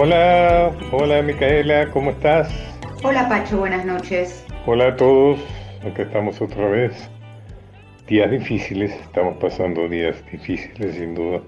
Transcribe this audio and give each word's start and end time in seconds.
Hola, 0.00 0.70
hola 0.92 1.22
Micaela, 1.22 1.90
¿cómo 1.90 2.12
estás? 2.12 2.48
Hola 3.02 3.28
Pacho, 3.28 3.58
buenas 3.58 3.84
noches. 3.84 4.46
Hola 4.64 4.90
a 4.90 4.96
todos, 4.96 5.40
acá 5.84 6.02
estamos 6.02 6.40
otra 6.40 6.68
vez. 6.68 7.10
Días 8.06 8.30
difíciles, 8.30 8.92
estamos 8.92 9.38
pasando 9.38 9.88
días 9.88 10.24
difíciles 10.30 10.94
sin 10.94 11.16
duda. 11.16 11.40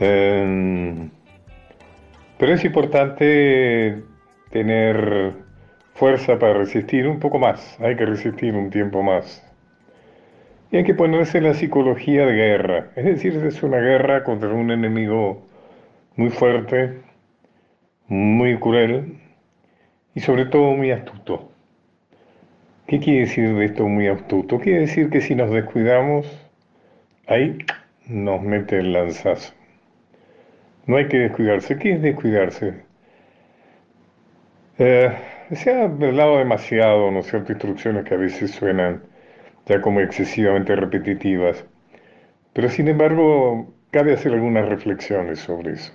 Em, 0.00 1.10
pero 2.38 2.54
es 2.54 2.64
importante 2.64 4.02
tener 4.50 5.34
fuerza 5.92 6.38
para 6.38 6.54
resistir 6.54 7.06
un 7.06 7.20
poco 7.20 7.38
más, 7.38 7.78
hay 7.78 7.94
que 7.96 8.06
resistir 8.06 8.54
un 8.54 8.70
tiempo 8.70 9.02
más. 9.02 9.46
Y 10.70 10.78
hay 10.78 10.84
que 10.84 10.94
ponerse 10.94 11.42
la 11.42 11.52
psicología 11.52 12.24
de 12.24 12.32
guerra, 12.32 12.86
es 12.96 13.04
decir, 13.04 13.36
es 13.44 13.62
una 13.62 13.80
guerra 13.80 14.24
contra 14.24 14.48
un 14.48 14.70
enemigo 14.70 15.45
muy 16.16 16.30
fuerte, 16.30 17.00
muy 18.08 18.58
cruel 18.58 19.18
y 20.14 20.20
sobre 20.20 20.46
todo 20.46 20.72
muy 20.72 20.90
astuto. 20.90 21.50
¿Qué 22.86 23.00
quiere 23.00 23.20
decir 23.20 23.54
de 23.54 23.64
esto 23.66 23.86
muy 23.86 24.08
astuto? 24.08 24.58
Quiere 24.58 24.80
decir 24.80 25.10
que 25.10 25.20
si 25.20 25.34
nos 25.34 25.50
descuidamos, 25.50 26.26
ahí 27.26 27.58
nos 28.06 28.42
mete 28.42 28.78
el 28.78 28.92
lanzazo. 28.92 29.52
No 30.86 30.96
hay 30.96 31.08
que 31.08 31.18
descuidarse. 31.18 31.78
¿Qué 31.78 31.92
es 31.92 32.02
descuidarse? 32.02 32.84
Eh, 34.78 35.10
se 35.52 35.70
ha 35.70 35.84
hablado 35.84 36.38
demasiado, 36.38 37.10
¿no 37.10 37.20
es 37.20 37.26
cierto? 37.26 37.52
Instrucciones 37.52 38.04
que 38.04 38.14
a 38.14 38.18
veces 38.18 38.52
suenan 38.52 39.02
ya 39.66 39.80
como 39.80 40.00
excesivamente 40.00 40.76
repetitivas. 40.76 41.64
Pero 42.52 42.68
sin 42.68 42.88
embargo, 42.88 43.74
cabe 43.90 44.14
hacer 44.14 44.32
algunas 44.32 44.68
reflexiones 44.68 45.40
sobre 45.40 45.72
eso. 45.72 45.92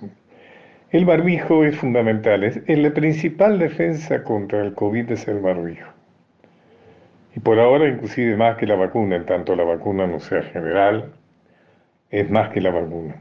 El 0.92 1.06
barbijo 1.06 1.64
es 1.64 1.76
fundamental. 1.76 2.44
Es, 2.44 2.60
la 2.68 2.90
principal 2.92 3.58
defensa 3.58 4.22
contra 4.22 4.60
el 4.60 4.74
COVID 4.74 5.10
es 5.10 5.26
el 5.26 5.40
barbijo. 5.40 5.90
Y 7.34 7.40
por 7.40 7.58
ahora 7.58 7.88
inclusive 7.88 8.36
más 8.36 8.58
que 8.58 8.66
la 8.66 8.74
vacuna, 8.74 9.16
en 9.16 9.24
tanto 9.24 9.56
la 9.56 9.64
vacuna 9.64 10.06
no 10.06 10.20
sea 10.20 10.42
general, 10.42 11.12
es 12.10 12.28
más 12.30 12.50
que 12.50 12.60
la 12.60 12.70
vacuna. 12.70 13.16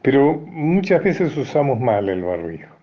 Pero 0.00 0.34
muchas 0.46 1.04
veces 1.04 1.36
usamos 1.36 1.78
mal 1.80 2.08
el 2.08 2.22
barbijo. 2.22 2.74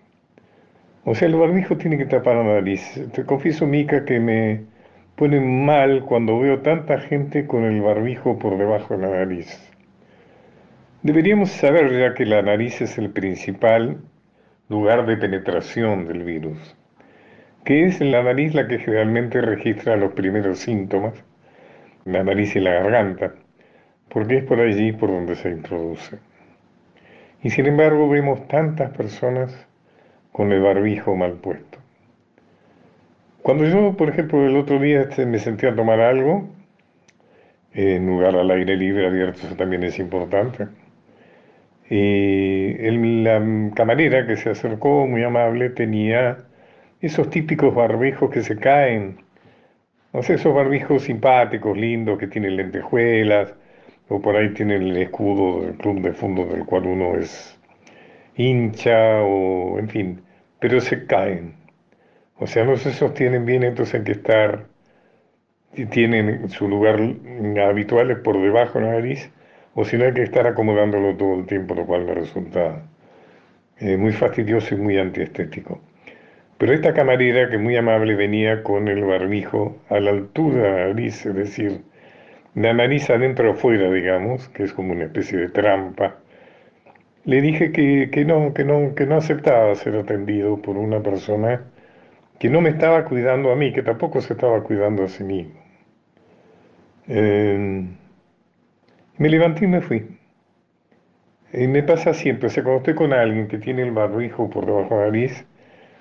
O 1.04 1.16
sea, 1.16 1.26
el 1.26 1.34
barbijo 1.34 1.76
tiene 1.76 1.98
que 1.98 2.06
tapar 2.06 2.36
la 2.36 2.44
nariz. 2.44 3.00
Te 3.12 3.24
confieso, 3.24 3.66
Mica, 3.66 4.04
que 4.04 4.20
me 4.20 4.60
pone 5.16 5.40
mal 5.40 6.04
cuando 6.04 6.38
veo 6.38 6.60
tanta 6.60 7.00
gente 7.00 7.48
con 7.48 7.64
el 7.64 7.80
barbijo 7.80 8.38
por 8.38 8.56
debajo 8.58 8.96
de 8.96 9.06
la 9.06 9.10
nariz. 9.18 9.71
Deberíamos 11.02 11.50
saber 11.50 11.90
ya 11.98 12.14
que 12.14 12.24
la 12.24 12.42
nariz 12.42 12.80
es 12.80 12.96
el 12.96 13.10
principal 13.10 13.98
lugar 14.68 15.04
de 15.04 15.16
penetración 15.16 16.06
del 16.06 16.22
virus, 16.22 16.76
que 17.64 17.86
es 17.86 18.00
la 18.00 18.22
nariz 18.22 18.54
la 18.54 18.68
que 18.68 18.78
generalmente 18.78 19.40
registra 19.40 19.96
los 19.96 20.12
primeros 20.12 20.60
síntomas, 20.60 21.14
la 22.04 22.22
nariz 22.22 22.54
y 22.54 22.60
la 22.60 22.74
garganta, 22.74 23.34
porque 24.10 24.36
es 24.36 24.44
por 24.44 24.60
allí 24.60 24.92
por 24.92 25.10
donde 25.10 25.34
se 25.34 25.50
introduce. 25.50 26.20
Y 27.42 27.50
sin 27.50 27.66
embargo 27.66 28.08
vemos 28.08 28.46
tantas 28.46 28.96
personas 28.96 29.66
con 30.30 30.52
el 30.52 30.62
barbijo 30.62 31.16
mal 31.16 31.32
puesto. 31.32 31.78
Cuando 33.42 33.64
yo, 33.64 33.96
por 33.96 34.08
ejemplo, 34.08 34.46
el 34.46 34.56
otro 34.56 34.78
día 34.78 35.00
este, 35.00 35.26
me 35.26 35.40
sentí 35.40 35.66
a 35.66 35.74
tomar 35.74 35.98
algo, 35.98 36.48
en 37.72 38.06
lugar 38.06 38.36
al 38.36 38.52
aire 38.52 38.76
libre 38.76 39.08
abierto, 39.08 39.48
eso 39.48 39.56
también 39.56 39.82
es 39.82 39.98
importante. 39.98 40.68
Y 41.94 42.72
la 43.22 43.38
camarera 43.74 44.26
que 44.26 44.36
se 44.36 44.48
acercó, 44.48 45.06
muy 45.06 45.22
amable, 45.24 45.68
tenía 45.68 46.38
esos 47.02 47.28
típicos 47.28 47.74
barbijos 47.74 48.30
que 48.30 48.40
se 48.40 48.56
caen, 48.56 49.18
no 50.14 50.22
sé, 50.22 50.34
esos 50.34 50.54
barbijos 50.54 51.02
simpáticos, 51.02 51.76
lindos, 51.76 52.18
que 52.18 52.28
tienen 52.28 52.56
lentejuelas, 52.56 53.54
o 54.08 54.22
por 54.22 54.36
ahí 54.36 54.54
tienen 54.54 54.82
el 54.84 54.96
escudo 54.96 55.66
del 55.66 55.74
club 55.74 56.00
de 56.00 56.14
fondo 56.14 56.46
del 56.46 56.64
cual 56.64 56.86
uno 56.86 57.18
es 57.18 57.58
hincha, 58.36 59.20
o 59.22 59.78
en 59.78 59.88
fin, 59.90 60.22
pero 60.60 60.80
se 60.80 61.04
caen. 61.06 61.56
O 62.38 62.46
sea, 62.46 62.64
no 62.64 62.76
se 62.78 62.92
sostienen 62.92 63.44
bien, 63.44 63.64
entonces 63.64 63.96
hay 63.96 64.04
que 64.04 64.12
estar, 64.12 64.64
tienen 65.90 66.48
su 66.48 66.68
lugar 66.68 66.98
habitual 67.68 68.22
por 68.22 68.40
debajo 68.40 68.78
de 68.78 68.84
la 68.86 68.92
nariz, 68.92 69.30
o 69.74 69.84
si 69.84 69.96
no 69.96 70.04
hay 70.04 70.12
que 70.12 70.22
estar 70.22 70.46
acomodándolo 70.46 71.16
todo 71.16 71.34
el 71.34 71.46
tiempo, 71.46 71.74
lo 71.74 71.86
cual 71.86 72.04
me 72.04 72.14
resulta 72.14 72.82
eh, 73.78 73.96
muy 73.96 74.12
fastidioso 74.12 74.74
y 74.74 74.78
muy 74.78 74.98
antiestético. 74.98 75.80
Pero 76.58 76.74
esta 76.74 76.94
camarera, 76.94 77.50
que 77.50 77.58
muy 77.58 77.76
amable, 77.76 78.14
venía 78.14 78.62
con 78.62 78.88
el 78.88 79.04
barbijo 79.04 79.76
a 79.88 79.98
la 80.00 80.10
altura 80.10 80.62
de 80.62 80.70
la 80.70 80.86
nariz, 80.88 81.26
es 81.26 81.34
decir, 81.34 81.80
la 82.54 82.72
nariz 82.72 83.10
adentro 83.10 83.50
o 83.50 83.52
afuera, 83.54 83.90
digamos, 83.90 84.48
que 84.50 84.64
es 84.64 84.72
como 84.72 84.92
una 84.92 85.04
especie 85.04 85.38
de 85.38 85.48
trampa, 85.48 86.16
le 87.24 87.40
dije 87.40 87.72
que, 87.72 88.10
que, 88.12 88.24
no, 88.24 88.52
que, 88.54 88.64
no, 88.64 88.94
que 88.94 89.06
no 89.06 89.16
aceptaba 89.16 89.74
ser 89.74 89.96
atendido 89.96 90.60
por 90.60 90.76
una 90.76 91.00
persona 91.02 91.62
que 92.38 92.50
no 92.50 92.60
me 92.60 92.70
estaba 92.70 93.04
cuidando 93.04 93.52
a 93.52 93.56
mí, 93.56 93.72
que 93.72 93.82
tampoco 93.82 94.20
se 94.20 94.34
estaba 94.34 94.62
cuidando 94.64 95.04
a 95.04 95.08
sí 95.08 95.24
mismo. 95.24 95.54
Eh, 97.08 97.86
me 99.22 99.28
levanté 99.28 99.66
y 99.66 99.68
me 99.68 99.80
fui. 99.80 100.18
Y 101.52 101.68
me 101.68 101.84
pasa 101.84 102.12
siempre, 102.12 102.48
o 102.48 102.50
sea, 102.50 102.64
cuando 102.64 102.78
estoy 102.78 102.94
con 102.96 103.12
alguien 103.12 103.46
que 103.46 103.58
tiene 103.58 103.82
el 103.82 103.92
barbijo 103.92 104.50
por 104.50 104.66
debajo 104.66 104.96
de 104.96 105.00
la 105.00 105.06
nariz, 105.06 105.46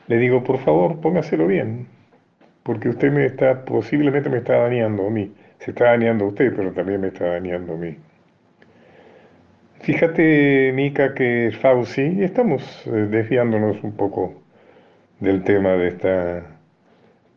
le 0.07 0.17
digo, 0.17 0.43
por 0.43 0.57
favor, 0.57 0.99
póngaselo 1.01 1.45
bien, 1.45 1.87
porque 2.63 2.89
usted 2.89 3.11
me 3.11 3.27
está, 3.27 3.63
posiblemente 3.63 4.27
me 4.27 4.39
está 4.39 4.55
dañando 4.63 5.05
a 5.05 5.11
mí. 5.11 5.31
Se 5.59 5.69
está 5.69 5.85
dañando 5.91 6.25
a 6.25 6.27
usted, 6.29 6.51
pero 6.55 6.71
también 6.71 7.01
me 7.01 7.09
está 7.09 7.25
dañando 7.25 7.73
a 7.73 7.77
mí. 7.77 7.95
Fíjate, 9.81 10.71
Mica, 10.73 11.13
que 11.13 11.51
Fauci, 11.61 12.23
estamos 12.23 12.87
eh, 12.87 12.89
desviándonos 12.89 13.83
un 13.83 13.91
poco 13.91 14.33
del 15.19 15.43
tema 15.43 15.73
de, 15.73 15.89
esta, 15.89 16.09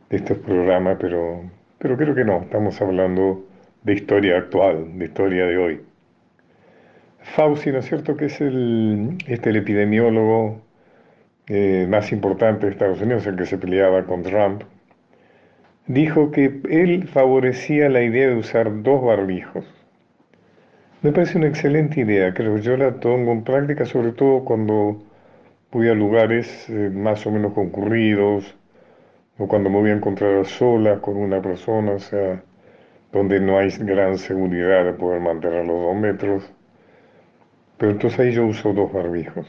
de 0.09 0.17
estos 0.17 0.39
programas, 0.39 0.97
pero, 0.99 1.43
pero 1.78 1.94
creo 1.99 2.15
que 2.15 2.25
no, 2.25 2.41
estamos 2.41 2.81
hablando 2.81 3.44
de 3.84 3.95
historia 3.95 4.39
actual, 4.39 4.99
de 4.99 5.05
historia 5.05 5.47
de 5.47 5.56
hoy. 5.56 5.81
Fauci, 7.21 7.71
¿no 7.72 7.78
es 7.78 7.87
cierto?, 7.87 8.17
que 8.17 8.27
es 8.27 8.41
el, 8.41 9.17
este, 9.27 9.50
epidemiólogo 9.50 10.61
eh, 11.47 11.87
más 11.89 12.12
importante 12.12 12.67
de 12.67 12.73
Estados 12.73 13.00
Unidos, 13.00 13.27
el 13.27 13.37
que 13.37 13.47
se 13.47 13.59
peleaba 13.59 14.05
con 14.05 14.23
Trump, 14.23 14.62
dijo 15.87 16.31
que 16.31 16.61
él 16.69 17.06
favorecía 17.09 17.89
la 17.89 18.03
idea 18.03 18.28
de 18.28 18.37
usar 18.37 18.83
dos 18.83 19.03
barbijos 19.03 19.65
me 21.05 21.12
parece 21.12 21.37
una 21.37 21.49
excelente 21.49 22.00
idea, 22.00 22.33
creo 22.33 22.55
que 22.55 22.62
yo 22.62 22.78
la 22.78 22.99
pongo 22.99 23.31
en 23.33 23.44
práctica 23.44 23.84
sobre 23.84 24.12
todo 24.12 24.43
cuando 24.43 25.03
voy 25.71 25.89
a 25.89 25.94
lugares 25.94 26.67
eh, 26.71 26.91
más 26.91 27.27
o 27.27 27.31
menos 27.31 27.53
concurridos 27.53 28.56
o 29.37 29.47
cuando 29.47 29.69
me 29.69 29.81
voy 29.81 29.91
a 29.91 29.94
encontrar 29.97 30.47
sola 30.47 31.03
con 31.03 31.19
una 31.19 31.43
persona, 31.43 31.93
o 31.93 31.99
sea, 31.99 32.43
donde 33.14 33.38
no 33.38 33.58
hay 33.58 33.70
gran 33.78 34.19
seguridad 34.19 34.84
de 34.84 34.92
poder 34.92 35.20
mantener 35.20 35.64
los 35.64 35.80
dos 35.80 35.97
metros. 35.97 36.52
Pero 37.78 37.92
entonces 37.92 38.19
ahí 38.19 38.32
yo 38.32 38.44
uso 38.44 38.72
dos 38.72 38.92
barbijos. 38.92 39.46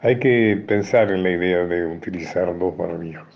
Hay 0.00 0.20
que 0.20 0.62
pensar 0.66 1.10
en 1.10 1.24
la 1.24 1.30
idea 1.30 1.64
de 1.64 1.86
utilizar 1.86 2.56
dos 2.56 2.76
barbijos. 2.76 3.26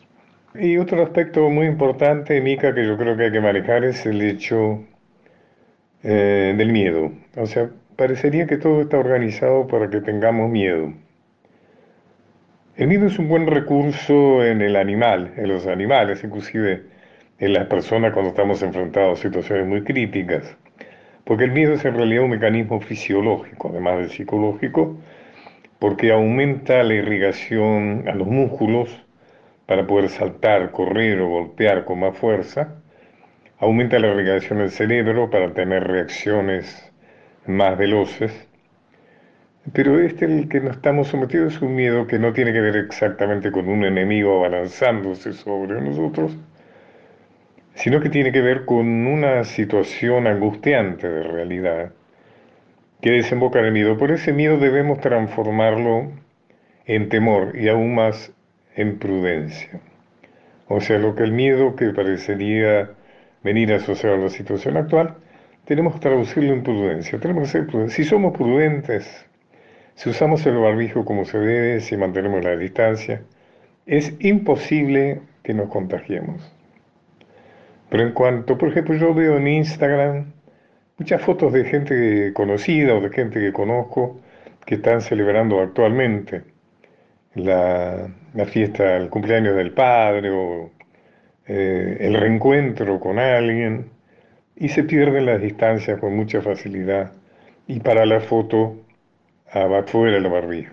Y 0.55 0.79
otro 0.79 1.03
aspecto 1.03 1.51
muy 1.51 1.67
importante, 1.67 2.41
Mica, 2.41 2.73
que 2.73 2.87
yo 2.87 2.97
creo 2.97 3.17
que 3.17 3.25
hay 3.25 3.33
que 3.33 3.41
manejar 3.41 3.85
es 3.85 4.07
el 4.07 4.23
hecho 4.23 4.85
eh, 6.05 6.55
del 6.57 6.71
miedo. 6.71 7.11
O 7.37 7.47
sea, 7.47 7.69
parecería 7.97 8.47
que 8.47 8.59
todo 8.59 8.83
está 8.83 8.99
organizado 8.99 9.67
para 9.67 9.91
que 9.91 10.01
tengamos 10.03 10.51
miedo. 10.51 10.93
El 12.77 12.87
miedo 12.87 13.07
es 13.07 13.19
un 13.19 13.29
buen 13.29 13.49
recurso 13.49 14.45
en 14.45 14.63
el 14.63 14.77
animal, 14.77 15.33
en 15.37 15.49
los 15.49 15.67
animales, 15.67 16.23
inclusive 16.23 16.92
en 17.43 17.55
las 17.55 17.67
personas 17.67 18.13
cuando 18.13 18.31
estamos 18.31 18.63
enfrentados 18.63 19.19
a 19.19 19.23
situaciones 19.23 19.67
muy 19.67 19.83
críticas, 19.83 20.57
porque 21.25 21.43
el 21.43 21.51
miedo 21.51 21.73
es 21.73 21.85
en 21.85 21.97
realidad 21.97 22.23
un 22.23 22.31
mecanismo 22.31 22.81
fisiológico, 22.81 23.69
además 23.69 23.99
de 23.99 24.09
psicológico, 24.11 24.97
porque 25.81 26.13
aumenta 26.13 26.85
la 26.85 26.95
irrigación 26.95 28.05
a 28.07 28.15
los 28.15 28.29
músculos 28.29 28.97
para 29.67 29.89
poder 29.89 30.09
saltar, 30.09 30.71
correr 30.71 31.21
o 31.21 31.31
golpear 31.31 31.85
con 31.85 31.99
más 31.99 32.17
fuerza, 32.17 32.77
aumenta 33.59 33.99
la 33.99 34.13
irrigación 34.13 34.61
del 34.61 34.71
cerebro 34.71 35.29
para 35.29 35.53
tener 35.53 35.83
reacciones 35.83 36.93
más 37.45 37.77
veloces. 37.77 38.33
Pero 39.73 39.99
este, 39.99 40.27
el 40.27 40.49
que 40.49 40.61
nos 40.61 40.77
estamos 40.77 41.09
sometidos, 41.09 41.57
es 41.57 41.63
un 41.63 41.75
miedo 41.75 42.07
que 42.07 42.21
no 42.21 42.33
tiene 42.33 42.53
que 42.53 42.61
ver 42.61 42.77
exactamente 42.77 43.51
con 43.51 43.69
un 43.69 43.85
enemigo 43.85 44.39
abalanzándose 44.39 45.33
sobre 45.33 45.81
nosotros, 45.81 46.37
sino 47.75 48.01
que 48.01 48.11
tiene 48.11 48.33
que 48.33 48.41
ver 48.41 48.65
con 48.65 49.07
una 49.07 49.45
situación 49.45 50.27
angustiante 50.27 51.09
de 51.09 51.23
realidad 51.23 51.93
que 53.01 53.11
desemboca 53.11 53.59
en 53.59 53.67
el 53.67 53.73
miedo. 53.73 53.99
Por 53.99 54.13
ese 54.13 54.33
miedo 54.33 54.59
debemos 54.59 55.01
transformarlo 55.01 56.13
en 56.87 57.09
temor 57.09 57.57
y 57.57 57.69
aún 57.69 57.95
más 57.95 58.33
en 58.77 58.99
prudencia. 58.99 59.81
O 60.69 60.81
sea, 60.81 60.99
lo 60.99 61.15
que 61.15 61.25
el 61.25 61.33
miedo 61.33 61.77
que 61.77 61.91
parecería 61.91 62.91
venir 63.43 63.73
asociado 63.73 64.17
a 64.17 64.19
la 64.19 64.29
situación 64.29 64.77
actual, 64.77 65.17
tenemos 65.65 65.95
que 65.95 66.01
traducirlo 66.01 66.53
en 66.53 66.63
prudencia. 66.63 67.19
Tenemos 67.19 67.45
que 67.45 67.59
ser 67.59 67.67
prudentes. 67.67 67.95
Si 67.95 68.05
somos 68.05 68.33
prudentes, 68.37 69.27
si 69.95 70.11
usamos 70.11 70.47
el 70.47 70.57
barbijo 70.57 71.05
como 71.05 71.25
se 71.25 71.39
debe, 71.39 71.81
si 71.81 71.97
mantenemos 71.97 72.45
la 72.45 72.57
distancia, 72.57 73.23
es 73.87 74.15
imposible 74.21 75.21
que 75.43 75.55
nos 75.55 75.69
contagiemos. 75.69 76.53
Pero 77.93 78.05
en 78.05 78.13
cuanto, 78.13 78.57
por 78.57 78.71
ejemplo, 78.71 78.95
yo 78.95 79.13
veo 79.13 79.37
en 79.37 79.47
Instagram 79.47 80.33
muchas 80.97 81.21
fotos 81.21 81.53
de 81.53 81.67
gente 81.67 82.33
conocida 82.33 82.95
o 82.95 83.03
de 83.03 83.11
gente 83.11 83.39
que 83.39 83.53
conozco 83.53 84.19
que 84.65 84.77
están 84.77 85.03
celebrando 85.03 85.61
actualmente 85.61 86.41
la, 87.35 88.09
fiesta, 88.47 88.97
el 88.97 89.11
cumpleaños 89.11 89.57
del 89.57 89.73
padre 89.73 90.31
o 90.31 90.71
eh, 91.47 91.99
el 92.01 92.15
reencuentro 92.15 92.99
con 92.99 93.19
alguien 93.19 93.91
y 94.57 94.71
se 94.71 94.85
pierden 94.85 95.27
las 95.27 95.43
distancias 95.43 96.01
con 96.01 96.17
mucha 96.17 96.41
facilidad 96.41 97.13
y 97.67 97.81
para 97.81 98.07
la 98.07 98.21
foto 98.21 98.75
afuera 99.51 100.19
la 100.19 100.31
barbilla. 100.31 100.73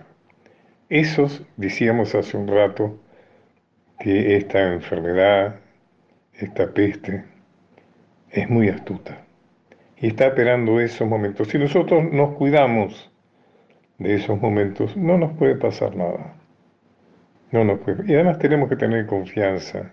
Esos, 0.88 1.44
decíamos 1.57 2.15
hace 2.15 2.38
un 2.38 2.48
rato, 2.48 2.98
que 4.00 4.38
esta 4.38 4.72
enfermedad, 4.74 5.60
esta 6.39 6.71
peste, 6.74 7.25
es 8.31 8.50
muy 8.50 8.69
astuta 8.69 9.25
y 9.97 10.07
está 10.07 10.27
esperando 10.27 10.80
esos 10.80 11.07
momentos. 11.07 11.50
Si 11.50 11.57
nosotros 11.57 12.03
nos 12.12 12.36
cuidamos 12.36 13.12
de 13.97 14.15
esos 14.15 14.39
momentos, 14.39 14.95
no 14.95 15.18
nos 15.18 15.33
puede 15.33 15.56
pasar 15.56 15.95
nada. 15.95 16.36
No 17.51 17.63
nos 17.65 17.80
puede. 17.80 18.09
Y 18.09 18.15
además 18.15 18.39
tenemos 18.39 18.69
que 18.69 18.75
tener 18.75 19.06
confianza 19.07 19.91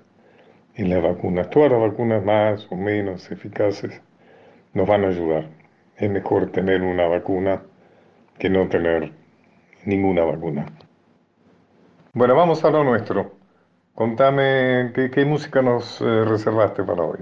en 0.75 0.91
las 0.91 1.03
vacunas. 1.03 1.51
Todas 1.51 1.73
las 1.73 1.81
vacunas 1.81 2.25
más 2.25 2.67
o 2.71 2.77
menos 2.77 3.31
eficaces 3.33 4.01
nos 4.75 4.87
van 4.87 5.05
a 5.05 5.09
ayudar. 5.09 5.49
Es 5.97 6.11
mejor 6.11 6.53
tener 6.53 6.83
una 6.83 7.09
vacuna 7.09 7.63
que 8.39 8.51
no 8.51 8.69
tener 8.69 9.11
ninguna 9.85 10.23
vacuna. 10.23 10.67
Bueno, 12.13 12.37
vamos 12.37 12.65
a 12.65 12.71
lo 12.71 12.85
nuestro. 12.85 13.36
Contame 13.97 14.93
qué, 14.95 15.25
música 15.25 15.61
nos 15.63 16.01
eh, 16.03 16.25
reservaste 16.27 16.85
para 16.85 17.03
hoy. 17.03 17.19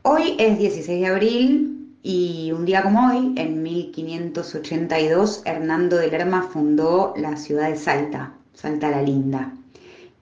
Hoy 0.00 0.34
es 0.38 0.58
16 0.58 1.02
de 1.02 1.06
abril 1.06 1.98
y 2.02 2.50
un 2.52 2.64
día 2.64 2.82
como 2.82 3.06
hoy, 3.06 3.34
en 3.36 3.62
1582, 3.62 5.42
Hernando 5.44 5.98
de 5.98 6.08
Lerma 6.08 6.40
fundó 6.42 7.12
la 7.18 7.36
ciudad 7.36 7.68
de 7.68 7.76
Salta, 7.76 8.32
Salta 8.54 8.90
la 8.90 9.02
Linda 9.02 9.52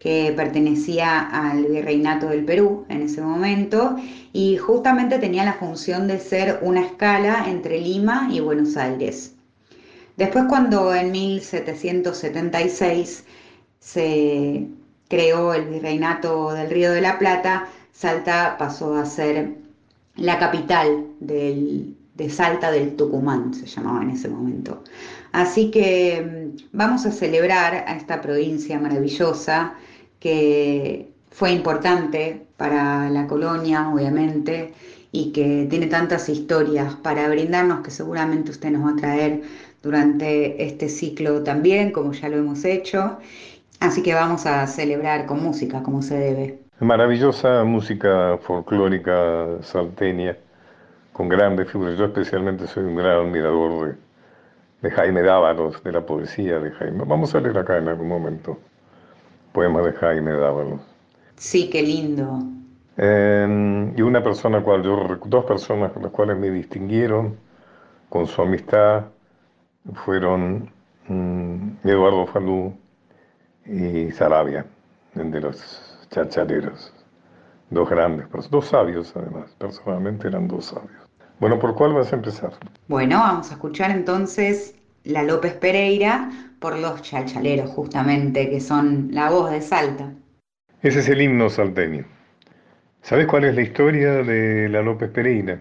que 0.01 0.35
pertenecía 0.37 1.21
al 1.21 1.67
virreinato 1.67 2.27
del 2.27 2.45
Perú 2.45 2.85
en 2.89 3.03
ese 3.03 3.23
momento 3.23 3.95
y 4.33 4.57
justamente 4.57 5.21
tenía 5.21 5.45
la 5.45 5.53
función 5.53 6.09
de 6.09 6.19
ser 6.19 6.59
una 6.63 6.81
escala 6.81 7.45
entre 7.47 7.81
Lima 7.81 8.29
y 8.33 8.41
Buenos 8.41 8.77
Aires. 8.77 9.37
Después 10.17 10.47
cuando 10.49 10.93
en 10.93 11.13
1776 11.13 13.25
se 13.79 14.67
creó 15.13 15.53
el 15.53 15.67
virreinato 15.67 16.55
del 16.55 16.71
Río 16.71 16.91
de 16.91 17.03
la 17.03 17.19
Plata, 17.19 17.69
Salta 17.93 18.57
pasó 18.59 18.95
a 18.95 19.05
ser 19.05 19.57
la 20.17 20.39
capital 20.39 21.05
de 21.21 22.31
Salta 22.31 22.71
del 22.71 22.97
Tucumán, 22.97 23.53
se 23.53 23.67
llamaba 23.67 24.03
en 24.03 24.09
ese 24.09 24.31
momento. 24.31 24.83
Así 25.33 25.71
que 25.71 26.55
mm, 26.55 26.69
vamos 26.73 27.05
a 27.05 27.13
celebrar 27.13 27.85
a 27.87 27.95
esta 27.95 28.23
provincia 28.23 28.79
maravillosa 28.79 29.75
que 30.19 31.11
fue 31.31 31.51
importante 31.53 32.47
para 32.57 33.11
la 33.11 33.27
colonia, 33.27 33.91
obviamente, 33.91 34.73
y 35.11 35.31
que 35.33 35.67
tiene 35.69 35.89
tantas 35.89 36.31
historias 36.31 36.95
para 36.95 37.29
brindarnos 37.29 37.83
que 37.83 37.91
seguramente 37.91 38.51
usted 38.51 38.71
nos 38.71 38.87
va 38.87 38.93
a 38.93 38.97
traer 38.97 39.43
durante 39.83 40.65
este 40.65 40.89
ciclo 40.89 41.43
también, 41.43 41.93
como 41.93 42.13
ya 42.13 42.31
lo 42.31 42.39
hemos 42.39 42.65
hecho. 42.65 43.19
Así 43.83 44.01
que 44.01 44.15
vamos 44.15 44.47
a 44.47 44.65
celebrar 44.69 45.27
con 45.27 45.43
música, 45.43 45.83
como 45.83 46.03
se 46.03 46.17
debe. 46.17 46.61
Maravillosa 46.79 47.65
música 47.65 48.39
folclórica 48.39 49.61
salteña, 49.61 50.37
con 51.13 51.29
grandes 51.29 51.69
figuras. 51.69 51.99
Yo 51.99 52.05
especialmente 52.05 52.69
soy 52.69 52.85
un 52.85 52.95
gran 52.95 53.27
admirador 53.27 53.89
de, 53.89 54.89
de 54.89 54.95
Jaime 54.95 55.23
Dávalos, 55.23 55.83
de 55.83 55.91
la 55.91 56.07
poesía 56.07 56.61
de 56.61 56.71
Jaime. 56.71 57.03
Vamos 57.05 57.35
a 57.35 57.41
leer 57.41 57.59
acá 57.59 57.77
en 57.77 57.89
algún 57.89 58.07
momento 58.07 58.57
poema 59.53 59.83
de 59.83 59.93
Jaime 59.95 60.31
Dávalos. 60.31 60.81
Sí, 61.35 61.69
qué 61.69 61.83
lindo. 61.83 62.39
Em, 62.97 63.99
y 63.99 64.03
una 64.03 64.23
persona 64.23 64.63
cual 64.63 64.85
yo, 64.85 65.19
dos 65.25 65.45
personas 65.45 65.91
con 65.91 66.05
las 66.05 66.13
cuales 66.13 66.39
me 66.39 66.51
distinguieron 66.51 67.37
con 68.09 68.29
su 68.29 68.43
amistad 68.43 69.07
fueron 69.93 70.71
mm, 71.09 71.89
Eduardo 71.89 72.29
Falú 72.29 72.75
y 73.67 74.11
Sarabia, 74.11 74.67
de 75.15 75.41
los 75.41 76.07
chachaleros. 76.11 76.93
Dos 77.71 77.89
grandes, 77.89 78.27
dos 78.51 78.67
sabios 78.67 79.13
además, 79.17 79.55
personalmente 79.59 80.29
eran 80.29 80.47
dos 80.47 80.67
sabios. 80.67 81.09
Bueno, 81.41 81.59
¿por 81.59 81.75
cuál 81.75 81.95
vas 81.95 82.13
a 82.13 82.17
empezar? 82.17 82.53
Bueno, 82.89 83.19
vamos 83.19 83.51
a 83.51 83.55
escuchar 83.55 83.91
entonces 83.91 84.75
la 85.05 85.23
López 85.23 85.55
Pereira 85.55 86.31
por 86.61 86.79
los 86.79 87.03
chalchaleros, 87.03 87.71
justamente, 87.71 88.49
que 88.51 88.61
son 88.61 89.09
la 89.11 89.31
voz 89.31 89.51
de 89.51 89.61
Salta. 89.61 90.13
Ese 90.83 91.01
es 91.01 91.09
el 91.09 91.23
himno 91.23 91.49
salteño. 91.49 92.05
¿Sabes 93.01 93.27
cuál 93.27 93.45
es 93.45 93.55
la 93.55 93.63
historia 93.63 94.23
de 94.23 94.69
la 94.69 94.83
López 94.83 95.11
Pereira? 95.11 95.59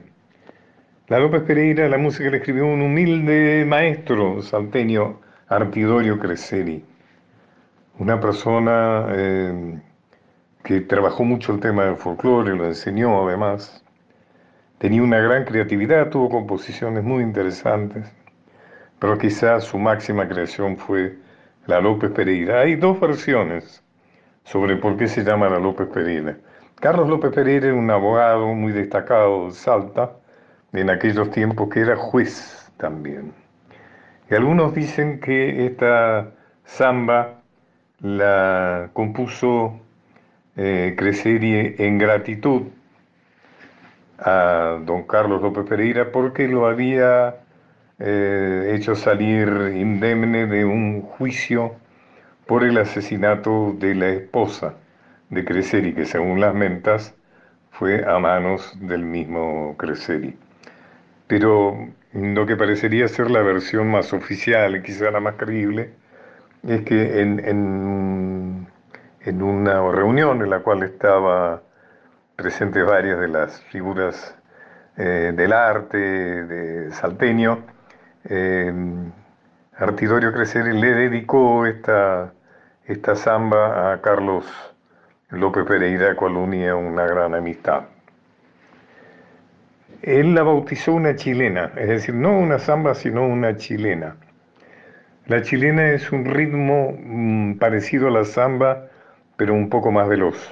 La 1.07 1.19
López 1.19 1.41
Pereira, 1.41 1.89
la 1.89 1.97
música 1.97 2.29
la 2.29 2.37
escribió 2.37 2.67
un 2.67 2.81
humilde 2.81 3.65
maestro 3.65 4.41
salteño, 4.41 5.19
Artidorio 5.47 6.19
Creseri, 6.19 6.85
una 7.99 8.19
persona 8.19 9.07
eh, 9.09 9.81
que 10.63 10.81
trabajó 10.81 11.23
mucho 11.23 11.53
el 11.53 11.59
tema 11.59 11.85
del 11.85 11.97
folclore, 11.97 12.55
lo 12.55 12.65
enseñó 12.65 13.27
además, 13.27 13.83
tenía 14.77 15.03
una 15.03 15.19
gran 15.19 15.45
creatividad, 15.45 16.09
tuvo 16.09 16.29
composiciones 16.29 17.03
muy 17.03 17.23
interesantes 17.23 18.11
pero 19.01 19.17
quizás 19.17 19.63
su 19.63 19.79
máxima 19.79 20.27
creación 20.27 20.77
fue 20.77 21.17
la 21.65 21.81
López 21.81 22.11
Pereira. 22.11 22.59
Hay 22.59 22.75
dos 22.75 22.99
versiones 22.99 23.83
sobre 24.43 24.75
por 24.75 24.95
qué 24.95 25.07
se 25.07 25.23
llama 25.23 25.49
la 25.49 25.57
López 25.57 25.87
Pereira. 25.87 26.37
Carlos 26.79 27.09
López 27.09 27.31
Pereira 27.33 27.69
era 27.69 27.75
un 27.75 27.89
abogado 27.89 28.53
muy 28.53 28.71
destacado 28.71 29.47
de 29.47 29.53
Salta, 29.53 30.11
en 30.73 30.91
aquellos 30.91 31.31
tiempos 31.31 31.67
que 31.69 31.79
era 31.79 31.95
juez 31.95 32.71
también. 32.77 33.33
Y 34.29 34.35
algunos 34.35 34.75
dicen 34.75 35.19
que 35.19 35.65
esta 35.65 36.29
samba 36.65 37.40
la 38.01 38.89
compuso 38.93 39.79
eh, 40.55 40.95
Creseri 40.97 41.75
en 41.77 41.97
gratitud 41.97 42.63
a 44.17 44.79
don 44.85 45.03
Carlos 45.03 45.41
López 45.41 45.65
Pereira 45.67 46.11
porque 46.11 46.47
lo 46.47 46.67
había 46.67 47.37
eh, 47.99 48.73
hecho 48.75 48.95
salir 48.95 49.47
indemne 49.75 50.47
de 50.47 50.65
un 50.65 51.01
juicio 51.01 51.75
por 52.47 52.63
el 52.63 52.77
asesinato 52.77 53.73
de 53.77 53.95
la 53.95 54.09
esposa 54.09 54.75
de 55.29 55.45
Creseri, 55.45 55.93
que 55.93 56.05
según 56.05 56.39
las 56.39 56.53
mentas 56.53 57.15
fue 57.71 58.03
a 58.05 58.19
manos 58.19 58.77
del 58.81 59.03
mismo 59.03 59.75
Creseri. 59.77 60.37
Pero 61.27 61.87
lo 62.13 62.45
que 62.45 62.57
parecería 62.57 63.07
ser 63.07 63.31
la 63.31 63.41
versión 63.41 63.89
más 63.89 64.11
oficial, 64.11 64.81
quizá 64.83 65.11
la 65.11 65.19
más 65.21 65.35
creíble, 65.35 65.91
es 66.67 66.81
que 66.83 67.21
en, 67.21 67.39
en, 69.25 69.41
una 69.41 69.91
reunión 69.91 70.41
en 70.41 70.49
la 70.49 70.59
cual 70.59 70.83
estaba 70.83 71.61
presentes 72.35 72.85
varias 72.85 73.19
de 73.19 73.27
las 73.27 73.61
figuras 73.63 74.35
eh, 74.97 75.33
del 75.35 75.53
arte 75.53 75.97
de 75.97 76.91
salteño, 76.91 77.59
eh, 78.25 78.73
Artidorio 79.77 80.31
Creseri 80.31 80.79
le 80.79 80.93
dedicó 80.93 81.65
esta, 81.65 82.33
esta 82.85 83.15
samba 83.15 83.93
a 83.93 84.01
Carlos 84.01 84.45
López 85.29 85.65
Pereira, 85.65 86.15
cual 86.15 86.37
unía 86.37 86.75
una 86.75 87.05
gran 87.05 87.33
amistad. 87.33 87.85
Él 90.01 90.35
la 90.35 90.43
bautizó 90.43 90.93
una 90.93 91.15
chilena, 91.15 91.71
es 91.75 91.87
decir, 91.87 92.15
no 92.15 92.37
una 92.37 92.59
samba, 92.59 92.93
sino 92.95 93.25
una 93.25 93.55
chilena. 93.55 94.15
La 95.27 95.43
chilena 95.43 95.91
es 95.91 96.11
un 96.11 96.25
ritmo 96.25 96.97
mm, 96.99 97.53
parecido 97.59 98.07
a 98.07 98.11
la 98.11 98.25
samba, 98.25 98.87
pero 99.37 99.53
un 99.53 99.69
poco 99.69 99.91
más 99.91 100.09
veloz. 100.09 100.51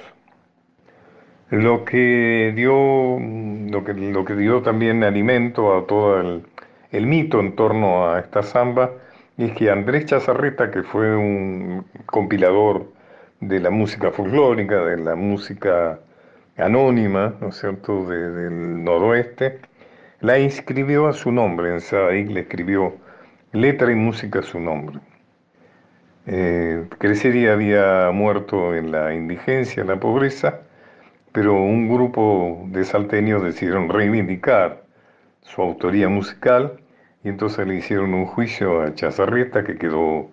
Lo 1.50 1.84
que 1.84 2.52
dio, 2.54 3.18
mm, 3.18 3.70
lo 3.70 4.24
que, 4.24 4.34
dio 4.34 4.62
también 4.62 5.02
alimento 5.02 5.76
a 5.76 5.86
todo 5.86 6.20
el, 6.20 7.06
mito 7.06 7.40
en 7.40 7.56
torno 7.56 8.08
a 8.08 8.20
esta 8.20 8.42
samba 8.42 8.92
es 9.36 9.52
que 9.52 9.70
Andrés 9.70 10.06
Chazarreta, 10.06 10.70
que 10.70 10.84
fue 10.84 11.16
un 11.16 11.84
compilador 12.06 12.92
de 13.40 13.58
la 13.58 13.70
música 13.70 14.12
folclórica, 14.12 14.84
de 14.84 14.98
la 14.98 15.16
música 15.16 15.98
anónima, 16.56 17.34
¿no 17.40 17.48
es 17.48 17.56
cierto?, 17.56 18.08
del 18.08 18.84
noroeste, 18.84 19.58
la 20.20 20.38
inscribió 20.38 21.08
a 21.08 21.12
su 21.12 21.32
nombre 21.32 21.72
en 21.72 21.80
Sadaik, 21.80 22.30
le 22.30 22.40
escribió 22.40 22.94
letra 23.52 23.90
y 23.90 23.94
música 23.94 24.40
a 24.40 24.42
su 24.42 24.60
nombre. 24.60 25.00
Eh, 26.26 26.86
había 27.50 28.10
muerto 28.12 28.74
en 28.74 28.92
la 28.92 29.14
indigencia, 29.14 29.80
en 29.80 29.88
la 29.88 29.98
pobreza, 29.98 30.60
pero 31.32 31.54
un 31.54 31.88
grupo 31.88 32.62
de 32.66 32.84
salteños 32.84 33.42
decidieron 33.42 33.88
reivindicar 33.88 34.84
su 35.42 35.62
autoría 35.62 36.08
musical 36.08 36.80
y 37.24 37.28
entonces 37.28 37.66
le 37.66 37.76
hicieron 37.76 38.14
un 38.14 38.26
juicio 38.26 38.82
a 38.82 38.94
Chazarrieta 38.94 39.64
que 39.64 39.76
quedó 39.76 40.30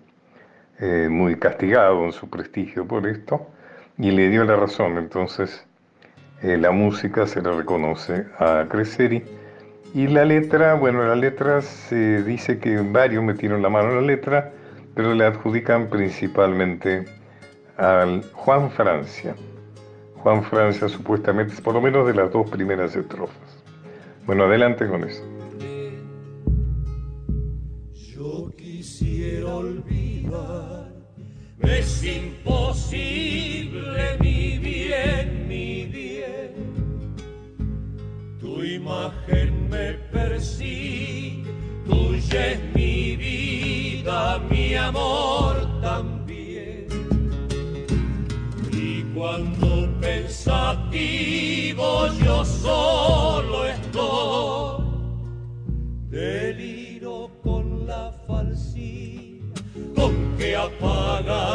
eh, 0.80 1.08
muy 1.10 1.36
castigado 1.36 2.04
en 2.04 2.12
su 2.12 2.28
prestigio 2.30 2.86
por 2.86 3.06
esto 3.06 3.48
y 3.96 4.10
le 4.10 4.28
dio 4.28 4.44
la 4.44 4.56
razón. 4.56 4.98
Entonces 4.98 5.66
eh, 6.42 6.56
la 6.56 6.70
música 6.70 7.26
se 7.26 7.42
le 7.42 7.52
reconoce 7.52 8.26
a 8.38 8.66
Creseri 8.68 9.24
y 9.94 10.06
la 10.06 10.24
letra, 10.24 10.74
bueno, 10.74 11.06
la 11.06 11.16
letra 11.16 11.62
se 11.62 12.22
dice 12.22 12.58
que 12.58 12.78
varios 12.78 13.24
metieron 13.24 13.62
la 13.62 13.70
mano 13.70 13.90
en 13.90 13.96
la 13.96 14.02
letra, 14.02 14.52
pero 14.94 15.14
le 15.14 15.24
adjudican 15.24 15.88
principalmente 15.88 17.06
al 17.76 18.22
Juan 18.32 18.70
Francia. 18.70 19.34
Juan 20.16 20.42
Francia 20.44 20.88
supuestamente, 20.88 21.54
por 21.62 21.74
lo 21.74 21.80
menos 21.80 22.06
de 22.06 22.14
las 22.14 22.32
dos 22.32 22.50
primeras 22.50 22.94
estrofas. 22.96 23.62
Bueno, 24.26 24.44
adelante 24.44 24.86
con 24.86 25.04
eso. 25.04 25.22
Yo 27.94 28.50
quisiera 28.56 29.54
olvidar, 29.54 30.92
es 31.60 32.04
imposible 32.04 34.18
mi 34.20 34.58
bien, 34.58 35.48
mi 35.48 35.86
bien. 35.86 36.52
Tu 38.38 38.64
imagen 38.64 39.57
me 39.68 39.94
persigue, 40.12 41.44
tuya 41.86 42.52
es 42.52 42.60
mi 42.74 43.16
vida, 43.16 44.38
mi 44.50 44.74
amor 44.74 45.80
también. 45.80 46.86
Y 48.72 49.02
cuando 49.14 49.88
pensativo 50.00 52.08
yo 52.24 52.44
solo 52.44 53.66
estoy, 53.66 54.84
deliro 56.10 57.30
con 57.42 57.86
la 57.86 58.12
falsía 58.26 59.28
con 59.94 60.36
que 60.36 60.56
apaga 60.56 61.47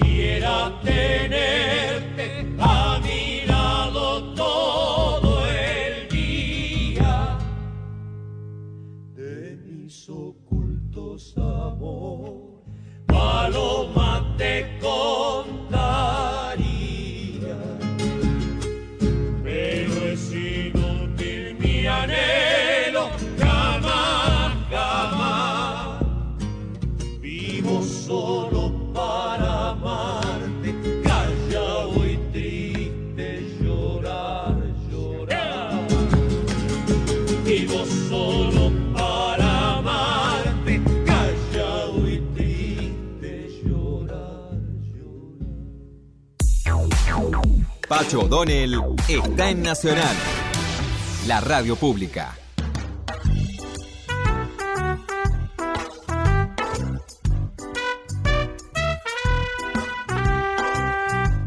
quisiera 0.00 0.72
tenerte 0.82 2.39
Pacho 48.00 48.20
O'Donnell 48.20 48.80
está 49.10 49.50
en 49.50 49.62
Nacional, 49.62 50.16
la 51.26 51.38
radio 51.42 51.76
pública. 51.76 52.34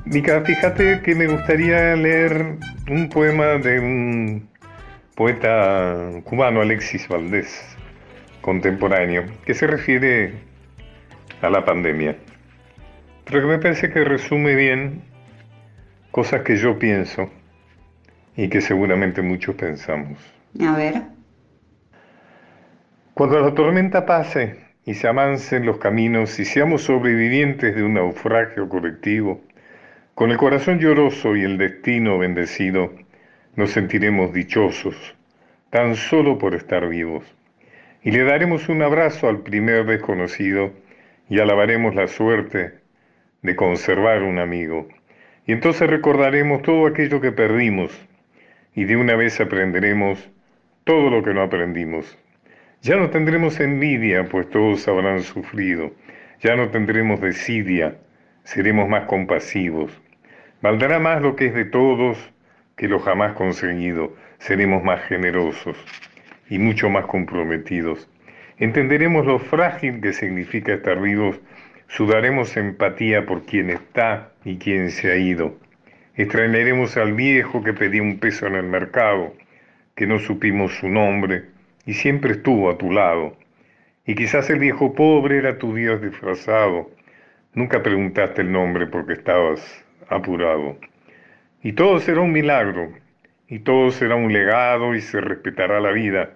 Mica, 0.06 0.44
fíjate 0.46 1.02
que 1.02 1.16
me 1.16 1.26
gustaría 1.26 1.96
leer 1.96 2.60
un 2.88 3.10
poema 3.10 3.58
de 3.58 3.80
un 3.80 4.48
poeta 5.16 6.22
cubano, 6.24 6.62
Alexis 6.62 7.08
Valdés, 7.08 7.76
contemporáneo, 8.42 9.26
que 9.44 9.56
se 9.56 9.66
refiere 9.66 10.36
a 11.42 11.50
la 11.50 11.66
pandemia, 11.66 12.16
pero 13.26 13.42
que 13.42 13.48
me 13.48 13.58
parece 13.58 13.90
que 13.90 14.04
resume 14.04 14.54
bien 14.54 15.13
cosas 16.14 16.44
que 16.44 16.56
yo 16.58 16.78
pienso 16.78 17.28
y 18.38 18.48
que 18.48 18.62
seguramente 18.62 19.24
muchos 19.24 19.56
pensamos. 19.56 20.20
A 20.62 20.78
ver. 20.78 21.02
Cuando 23.16 23.40
la 23.40 23.56
tormenta 23.56 24.06
pase 24.06 24.60
y 24.86 24.94
se 24.94 25.08
avancen 25.08 25.66
los 25.66 25.80
caminos 25.80 26.40
y 26.40 26.46
seamos 26.46 26.84
sobrevivientes 26.84 27.76
de 27.76 27.82
un 27.82 27.96
naufragio 27.96 28.70
colectivo, 28.70 29.42
con 30.14 30.30
el 30.30 30.38
corazón 30.38 30.78
lloroso 30.78 31.36
y 31.36 31.42
el 31.42 31.58
destino 31.58 32.20
bendecido, 32.20 32.94
nos 33.56 33.72
sentiremos 33.72 34.34
dichosos, 34.34 35.16
tan 35.72 35.96
solo 35.96 36.38
por 36.38 36.54
estar 36.54 36.88
vivos. 36.88 37.24
Y 38.04 38.12
le 38.12 38.24
daremos 38.24 38.70
un 38.70 38.84
abrazo 38.84 39.30
al 39.30 39.40
primer 39.40 39.88
desconocido 39.88 40.74
y 41.28 41.40
alabaremos 41.40 41.96
la 41.96 42.08
suerte 42.08 42.74
de 43.42 43.56
conservar 43.56 44.22
un 44.22 44.38
amigo. 44.38 44.88
Y 45.46 45.52
entonces 45.52 45.90
recordaremos 45.90 46.62
todo 46.62 46.88
aquello 46.88 47.20
que 47.20 47.32
perdimos 47.32 47.92
y 48.76 48.86
de 48.86 48.98
una 48.98 49.16
vez 49.16 49.40
aprenderemos 49.40 50.30
todo 50.84 51.10
lo 51.10 51.24
que 51.24 51.34
no 51.34 51.42
aprendimos. 51.42 52.18
Ya 52.82 52.98
no 52.98 53.10
tendremos 53.10 53.60
envidia, 53.60 54.28
pues 54.30 54.50
todos 54.50 54.88
habrán 54.88 55.22
sufrido. 55.22 55.92
Ya 56.42 56.56
no 56.56 56.70
tendremos 56.70 57.22
desidia, 57.22 57.98
seremos 58.44 58.90
más 58.90 59.06
compasivos. 59.06 59.92
Valdrá 60.62 61.00
más 61.00 61.22
lo 61.22 61.36
que 61.36 61.48
es 61.48 61.54
de 61.54 61.66
todos 61.66 62.18
que 62.76 62.88
lo 62.88 63.00
jamás 63.00 63.34
conseguido. 63.34 64.16
Seremos 64.40 64.84
más 64.84 65.02
generosos 65.04 65.78
y 66.50 66.60
mucho 66.60 66.90
más 66.90 67.06
comprometidos. 67.06 68.10
Entenderemos 68.58 69.26
lo 69.26 69.40
frágil 69.40 70.02
que 70.02 70.14
significa 70.14 70.74
estar 70.74 71.00
vivos. 71.02 71.40
Sudaremos 71.96 72.58
empatía 72.58 73.28
por 73.28 73.46
quien 73.46 73.70
está 73.70 74.32
y 74.44 74.58
quien 74.58 74.90
se 74.90 75.12
ha 75.12 75.16
ido. 75.16 75.60
Extrañaremos 76.16 76.98
al 76.98 77.14
viejo 77.14 77.64
que 77.64 77.74
pedía 77.74 78.02
un 78.02 78.18
peso 78.18 78.48
en 78.48 78.56
el 78.56 78.64
mercado, 78.64 79.36
que 79.94 80.08
no 80.08 80.18
supimos 80.18 80.74
su 80.74 80.90
nombre 80.90 81.44
y 81.86 81.94
siempre 81.94 82.32
estuvo 82.32 82.72
a 82.72 82.80
tu 82.80 82.92
lado. 82.92 83.38
Y 84.08 84.16
quizás 84.16 84.50
el 84.50 84.58
viejo 84.58 84.96
pobre 84.96 85.38
era 85.38 85.60
tu 85.60 85.76
Dios 85.76 86.02
disfrazado. 86.02 86.90
Nunca 87.54 87.84
preguntaste 87.84 88.42
el 88.42 88.52
nombre 88.52 88.88
porque 88.88 89.14
estabas 89.14 89.86
apurado. 90.10 90.80
Y 91.62 91.74
todo 91.74 92.00
será 92.00 92.22
un 92.22 92.32
milagro, 92.32 92.92
y 93.48 93.60
todo 93.60 93.92
será 93.92 94.16
un 94.16 94.34
legado 94.34 94.96
y 94.96 95.02
se 95.02 95.22
respetará 95.22 95.80
la 95.80 95.92
vida, 95.92 96.32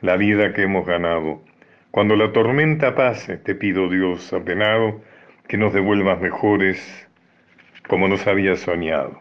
la 0.00 0.16
vida 0.16 0.52
que 0.52 0.62
hemos 0.62 0.84
ganado. 0.84 1.44
Cuando 1.90 2.16
la 2.16 2.32
tormenta 2.32 2.94
pase, 2.94 3.38
te 3.38 3.54
pido 3.54 3.88
Dios 3.88 4.32
apenado, 4.32 5.00
que 5.48 5.56
nos 5.56 5.72
devuelvas 5.72 6.20
mejores 6.20 6.80
como 7.88 8.06
nos 8.06 8.26
había 8.26 8.54
soñado. 8.56 9.18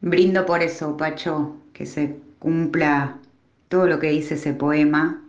Brindo 0.00 0.46
por 0.46 0.62
eso, 0.62 0.96
Pacho, 0.96 1.56
que 1.72 1.86
se 1.86 2.16
cumpla 2.38 3.18
todo 3.68 3.86
lo 3.86 3.98
que 3.98 4.10
dice 4.10 4.34
ese 4.34 4.52
poema. 4.52 5.22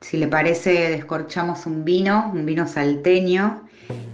Si 0.00 0.16
le 0.16 0.28
parece, 0.28 0.90
descorchamos 0.90 1.66
un 1.66 1.84
vino, 1.84 2.30
un 2.32 2.46
vino 2.46 2.68
salteño, 2.68 3.64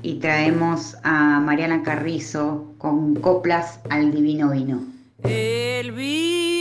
y 0.03 0.15
traemos 0.21 0.97
a 1.03 1.41
Mariana 1.41 1.83
Carrizo 1.83 2.75
con 2.79 3.17
coplas 3.17 3.81
al 3.91 4.13
divino 4.13 4.51
vino. 4.51 4.83
El 5.23 5.93
vino 5.93 6.54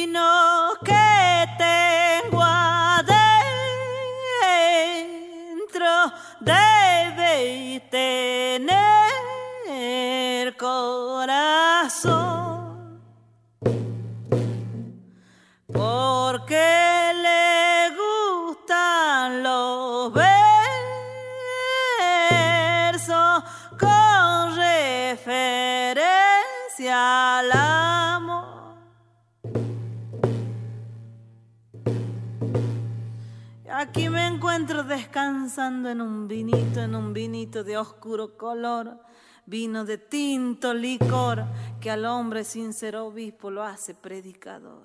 encuentro 34.53 34.83
descansando 34.83 35.89
en 35.89 35.99
un 35.99 36.27
vinito, 36.27 36.79
en 36.79 36.93
un 36.93 37.11
vinito 37.11 37.63
de 37.63 37.75
oscuro 37.75 38.37
color, 38.37 38.99
vino 39.47 39.83
de 39.83 39.97
tinto 39.97 40.75
licor, 40.75 41.45
que 41.81 41.89
al 41.89 42.05
hombre 42.05 42.43
sin 42.43 42.71
ser 42.71 42.95
obispo 42.97 43.49
lo 43.49 43.63
hace 43.63 43.95
predicador. 43.95 44.83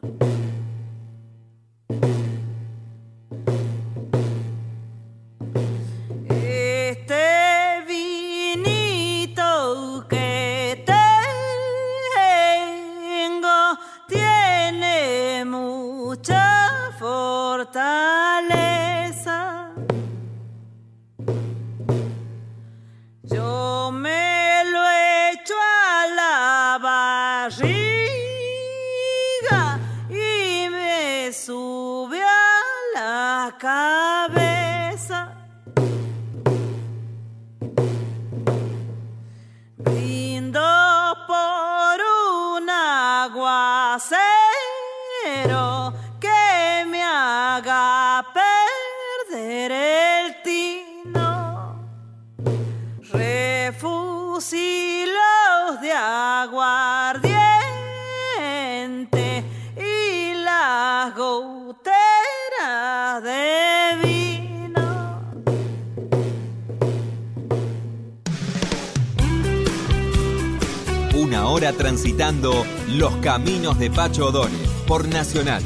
Transitando 71.76 72.64
los 72.96 73.16
caminos 73.16 73.78
de 73.78 73.90
Pacho 73.90 74.28
O'Donnell 74.28 74.68
por 74.86 75.06
Nacional. 75.06 75.62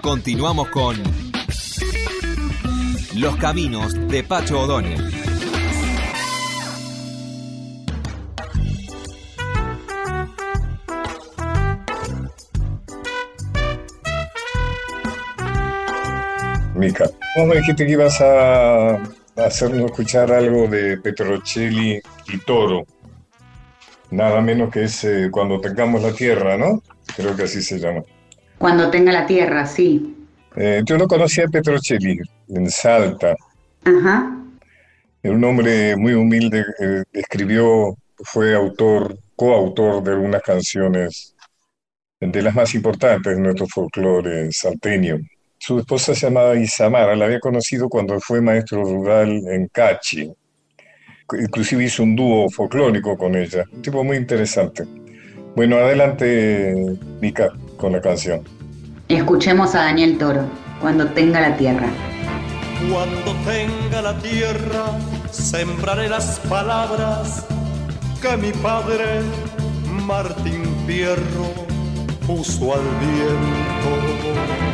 Continuamos 0.00 0.68
con 0.68 0.96
Los 3.14 3.36
caminos 3.36 3.94
de 4.08 4.24
Pacho 4.24 4.60
O'Donnell. 4.60 5.04
Mica, 16.74 17.10
vos 17.36 17.46
me 17.46 17.56
dijiste 17.56 17.84
que 17.84 17.92
ibas 17.92 18.20
a 18.20 18.98
hacernos 19.38 19.90
escuchar 19.90 20.32
algo 20.32 20.66
de 20.66 20.98
Petrocelli 20.98 22.00
y 22.32 22.38
Toro. 22.38 22.86
Nada 24.10 24.40
menos 24.40 24.70
que 24.70 24.84
es 24.84 25.04
eh, 25.04 25.28
Cuando 25.30 25.60
tengamos 25.60 26.02
la 26.02 26.12
tierra, 26.12 26.56
¿no? 26.56 26.82
Creo 27.16 27.36
que 27.36 27.44
así 27.44 27.62
se 27.62 27.78
llama. 27.78 28.02
Cuando 28.58 28.90
tenga 28.90 29.12
la 29.12 29.26
tierra, 29.26 29.66
sí. 29.66 30.16
Eh, 30.56 30.82
yo 30.84 30.98
no 30.98 31.06
conocía 31.06 31.44
a 31.44 31.48
Petrocelli 31.48 32.18
en 32.48 32.70
Salta. 32.70 33.34
Ajá. 33.84 34.34
Era 35.22 35.34
un 35.34 35.44
hombre 35.44 35.96
muy 35.96 36.14
humilde, 36.14 36.64
eh, 36.80 37.02
escribió, 37.12 37.96
fue 38.16 38.54
autor, 38.54 39.18
coautor 39.36 40.02
de 40.02 40.12
algunas 40.12 40.42
canciones 40.42 41.34
de 42.20 42.42
las 42.42 42.54
más 42.54 42.74
importantes 42.74 43.36
de 43.36 43.40
nuestro 43.40 43.66
folclore 43.68 44.50
salteño. 44.50 45.18
Su 45.58 45.78
esposa 45.78 46.14
se 46.14 46.26
llamaba 46.26 46.54
Isamara, 46.56 47.16
la 47.16 47.26
había 47.26 47.40
conocido 47.40 47.88
cuando 47.88 48.18
fue 48.20 48.40
maestro 48.40 48.84
rural 48.84 49.42
en 49.48 49.68
Cachi. 49.68 50.30
Inclusive 51.32 51.84
hizo 51.84 52.04
un 52.04 52.16
dúo 52.16 52.48
folclórico 52.48 53.16
con 53.16 53.34
ella, 53.36 53.64
un 53.72 53.82
tipo 53.82 54.02
muy 54.02 54.16
interesante. 54.16 54.84
Bueno, 55.56 55.76
adelante, 55.76 56.96
Mica, 57.20 57.50
con 57.76 57.92
la 57.92 58.00
canción. 58.00 58.42
Escuchemos 59.08 59.74
a 59.74 59.84
Daniel 59.84 60.16
Toro, 60.16 60.44
Cuando 60.80 61.08
tenga 61.08 61.40
la 61.40 61.56
tierra. 61.56 61.88
Cuando 62.90 63.34
tenga 63.44 64.00
la 64.00 64.16
tierra, 64.18 64.84
sembraré 65.30 66.08
las 66.08 66.38
palabras 66.40 67.44
que 68.22 68.36
mi 68.36 68.52
padre 68.52 69.20
Martín 70.06 70.62
Fierro 70.86 71.52
puso 72.26 72.74
al 72.74 72.82
viento. 73.00 74.67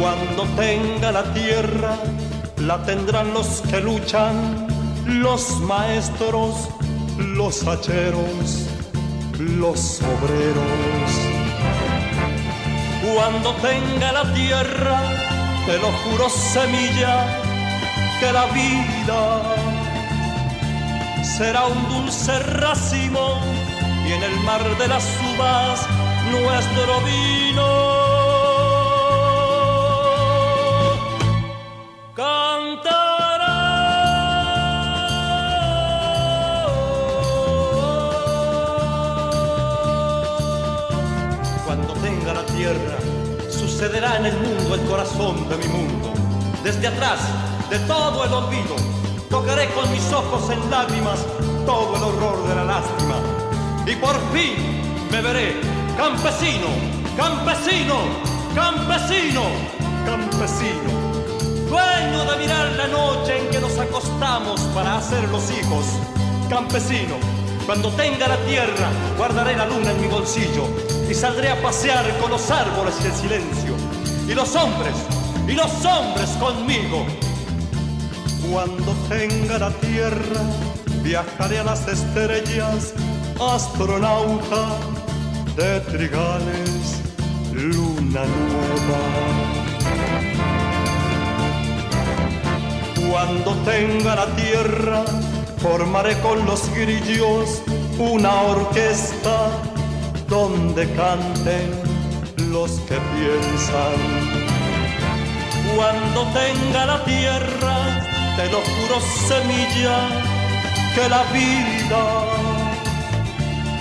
Cuando 0.00 0.44
tenga 0.56 1.12
la 1.12 1.24
tierra, 1.32 1.96
la 2.58 2.82
tendrán 2.84 3.34
los 3.34 3.62
que 3.62 3.80
luchan, 3.80 4.66
los 5.06 5.60
maestros, 5.60 6.68
los 7.18 7.66
hacheros, 7.66 8.66
los 9.38 10.00
obreros. 10.02 11.10
Cuando 13.14 13.52
tenga 13.56 14.12
la 14.12 14.34
tierra, 14.34 15.00
te 15.66 15.78
lo 15.78 15.90
juro 15.90 16.28
semilla, 16.28 17.26
que 18.20 18.32
la 18.32 18.46
vida 18.46 19.42
será 21.22 21.66
un 21.66 21.88
dulce 21.88 22.38
racimo 22.38 23.40
y 24.06 24.12
en 24.12 24.22
el 24.22 24.40
mar 24.40 24.62
de 24.78 24.88
las 24.88 25.04
uvas 25.34 25.86
nuestro 26.30 27.00
vino. 27.00 27.97
Sucederá 43.78 44.16
en 44.16 44.26
el 44.26 44.36
mundo 44.40 44.74
el 44.74 44.80
corazón 44.88 45.48
de 45.48 45.56
mi 45.56 45.68
mundo. 45.68 46.12
Desde 46.64 46.88
atrás, 46.88 47.20
de 47.70 47.78
todo 47.86 48.24
el 48.24 48.32
olvido, 48.32 48.74
tocaré 49.30 49.68
con 49.70 49.88
mis 49.92 50.12
ojos 50.12 50.50
en 50.50 50.68
lágrimas 50.68 51.20
todo 51.64 51.94
el 51.94 52.02
horror 52.02 52.48
de 52.48 52.56
la 52.56 52.64
lástima. 52.64 53.14
Y 53.86 53.94
por 53.94 54.16
fin 54.32 54.82
me 55.12 55.20
veré 55.22 55.60
campesino, 55.96 56.66
campesino, 57.16 57.98
campesino, 58.52 59.42
campesino. 60.04 60.90
Dueño 61.68 62.24
de 62.32 62.36
mirar 62.36 62.72
la 62.72 62.88
noche 62.88 63.38
en 63.38 63.48
que 63.48 63.60
nos 63.60 63.78
acostamos 63.78 64.60
para 64.74 64.96
hacer 64.96 65.22
los 65.28 65.48
hijos. 65.52 65.84
Campesino, 66.50 67.14
cuando 67.64 67.90
tenga 67.90 68.26
la 68.26 68.38
tierra, 68.38 68.90
guardaré 69.16 69.54
la 69.54 69.66
luna 69.66 69.92
en 69.92 70.00
mi 70.00 70.08
bolsillo 70.08 70.64
y 71.08 71.14
saldré 71.14 71.50
a 71.50 71.62
pasear 71.62 72.18
con 72.18 72.30
los 72.30 72.50
árboles 72.50 72.94
y 73.02 73.06
el 73.06 73.12
silencio. 73.12 73.67
Y 74.28 74.34
los 74.34 74.54
hombres, 74.56 74.94
y 75.48 75.52
los 75.52 75.84
hombres 75.86 76.28
conmigo. 76.38 77.06
Cuando 78.52 78.92
tenga 79.08 79.58
la 79.58 79.70
tierra, 79.70 80.42
viajaré 81.02 81.60
a 81.60 81.64
las 81.64 81.88
estrellas, 81.88 82.92
astronauta 83.40 84.68
de 85.56 85.80
trigales, 85.80 87.00
luna 87.54 88.24
nueva. 88.26 89.00
Cuando 93.10 93.54
tenga 93.64 94.14
la 94.14 94.26
tierra, 94.36 95.04
formaré 95.62 96.20
con 96.20 96.44
los 96.44 96.68
grillos 96.74 97.62
una 97.98 98.42
orquesta 98.42 99.48
donde 100.28 100.86
canten 100.92 101.87
los 102.48 102.70
que 102.88 102.96
piensan. 103.14 103.98
Cuando 105.76 106.26
tenga 106.32 106.86
la 106.86 107.04
tierra, 107.04 108.06
te 108.36 108.50
lo 108.50 108.58
juro 108.58 109.00
semilla, 109.28 110.08
que 110.94 111.08
la 111.08 111.22
vida 111.32 112.24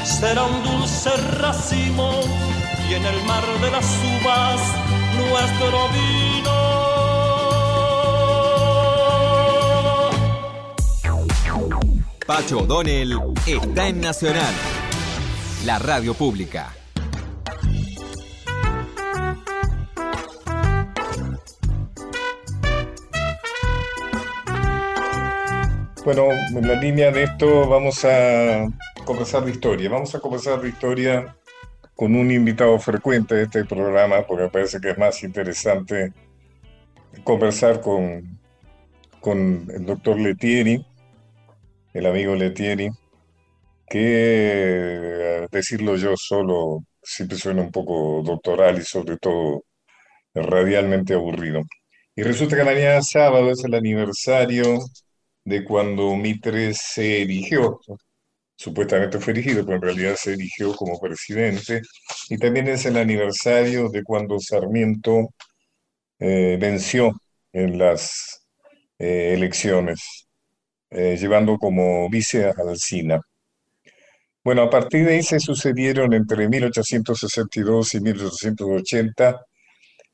será 0.03 0.43
un 0.43 0.63
dulce 0.63 1.09
racimo 1.39 2.11
y 2.89 2.93
en 2.93 3.05
el 3.05 3.23
mar 3.23 3.43
de 3.61 3.71
las 3.71 3.85
uvas 3.85 4.61
nuestro 5.17 5.89
vino. 5.89 6.77
Pacho 12.25 12.59
O'Donnell 12.59 13.17
está 13.45 13.87
en 13.87 14.01
Nacional, 14.01 14.53
la 15.65 15.79
radio 15.79 16.13
pública. 16.13 16.73
Bueno, 26.07 26.29
en 26.31 26.65
la 26.65 26.75
línea 26.75 27.11
de 27.11 27.23
esto 27.23 27.67
vamos 27.67 28.05
a 28.05 28.65
conversar 29.03 29.43
de 29.43 29.51
historia. 29.51 29.89
Vamos 29.89 30.15
a 30.15 30.21
conversar 30.21 30.61
de 30.61 30.69
historia 30.69 31.35
con 31.95 32.15
un 32.15 32.31
invitado 32.31 32.79
frecuente 32.79 33.35
de 33.35 33.43
este 33.43 33.65
programa, 33.65 34.25
porque 34.25 34.43
me 34.45 34.49
parece 34.49 34.79
que 34.79 34.91
es 34.91 34.97
más 34.97 35.21
interesante 35.21 36.13
conversar 37.25 37.81
con, 37.81 38.39
con 39.19 39.67
el 39.69 39.85
doctor 39.85 40.17
Letieri, 40.17 40.81
el 41.93 42.05
amigo 42.05 42.35
Letieri, 42.35 42.87
que 43.89 45.45
decirlo 45.51 45.97
yo 45.97 46.15
solo 46.15 46.85
siempre 47.03 47.37
suena 47.37 47.63
un 47.63 47.71
poco 47.73 48.23
doctoral 48.23 48.77
y 48.77 48.83
sobre 48.83 49.17
todo 49.17 49.65
radialmente 50.33 51.15
aburrido. 51.15 51.63
Y 52.15 52.23
resulta 52.23 52.55
que 52.55 52.63
mañana 52.63 53.01
sábado 53.01 53.51
es 53.51 53.61
el 53.65 53.73
aniversario 53.75 54.79
de 55.47 55.63
cuando 55.63 56.13
Mitre 56.17 56.73
se 56.73 57.21
erigió, 57.21 57.79
supuestamente 58.57 59.17
fue 59.19 59.31
erigido, 59.31 59.63
pero 59.63 59.77
en 59.77 59.81
realidad 59.81 60.15
se 60.17 60.33
erigió 60.33 60.75
como 60.75 60.99
presidente, 60.99 61.81
y 62.29 62.37
también 62.37 62.67
es 62.67 62.85
el 62.85 62.97
aniversario 62.97 63.87
de 63.89 64.03
cuando 64.03 64.39
Sarmiento 64.41 65.29
eh, 66.19 66.57
venció 66.59 67.13
en 67.53 67.77
las 67.77 68.45
eh, 68.99 69.35
elecciones, 69.35 70.27
eh, 70.89 71.15
llevando 71.17 71.57
como 71.57 72.09
vice 72.09 72.45
a 72.45 72.53
Alcina. 72.67 73.21
Bueno, 74.43 74.63
a 74.63 74.69
partir 74.69 75.05
de 75.05 75.13
ahí 75.15 75.23
se 75.23 75.39
sucedieron 75.39 76.13
entre 76.13 76.49
1862 76.49 77.93
y 77.93 78.01
1880, 78.01 79.45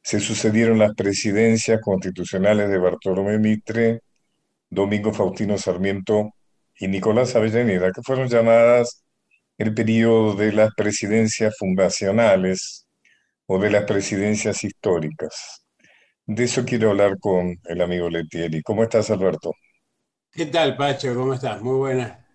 se 0.03 0.19
sucedieron 0.19 0.77
las 0.77 0.93
presidencias 0.93 1.81
constitucionales 1.81 2.69
de 2.69 2.77
Bartolomé 2.77 3.39
Mitre, 3.39 4.01
Domingo 4.73 5.13
Faustino 5.13 5.57
Sarmiento 5.57 6.31
y 6.77 6.87
Nicolás 6.87 7.35
Avellaneda, 7.35 7.91
que 7.91 8.01
fueron 8.01 8.27
llamadas 8.27 9.03
el 9.57 9.73
periodo 9.73 10.35
de 10.35 10.51
las 10.51 10.73
presidencias 10.75 11.55
fundacionales 11.57 12.87
o 13.45 13.59
de 13.59 13.69
las 13.69 13.83
presidencias 13.85 14.63
históricas. 14.63 15.65
De 16.25 16.45
eso 16.45 16.65
quiero 16.65 16.91
hablar 16.91 17.19
con 17.19 17.55
el 17.65 17.81
amigo 17.81 18.09
Letieri. 18.09 18.61
¿Cómo 18.63 18.83
estás, 18.83 19.11
Alberto? 19.11 19.53
¿Qué 20.31 20.47
tal, 20.47 20.75
Pacho? 20.75 21.13
¿Cómo 21.13 21.33
estás? 21.33 21.61
Muy 21.61 21.77
buena. 21.77 22.25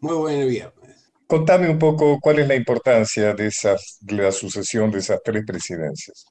Muy 0.00 0.14
buen 0.14 0.48
viernes. 0.48 1.12
Contame 1.26 1.68
un 1.68 1.78
poco 1.78 2.18
cuál 2.20 2.40
es 2.40 2.48
la 2.48 2.54
importancia 2.54 3.34
de, 3.34 3.46
esas, 3.46 3.98
de 4.00 4.14
la 4.16 4.32
sucesión 4.32 4.90
de 4.90 4.98
esas 4.98 5.20
tres 5.24 5.44
presidencias. 5.46 6.26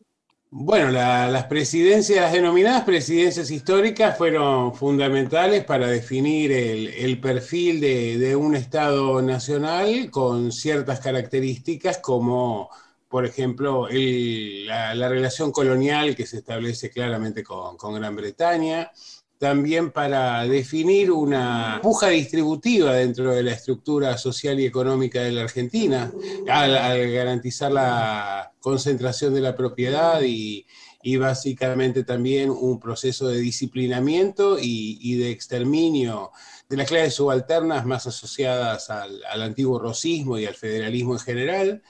Bueno, 0.52 0.90
la- 0.90 1.28
las 1.30 1.46
presidencias, 1.46 2.32
denominadas 2.34 2.84
presidencias 2.84 3.52
históricas 3.52 4.18
fueron 4.18 4.74
fundamentales 4.74 5.64
para 5.64 5.88
definir 5.88 6.52
el, 6.52 7.20
perfil 7.22 7.80
de, 7.80 8.36
un 8.36 8.56
Estado 8.56 9.22
nacional 9.22 10.10
con 10.10 10.52
ciertas 10.52 11.00
características 11.02 12.00
como, 12.00 12.70
por 13.08 13.26
ejemplo, 13.26 13.88
la, 13.92 14.96
la 14.96 15.10
relación 15.10 15.52
colonial 15.52 16.16
que 16.16 16.26
se 16.26 16.38
establece 16.38 16.90
claramente 16.90 17.44
con 17.44 17.94
Gran 17.94 18.16
Bretaña, 18.16 18.92
también 19.40 19.92
para 19.92 20.46
definir 20.46 21.12
una 21.12 21.80
puja 21.82 22.10
distributiva 22.10 22.94
dentro 22.94 23.34
de 23.34 23.42
la 23.42 23.54
estructura 23.54 24.18
social 24.18 24.60
y 24.60 24.66
económica 24.66 25.22
de 25.22 25.32
la 25.32 25.44
Argentina, 25.44 26.12
al, 26.50 26.78
al 26.78 27.12
garantizar 27.12 27.72
la 27.72 28.52
concentración 28.60 29.34
de 29.34 29.40
la 29.40 29.56
propiedad 29.56 30.22
y, 30.22 30.68
y 31.02 31.16
básicamente 31.16 32.04
también 32.04 32.50
un 32.50 32.82
proceso 32.82 33.30
de 33.30 33.40
disciplinamiento 33.40 34.60
y, 34.60 35.00
y 35.02 35.16
de 35.16 35.32
exterminio 35.32 36.32
de 36.68 36.76
las 36.76 36.90
clases 36.90 37.14
subalternas 37.16 37.86
más 37.86 38.08
asociadas 38.08 38.90
al, 38.90 39.24
al 39.24 39.42
antiguo 39.42 39.80
rosismo 39.80 40.38
y 40.38 40.46
al 40.46 40.56
federalismo 40.56 41.14
en 41.14 41.20
general. 41.20 41.84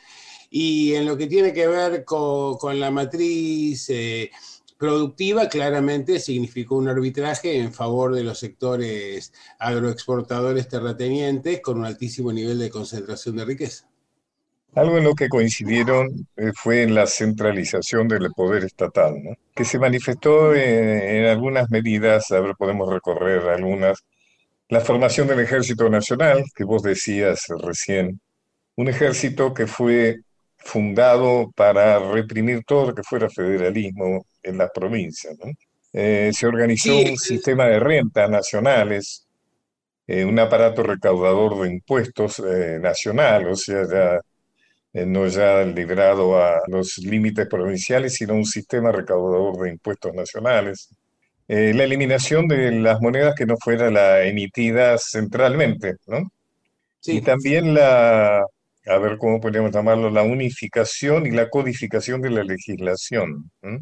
Y 0.52 0.94
en 0.94 1.06
lo 1.06 1.18
que 1.18 1.28
tiene 1.28 1.52
que 1.52 1.68
ver 1.68 2.06
con, 2.06 2.58
con 2.58 2.80
la 2.80 2.92
matriz 2.92 3.90
eh, 3.90 4.32
productiva, 4.80 5.50
claramente 5.50 6.20
significó 6.20 6.78
un 6.78 6.88
arbitraje 6.88 7.60
en 7.60 7.74
favor 7.74 8.16
de 8.16 8.24
los 8.24 8.40
sectores 8.40 9.34
agroexportadores 9.60 10.70
terratenientes 10.70 11.60
con 11.62 11.80
un 11.80 11.86
altísimo 11.86 12.32
nivel 12.32 12.58
de 12.58 12.70
concentración 12.70 13.36
de 13.36 13.46
riqueza. 13.46 13.90
Algo 14.76 14.98
en 14.98 15.04
lo 15.04 15.16
que 15.16 15.28
coincidieron 15.28 16.28
eh, 16.38 16.52
fue 16.56 16.84
en 16.84 16.96
la 16.96 17.08
centralización 17.08 18.08
del 18.08 18.32
poder 18.32 18.64
estatal, 18.64 19.22
¿no? 19.22 19.36
que 19.54 19.66
se 19.66 19.80
manifestó 19.80 20.56
en, 20.56 20.88
en 20.88 21.26
algunas 21.26 21.70
medidas, 21.70 22.32
a 22.32 22.40
ver, 22.40 22.56
podemos 22.58 22.92
recorrer 22.92 23.50
algunas. 23.50 24.00
La 24.70 24.80
formación 24.80 25.28
del 25.28 25.42
Ejército 25.42 25.90
Nacional, 25.90 26.44
que 26.56 26.64
vos 26.64 26.84
decías 26.84 27.48
recién, 27.62 28.22
un 28.78 28.88
ejército 28.88 29.54
que 29.54 29.68
fue 29.68 30.20
fundado 30.56 31.52
para 31.56 32.00
reprimir 32.00 32.64
todo 32.66 32.88
lo 32.88 32.96
que 32.96 33.04
fuera 33.04 33.30
federalismo 33.30 34.26
en 34.50 34.58
las 34.58 34.72
provincias, 34.72 35.38
¿no? 35.40 35.52
Eh, 35.94 36.32
se 36.34 36.48
organizó 36.48 36.92
Sí, 36.92 37.06
un 37.12 37.18
sistema 37.18 37.66
de 37.66 37.80
rentas 37.80 38.30
nacionales, 38.30 39.28
eh, 40.08 40.26
un 40.26 40.40
aparato 40.40 40.84
recaudador 40.84 41.62
de 41.62 41.70
impuestos 41.74 42.40
eh, 42.40 42.80
nacional, 42.82 43.48
o 43.48 43.56
sea, 43.56 43.84
ya 43.90 44.20
eh, 44.94 45.06
no 45.06 45.28
ya 45.28 45.64
librado 45.64 46.42
a 46.42 46.62
los 46.68 46.98
límites 47.00 47.48
provinciales, 47.48 48.16
sino 48.16 48.34
un 48.36 48.46
sistema 48.46 48.92
recaudador 48.92 49.58
de 49.64 49.72
impuestos 49.72 50.14
nacionales. 50.14 50.90
Eh, 51.48 51.74
la 51.74 51.84
eliminación 51.84 52.48
de 52.48 52.72
las 52.72 53.02
monedas 53.02 53.36
que 53.36 53.46
no 53.46 53.56
fueran 53.58 53.96
la 53.96 54.24
emitidas 54.26 55.10
centralmente, 55.12 55.96
¿no? 56.08 56.20
Y 57.06 57.20
sí. 57.20 57.22
también 57.22 57.74
la, 57.74 58.40
a 58.40 58.98
ver 59.00 59.18
cómo 59.18 59.40
podríamos 59.42 59.72
llamarlo, 59.72 60.10
la 60.10 60.24
unificación 60.24 61.26
y 61.28 61.32
la 61.32 61.50
codificación 61.50 62.22
de 62.22 62.32
la 62.32 62.44
legislación, 62.44 63.52
¿m? 63.62 63.82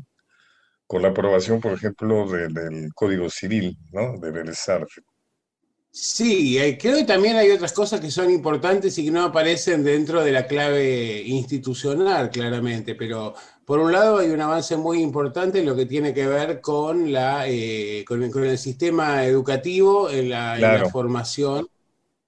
Con 0.88 1.02
la 1.04 1.10
aprobación, 1.10 1.62
por 1.62 1.74
ejemplo, 1.74 2.28
de- 2.28 2.48
del 2.48 2.94
Código 2.96 3.30
Civil, 3.30 3.78
¿no? 3.92 4.18
De 4.18 4.32
Vélez 4.32 4.68
Arfield. 4.70 5.06
Sí, 5.92 6.60
eh, 6.60 6.78
creo 6.80 6.98
que 6.98 7.04
también 7.06 7.38
hay 7.38 7.50
otras 7.50 7.74
cosas 7.74 8.00
que 8.00 8.12
son 8.12 8.30
importantes 8.30 8.96
y 9.00 9.06
que 9.06 9.12
no 9.12 9.24
aparecen 9.24 9.84
dentro 9.84 10.24
de 10.24 10.32
la 10.32 10.46
clave 10.46 11.24
institucional, 11.26 12.30
claramente, 12.30 12.94
pero 12.94 13.34
por 13.66 13.80
un 13.80 13.92
lado 13.92 14.20
hay 14.20 14.30
un 14.30 14.40
avance 14.42 14.78
muy 14.78 15.02
importante 15.02 15.60
en 15.60 15.66
lo 15.66 15.76
que 15.76 15.88
tiene 15.88 16.14
que 16.14 16.28
ver 16.28 16.62
con 16.62 17.12
la, 17.12 17.48
eh, 17.48 18.06
con 18.08 18.22
el, 18.22 18.30
con 18.32 18.46
el 18.46 18.60
sistema 18.60 19.26
educativo 19.26 20.10
en 20.12 20.30
la, 20.30 20.56
en 20.56 20.62
la 20.62 20.86
formación 20.86 21.68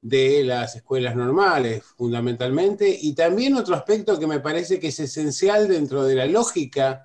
de 0.01 0.43
las 0.45 0.75
escuelas 0.77 1.15
normales, 1.15 1.83
fundamentalmente, 1.97 2.97
y 3.01 3.13
también 3.13 3.55
otro 3.55 3.75
aspecto 3.75 4.19
que 4.19 4.27
me 4.27 4.39
parece 4.39 4.79
que 4.79 4.87
es 4.89 4.99
esencial 4.99 5.67
dentro 5.67 6.03
de 6.05 6.15
la 6.15 6.25
lógica 6.25 7.03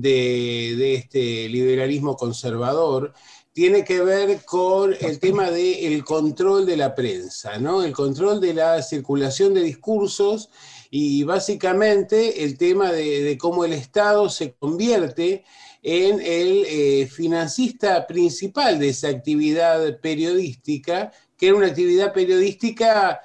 de, 0.00 0.74
de 0.76 0.94
este 0.94 1.48
liberalismo 1.48 2.16
conservador, 2.16 3.12
tiene 3.52 3.84
que 3.84 4.00
ver 4.02 4.44
con 4.44 4.94
el 5.00 5.18
tema 5.18 5.50
del 5.50 6.04
control 6.04 6.66
de 6.66 6.76
la 6.76 6.94
prensa, 6.94 7.58
¿no? 7.58 7.82
El 7.82 7.92
control 7.92 8.38
de 8.40 8.52
la 8.52 8.82
circulación 8.82 9.54
de 9.54 9.62
discursos 9.62 10.50
y 10.90 11.22
básicamente 11.22 12.44
el 12.44 12.58
tema 12.58 12.92
de, 12.92 13.22
de 13.22 13.38
cómo 13.38 13.64
el 13.64 13.72
Estado 13.72 14.28
se 14.28 14.52
convierte 14.52 15.44
en 15.82 16.20
el 16.20 16.64
eh, 16.66 17.06
financista 17.06 18.06
principal 18.06 18.78
de 18.78 18.88
esa 18.88 19.08
actividad 19.08 20.00
periodística, 20.00 21.12
que 21.38 21.46
era 21.46 21.56
una 21.56 21.68
actividad 21.68 22.12
periodística 22.12 23.20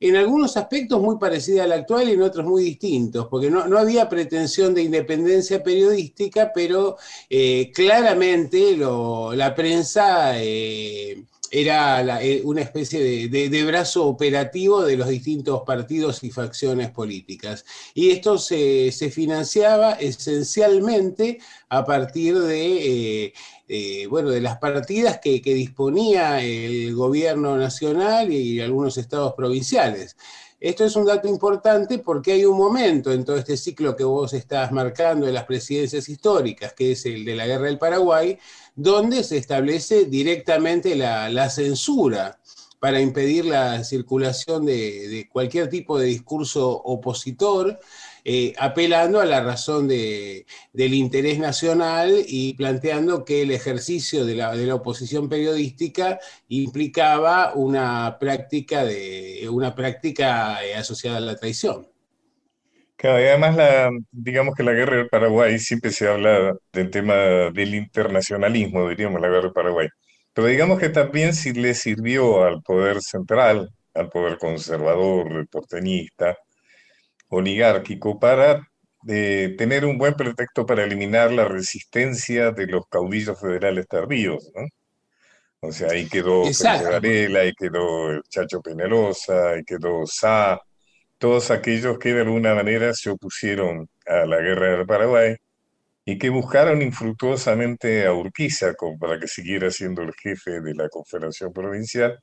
en 0.00 0.16
algunos 0.16 0.56
aspectos 0.56 1.00
muy 1.00 1.18
parecida 1.18 1.64
a 1.64 1.66
la 1.66 1.74
actual 1.76 2.08
y 2.08 2.12
en 2.12 2.22
otros 2.22 2.46
muy 2.46 2.64
distintos, 2.64 3.28
porque 3.28 3.50
no, 3.50 3.68
no 3.68 3.78
había 3.78 4.08
pretensión 4.08 4.74
de 4.74 4.82
independencia 4.82 5.62
periodística, 5.62 6.52
pero 6.54 6.96
eh, 7.28 7.70
claramente 7.74 8.76
la 8.76 9.54
prensa 9.54 10.32
eh, 10.42 11.22
era 11.50 12.22
eh, 12.22 12.42
una 12.44 12.62
especie 12.62 13.28
de, 13.28 13.64
brazo 13.64 14.06
operativo 14.06 14.82
de 14.82 14.96
los 14.96 15.08
distintos 15.08 15.62
partidos 15.62 16.22
y 16.22 16.30
facciones 16.30 16.90
políticas. 16.90 17.64
Y 17.94 18.10
esto 18.10 18.38
se, 18.38 18.92
financiaba 19.12 19.94
esencialmente 19.94 21.40
a 21.68 21.84
partir 21.84 22.38
de, 22.38 23.32
eh, 23.68 24.06
bueno, 24.08 24.30
de 24.30 24.40
las 24.40 24.58
partidas 24.58 25.18
que, 25.22 25.40
disponía 25.40 26.40
el 26.42 26.94
gobierno 26.94 27.56
nacional 27.56 28.32
y 28.32 28.60
algunos 28.60 28.96
estados 28.96 29.34
provinciales. 29.34 30.16
Esto 30.60 30.84
es 30.84 30.94
un 30.94 31.06
dato 31.06 31.26
importante 31.26 31.98
porque 31.98 32.32
hay 32.32 32.44
un 32.44 32.58
momento 32.58 33.10
en 33.12 33.24
todo 33.24 33.36
este 33.36 33.56
ciclo 33.56 33.96
que 33.96 34.04
vos 34.04 34.34
estás 34.34 34.70
marcando 34.72 35.24
de 35.24 35.32
las 35.32 35.44
presidencias 35.44 36.06
históricas, 36.08 36.74
que 36.74 36.92
es 36.92 37.06
el 37.06 37.24
de 37.24 37.34
la 37.34 37.46
Guerra 37.46 37.64
del 37.64 37.78
Paraguay, 37.78 38.38
donde 38.80 39.24
se 39.24 39.36
establece 39.36 40.06
directamente 40.06 40.96
la, 40.96 41.50
censura 41.50 42.40
para 42.78 42.98
impedir 42.98 43.44
la 43.44 43.84
circulación 43.84 44.64
de, 44.64 45.28
cualquier 45.30 45.68
tipo 45.68 45.98
de 45.98 46.06
discurso 46.06 46.70
opositor, 46.70 47.78
eh, 48.24 48.54
apelando 48.58 49.20
a 49.20 49.26
la 49.26 49.42
razón 49.42 49.86
del 49.86 50.44
interés 50.94 51.38
nacional 51.38 52.24
y 52.26 52.54
planteando 52.54 53.26
que 53.26 53.42
el 53.42 53.50
ejercicio 53.50 54.24
de 54.24 54.36
la, 54.36 54.74
oposición 54.74 55.28
periodística 55.28 56.18
implicaba 56.48 57.52
una 57.54 58.16
práctica, 58.18 58.84
de, 58.84 59.46
una 59.50 59.74
práctica 59.74 60.64
eh, 60.64 60.74
asociada 60.74 61.18
a 61.18 61.20
la 61.20 61.36
traición. 61.36 61.89
Claro, 63.00 63.18
y 63.18 63.28
además, 63.28 63.56
la, 63.56 63.90
digamos 64.12 64.54
que 64.54 64.62
la 64.62 64.72
guerra 64.72 64.96
del 64.98 65.08
Paraguay 65.08 65.58
siempre 65.58 65.90
se 65.90 66.06
habla 66.06 66.54
del 66.70 66.90
tema 66.90 67.14
del 67.14 67.74
internacionalismo, 67.74 68.90
diríamos, 68.90 69.22
la 69.22 69.28
guerra 69.28 69.44
del 69.44 69.52
Paraguay. 69.54 69.88
Pero 70.34 70.48
digamos 70.48 70.78
que 70.78 70.90
también 70.90 71.32
sí 71.34 71.54
le 71.54 71.72
sirvió 71.72 72.44
al 72.44 72.60
poder 72.62 73.00
central, 73.00 73.70
al 73.94 74.10
poder 74.10 74.36
conservador, 74.36 75.48
porteñista, 75.48 76.36
oligárquico, 77.28 78.18
para 78.20 78.68
eh, 79.08 79.54
tener 79.56 79.86
un 79.86 79.96
buen 79.96 80.12
pretexto 80.14 80.66
para 80.66 80.84
eliminar 80.84 81.32
la 81.32 81.46
resistencia 81.46 82.50
de 82.52 82.66
los 82.66 82.86
caudillos 82.90 83.40
federales 83.40 83.88
tardíos, 83.88 84.50
¿no? 84.54 84.66
O 85.62 85.72
sea, 85.72 85.88
ahí 85.92 86.06
quedó 86.08 86.42
Varela, 86.84 87.40
ahí 87.40 87.52
quedó 87.54 88.20
Chacho 88.28 88.60
Penelosa, 88.60 89.52
ahí 89.52 89.64
quedó 89.64 90.06
Sá, 90.06 90.60
todos 91.20 91.50
aquellos 91.50 91.98
que 91.98 92.14
de 92.14 92.22
alguna 92.22 92.54
manera 92.54 92.94
se 92.94 93.10
opusieron 93.10 93.88
a 94.06 94.24
la 94.26 94.38
guerra 94.40 94.78
del 94.78 94.86
Paraguay 94.86 95.36
y 96.06 96.18
que 96.18 96.30
buscaron 96.30 96.80
infructuosamente 96.82 98.06
a 98.06 98.14
Urquiza 98.14 98.72
para 98.98 99.20
que 99.20 99.28
siguiera 99.28 99.70
siendo 99.70 100.02
el 100.02 100.14
jefe 100.14 100.62
de 100.62 100.74
la 100.74 100.88
Confederación 100.88 101.52
Provincial, 101.52 102.18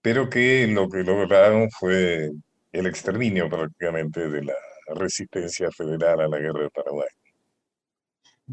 pero 0.00 0.30
que 0.30 0.68
lo 0.68 0.88
que 0.88 0.98
lograron 1.02 1.68
fue 1.72 2.30
el 2.70 2.86
exterminio 2.86 3.50
prácticamente 3.50 4.28
de 4.28 4.44
la 4.44 4.54
resistencia 4.94 5.68
federal 5.72 6.20
a 6.20 6.28
la 6.28 6.38
guerra 6.38 6.60
del 6.60 6.70
Paraguay. 6.70 7.08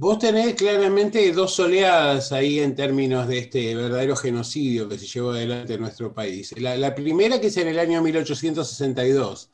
Vos 0.01 0.17
tenés 0.17 0.55
claramente 0.55 1.29
dos 1.33 1.59
oleadas 1.59 2.31
ahí 2.31 2.61
en 2.61 2.73
términos 2.73 3.27
de 3.27 3.39
este 3.39 3.75
verdadero 3.75 4.15
genocidio 4.15 4.87
que 4.87 4.97
se 4.97 5.05
llevó 5.05 5.31
adelante 5.31 5.73
en 5.73 5.81
nuestro 5.81 6.13
país. 6.13 6.55
La, 6.57 6.95
primera 6.95 7.41
que 7.41 7.47
es 7.47 7.57
en 7.57 7.67
el 7.67 7.77
año 7.77 8.01
1862, 8.01 9.49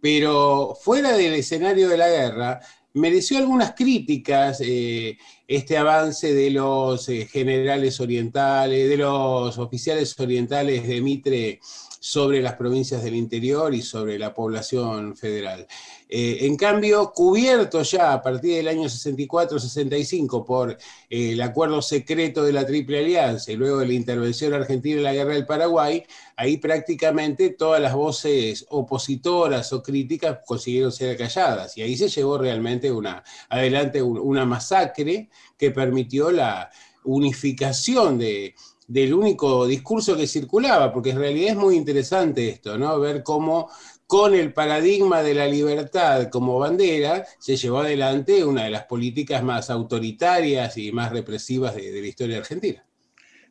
pero 0.00 0.74
fuera 0.80 1.14
del 1.14 1.34
escenario 1.34 1.90
de 1.90 1.98
la 1.98 2.08
guerra, 2.08 2.60
mereció 2.94 3.36
algunas 3.36 3.74
críticas 3.74 4.62
eh, 4.62 5.18
este 5.46 5.76
avance 5.76 6.32
de 6.32 6.50
los 6.52 7.06
eh, 7.10 7.26
generales 7.30 8.00
orientales, 8.00 8.88
de 8.88 8.96
los 8.96 9.58
oficiales 9.58 10.18
orientales 10.18 10.88
de 10.88 11.02
Mitre 11.02 11.60
sobre 12.00 12.40
las 12.40 12.54
provincias 12.54 13.04
del 13.04 13.14
interior 13.14 13.74
y 13.74 13.82
sobre 13.82 14.18
la 14.18 14.32
población 14.32 15.14
federal. 15.16 15.66
Eh, 16.14 16.44
en 16.46 16.56
cambio, 16.56 17.10
cubierto 17.14 17.82
ya 17.82 18.12
a 18.12 18.20
partir 18.20 18.56
del 18.56 18.68
año 18.68 18.84
64-65 18.86 20.44
por 20.44 20.72
eh, 20.72 21.32
el 21.32 21.40
acuerdo 21.40 21.80
secreto 21.80 22.44
de 22.44 22.52
la 22.52 22.66
Triple 22.66 22.98
Alianza 22.98 23.50
y 23.50 23.56
luego 23.56 23.78
de 23.78 23.86
la 23.86 23.94
intervención 23.94 24.52
argentina 24.52 24.98
en 24.98 25.04
la 25.04 25.14
Guerra 25.14 25.32
del 25.32 25.46
Paraguay, 25.46 26.04
ahí 26.36 26.58
prácticamente 26.58 27.48
todas 27.48 27.80
las 27.80 27.94
voces 27.94 28.66
opositoras 28.68 29.72
o 29.72 29.82
críticas 29.82 30.40
consiguieron 30.44 30.92
ser 30.92 31.16
calladas 31.16 31.78
y 31.78 31.82
ahí 31.82 31.96
se 31.96 32.10
llevó 32.10 32.36
realmente 32.36 32.92
una, 32.92 33.24
adelante 33.48 34.02
una 34.02 34.44
masacre 34.44 35.30
que 35.56 35.70
permitió 35.70 36.30
la 36.30 36.70
unificación 37.04 38.18
de, 38.18 38.54
del 38.92 39.14
único 39.14 39.66
discurso 39.66 40.14
que 40.14 40.26
circulaba, 40.26 40.92
porque 40.92 41.10
en 41.10 41.18
realidad 41.18 41.52
es 41.52 41.56
muy 41.56 41.76
interesante 41.76 42.50
esto, 42.50 42.76
¿no? 42.76 43.00
Ver 43.00 43.22
cómo 43.22 43.70
con 44.12 44.34
el 44.34 44.52
paradigma 44.52 45.22
de 45.22 45.32
la 45.32 45.46
libertad 45.46 46.28
como 46.28 46.58
bandera 46.58 47.24
se 47.38 47.56
llevó 47.56 47.78
adelante 47.78 48.44
una 48.44 48.64
de 48.64 48.70
las 48.70 48.84
políticas 48.84 49.42
más 49.42 49.70
autoritarias 49.70 50.76
y 50.76 50.92
más 50.92 51.12
represivas 51.12 51.74
de, 51.74 51.98
la 51.98 52.06
historia 52.06 52.36
argentina. 52.36 52.84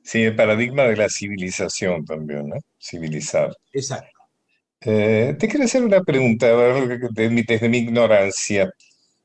Sí, 0.03 0.21
el 0.21 0.35
paradigma 0.35 0.83
de 0.83 0.97
la 0.97 1.09
civilización 1.09 2.05
también, 2.05 2.49
¿no? 2.49 2.57
Civilizar. 2.79 3.57
Exacto. 3.73 4.11
Eh, 4.81 5.35
te 5.39 5.47
quiero 5.47 5.65
hacer 5.65 5.81
una 5.81 6.03
pregunta, 6.03 6.47
desde 7.09 7.67
mi 7.67 7.77
ignorancia. 7.79 8.71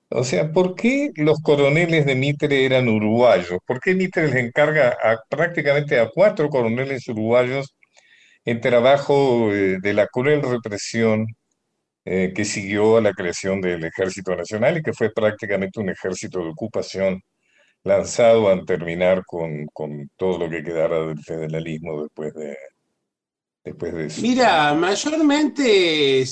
O 0.09 0.25
sea, 0.25 0.51
¿por 0.51 0.75
qué 0.75 1.11
los 1.16 1.42
coroneles 1.42 2.07
de 2.07 2.14
Mitre 2.14 2.64
eran 2.64 2.88
uruguayos? 2.88 3.59
¿Por 3.66 3.79
qué 3.81 3.94
Mitre 3.94 4.29
les 4.29 4.37
encarga 4.37 4.96
a, 5.03 5.18
prácticamente 5.29 6.01
a 6.01 6.09
cuatro 6.09 6.49
coroneles 6.49 7.07
uruguayos 7.09 7.77
el 8.46 8.61
trabajo 8.61 9.52
eh, 9.52 9.78
de 9.82 9.94
la 9.94 10.06
cruel 10.09 10.42
represión 10.42 11.26
eh, 12.04 12.32
que 12.35 12.44
siguió 12.44 12.98
a 12.98 13.02
la 13.02 13.12
creación 13.12 13.61
del 13.61 13.85
Ejército 13.85 14.37
Nacional 14.37 14.78
y 14.78 14.82
que 14.82 14.94
fue 14.94 15.12
prácticamente 15.12 15.80
un 15.80 15.90
ejército 15.90 16.40
de 16.40 16.50
ocupación 16.50 17.22
lanzado 17.85 18.48
a 18.50 18.64
terminar 18.64 19.24
con, 19.26 19.66
con 19.72 20.11
todo 20.16 20.38
lo 20.38 20.50
que 20.50 20.64
quedara 20.64 21.00
del 21.06 21.20
federalismo 21.22 22.02
después 22.02 22.35
de, 22.35 22.56
Mira, 24.22 24.74
mayormente 24.74 26.24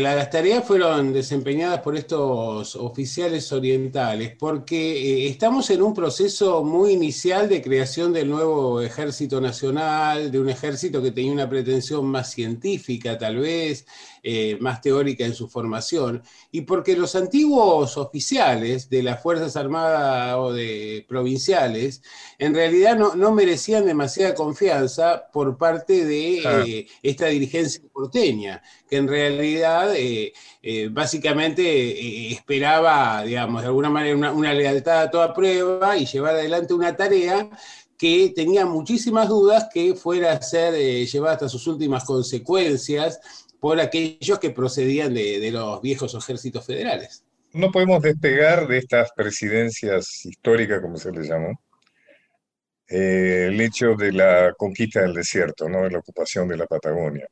las 0.00 0.30
tareas 0.30 0.64
fueron 0.66 1.12
desempeñadas 1.12 1.80
por 1.80 1.96
estos 1.96 2.74
oficiales 2.74 3.52
orientales, 3.52 4.34
porque 4.36 5.26
eh, 5.26 5.28
estamos 5.28 5.70
en 5.70 5.80
un 5.80 5.94
proceso 5.94 6.64
muy 6.64 6.92
inicial 6.92 7.48
de 7.48 7.62
creación 7.62 8.12
del 8.12 8.28
nuevo 8.28 8.80
ejército 8.80 9.40
nacional, 9.40 10.32
de 10.32 10.40
un 10.40 10.48
ejército 10.48 11.00
que 11.00 11.12
tenía 11.12 11.32
una 11.32 11.48
pretensión 11.48 12.04
más 12.06 12.32
científica 12.32 13.16
tal 13.16 13.38
vez, 13.38 13.86
eh, 14.24 14.56
más 14.60 14.80
teórica 14.80 15.24
en 15.24 15.34
su 15.34 15.48
formación, 15.48 16.22
y 16.50 16.62
porque 16.62 16.96
los 16.96 17.14
antiguos 17.14 17.96
oficiales 17.96 18.88
de 18.90 19.02
las 19.02 19.22
Fuerzas 19.22 19.56
Armadas 19.56 20.34
o 20.36 20.52
de 20.52 21.04
provinciales 21.08 22.02
en 22.38 22.54
realidad 22.54 22.96
no, 22.96 23.32
merecían 23.32 23.86
demasiada 23.86 24.34
confianza 24.34 25.28
por 25.32 25.56
parte 25.56 26.04
de 26.04 26.38
eh, 26.38 26.71
esta 27.02 27.26
dirigencia 27.26 27.82
porteña, 27.92 28.62
que 28.88 28.96
en 28.96 29.08
realidad 29.08 29.94
eh, 29.96 30.32
básicamente 30.90 32.32
esperaba, 32.32 33.22
digamos, 33.24 33.62
de 33.62 33.68
alguna 33.68 33.90
manera 33.90 34.32
una 34.32 34.52
lealtad 34.52 35.02
a 35.02 35.10
toda 35.10 35.34
prueba 35.34 35.96
y 35.96 36.06
llevar 36.06 36.34
adelante 36.34 36.74
una 36.74 36.96
tarea 36.96 37.48
que 37.98 38.32
tenía 38.34 38.66
muchísimas 38.66 39.28
dudas 39.28 39.68
que 39.72 39.94
fuera 39.94 40.32
a 40.32 40.42
ser 40.42 40.74
llevada 41.06 41.34
hasta 41.34 41.48
sus 41.48 41.66
últimas 41.68 42.04
consecuencias 42.04 43.20
por 43.62 43.78
aquellos 43.78 44.40
que 44.40 44.50
procedían 44.50 45.14
de, 45.14 45.48
los 45.52 45.80
viejos 45.80 46.12
ejércitos 46.14 46.66
federales. 46.66 47.24
No 47.52 47.70
podemos 47.70 48.02
despegar 48.02 48.66
de 48.66 48.78
estas 48.78 49.12
presidencias 49.12 50.26
históricas, 50.26 50.80
como 50.80 50.96
se 50.96 51.12
les 51.12 51.28
llamó, 51.28 51.60
eh, 52.92 53.46
el 53.48 53.58
hecho 53.60 53.94
de 53.94 54.12
la 54.12 54.52
conquista 54.54 55.00
del 55.00 55.14
desierto, 55.14 55.66
¿no? 55.66 55.82
de 55.84 55.90
la 55.90 55.98
ocupación 56.00 56.46
de 56.48 56.58
la 56.58 56.66
Patagonia. 56.66 57.26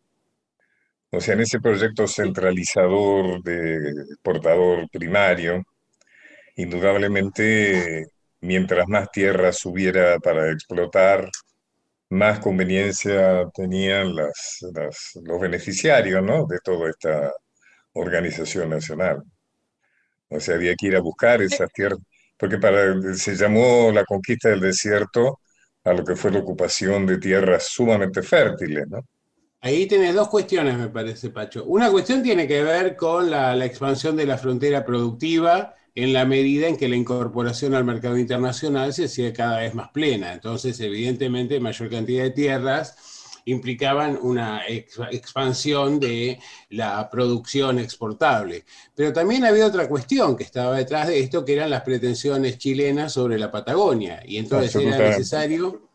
O 1.12 1.20
sea, 1.20 1.34
en 1.34 1.40
ese 1.40 1.60
proyecto 1.60 2.06
centralizador 2.06 3.42
de 3.42 3.78
portador 4.22 4.88
primario, 4.90 5.62
indudablemente, 6.56 8.06
mientras 8.40 8.88
más 8.88 9.10
tierra 9.10 9.50
hubiera 9.64 10.18
para 10.20 10.50
explotar, 10.50 11.28
más 12.10 12.40
conveniencia 12.40 13.46
tenían 13.54 14.14
las, 14.16 14.60
los 15.22 15.40
beneficiarios 15.40 16.22
¿no? 16.22 16.46
de 16.46 16.58
toda 16.64 16.90
esta 16.90 17.32
organización 17.92 18.70
nacional. 18.70 19.22
O 20.28 20.40
sea, 20.40 20.54
había 20.54 20.74
que 20.76 20.86
ir 20.88 20.96
a 20.96 21.00
buscar 21.00 21.42
esas 21.42 21.70
tierras, 21.72 22.00
porque 22.38 22.58
para, 22.58 22.94
se 23.14 23.36
llamó 23.36 23.92
la 23.92 24.04
conquista 24.04 24.48
del 24.50 24.60
desierto 24.60 25.39
a 25.84 25.92
lo 25.92 26.04
que 26.04 26.16
fue 26.16 26.30
la 26.30 26.40
ocupación 26.40 27.06
de 27.06 27.18
tierras 27.18 27.68
sumamente 27.68 28.22
fértiles, 28.22 28.86
¿no? 28.88 29.04
Ahí 29.62 29.86
tenés 29.86 30.14
dos 30.14 30.28
cuestiones, 30.28 30.78
me 30.78 30.88
parece, 30.88 31.28
Pacho. 31.28 31.64
Una 31.66 31.90
cuestión 31.90 32.22
tiene 32.22 32.48
que 32.48 32.62
ver 32.62 32.96
con 32.96 33.30
la, 33.30 33.62
expansión 33.64 34.16
de 34.16 34.24
la 34.24 34.38
frontera 34.38 34.86
productiva 34.86 35.74
en 35.94 36.14
la 36.14 36.24
medida 36.24 36.66
en 36.66 36.78
que 36.78 36.88
la 36.88 36.96
incorporación 36.96 37.74
al 37.74 37.84
mercado 37.84 38.16
internacional 38.16 38.94
se 38.94 39.04
hacía 39.04 39.34
cada 39.34 39.58
vez 39.58 39.74
más 39.74 39.90
plena. 39.90 40.32
Entonces, 40.32 40.80
evidentemente, 40.80 41.60
mayor 41.60 41.90
cantidad 41.90 42.22
de 42.22 42.30
tierras 42.30 42.96
implicaban 43.44 44.18
una 44.20 44.62
expansión 44.66 45.98
de 45.98 46.38
la 46.70 47.08
producción 47.10 47.78
exportable. 47.78 48.64
Pero 48.94 49.12
también 49.12 49.44
había 49.44 49.66
otra 49.66 49.88
cuestión 49.88 50.36
que 50.36 50.44
estaba 50.44 50.76
detrás 50.76 51.08
de 51.08 51.20
esto, 51.20 51.44
que 51.44 51.54
eran 51.54 51.70
las 51.70 51.82
pretensiones 51.82 52.58
chilenas 52.58 53.12
sobre 53.12 53.38
la 53.38 53.50
Patagonia. 53.50 54.22
Y 54.26 54.36
entonces 54.36 54.74
era 54.76 54.98
necesario 54.98 55.90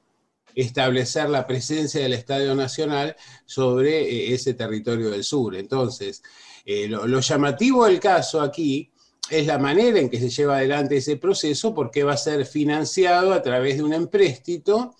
establecer 0.55 1.29
la 1.29 1.45
presencia 1.45 2.01
del 2.01 2.13
Estadio 2.13 2.55
Nacional 2.55 3.15
sobre 3.45 4.01
eh, 4.01 4.33
ese 4.33 4.53
territorio 4.53 5.11
del 5.11 5.23
sur. 5.23 5.55
Entonces, 5.55 6.23
eh, 6.65 6.87
lo, 6.87 7.19
llamativo 7.19 7.85
del 7.85 7.99
caso 7.99 8.41
aquí 8.41 8.91
es 9.29 9.45
la 9.45 9.57
manera 9.57 9.99
en 9.99 10.09
que 10.09 10.19
se 10.19 10.29
lleva 10.29 10.57
adelante 10.57 10.97
ese 10.97 11.17
proceso, 11.17 11.73
porque 11.75 12.03
va 12.03 12.13
a 12.13 12.17
ser 12.17 12.45
financiado 12.45 13.33
a 13.33 13.41
través 13.41 13.77
de 13.77 13.83
un 13.83 13.93
empréstito 13.93 14.95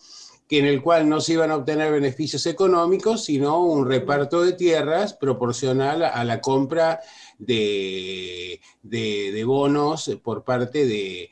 que 0.47 0.59
en 0.59 0.65
el 0.65 0.81
cual 0.81 1.09
no 1.09 1.21
se 1.21 1.33
iban 1.33 1.49
a 1.51 1.55
obtener 1.55 1.91
beneficios 1.91 2.45
económicos, 2.45 3.25
sino 3.25 3.63
un 3.63 3.87
reparto 3.87 4.43
de 4.43 4.53
tierras 4.53 5.13
proporcional 5.13 6.03
a 6.03 6.23
la 6.23 6.39
compra 6.39 6.99
de, 7.39 8.59
bonos 9.45 10.11
por 10.23 10.43
parte 10.43 10.85
de, 10.85 11.31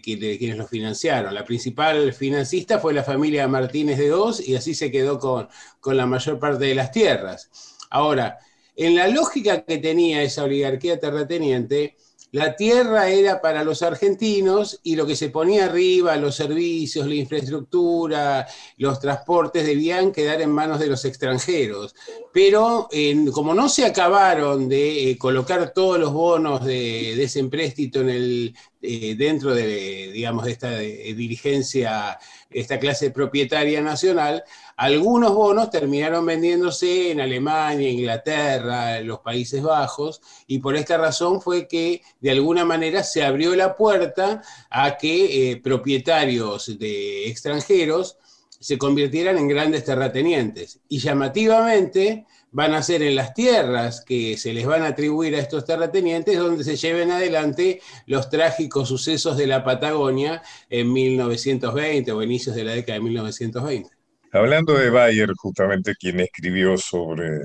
quienes 0.00 0.56
los 0.56 0.70
financiaron. 0.70 1.34
La 1.34 1.44
principal 1.44 2.12
financista 2.14 2.78
fue 2.78 2.94
la 2.94 3.04
familia 3.04 3.46
Martínez 3.48 3.98
de 3.98 4.08
Dos 4.08 4.46
y 4.46 4.56
así 4.56 4.74
se 4.74 4.90
quedó 4.90 5.18
con, 5.18 5.48
con 5.80 5.96
la 5.96 6.06
mayor 6.06 6.38
parte 6.38 6.64
de 6.64 6.74
las 6.74 6.90
tierras. 6.90 7.50
Ahora, 7.90 8.38
en 8.76 8.96
la 8.96 9.08
lógica 9.08 9.64
que 9.64 9.78
tenía 9.78 10.22
esa 10.22 10.44
oligarquía 10.44 10.98
terrateniente, 10.98 11.96
la 12.34 12.56
tierra 12.56 13.08
era 13.08 13.40
para 13.40 13.62
los 13.62 13.82
argentinos 13.82 14.80
y 14.82 14.96
lo 14.96 15.06
que 15.06 15.14
se 15.14 15.28
ponía 15.28 15.66
arriba, 15.66 16.16
los 16.16 16.34
servicios, 16.34 17.06
la 17.06 17.14
infraestructura, 17.14 18.44
los 18.76 18.98
transportes, 18.98 19.64
debían 19.64 20.10
quedar 20.10 20.42
en 20.42 20.50
manos 20.50 20.80
de 20.80 20.88
los 20.88 21.04
extranjeros. 21.04 21.94
Pero 22.32 22.88
como 23.32 23.54
no 23.54 23.68
se 23.68 23.86
acabaron 23.86 24.68
de 24.68 25.12
eh, 25.12 25.16
colocar 25.16 25.72
todos 25.72 25.96
los 26.00 26.12
bonos 26.12 26.64
de, 26.64 27.22
ese 27.22 27.38
empréstito 27.38 28.00
en 28.00 28.10
el, 28.10 28.56
eh, 28.86 29.14
dentro 29.16 29.54
de, 29.54 30.10
digamos, 30.12 30.44
de 30.44 30.52
esta 30.52 30.82
eh, 30.82 31.14
dirigencia, 31.14 32.18
esta 32.50 32.78
clase 32.78 33.10
propietaria 33.10 33.80
nacional, 33.80 34.44
algunos 34.76 35.32
bonos 35.34 35.70
terminaron 35.70 36.26
vendiéndose 36.26 37.10
en 37.10 37.20
Alemania, 37.22 37.88
Inglaterra, 37.88 39.00
los 39.00 39.20
Países 39.20 39.62
Bajos, 39.62 40.20
y 40.46 40.58
por 40.58 40.76
esta 40.76 40.98
razón 40.98 41.40
fue 41.40 41.66
que 41.66 42.02
de 42.20 42.30
alguna 42.30 42.66
manera 42.66 43.02
se 43.02 43.24
abrió 43.24 43.56
la 43.56 43.74
puerta 43.74 44.42
a 44.68 44.98
que 44.98 45.52
eh, 45.52 45.56
propietarios 45.56 46.78
de 46.78 47.28
extranjeros 47.28 48.18
se 48.60 48.76
convirtieran 48.76 49.38
en 49.38 49.48
grandes 49.48 49.84
terratenientes. 49.84 50.80
Y 50.88 50.98
llamativamente 50.98 52.26
van 52.54 52.72
a 52.72 52.82
ser 52.82 53.02
en 53.02 53.16
las 53.16 53.34
tierras 53.34 54.04
que 54.06 54.36
se 54.36 54.52
les 54.52 54.64
van 54.64 54.82
a 54.82 54.88
atribuir 54.88 55.34
a 55.34 55.40
estos 55.40 55.64
terratenientes 55.64 56.38
donde 56.38 56.62
se 56.62 56.76
lleven 56.76 57.10
adelante 57.10 57.80
los 58.06 58.30
trágicos 58.30 58.88
sucesos 58.88 59.36
de 59.36 59.48
la 59.48 59.64
Patagonia 59.64 60.40
en 60.70 60.92
1920 60.92 62.12
o 62.12 62.22
inicios 62.22 62.54
de 62.54 62.62
la 62.62 62.72
década 62.72 62.98
de 62.98 63.04
1920. 63.04 63.90
Hablando 64.30 64.74
de 64.74 64.88
Bayer, 64.88 65.32
justamente 65.36 65.96
quien 65.98 66.20
escribió 66.20 66.78
sobre 66.78 67.40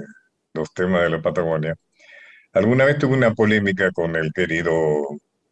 los 0.53 0.71
temas 0.75 1.01
de 1.01 1.09
la 1.09 1.21
Patagonia, 1.23 1.75
alguna 2.53 2.85
vez 2.85 2.99
tuve 2.99 3.15
una 3.15 3.33
polémica 3.33 3.91
con 3.91 4.15
el 4.15 4.31
querido 4.31 5.07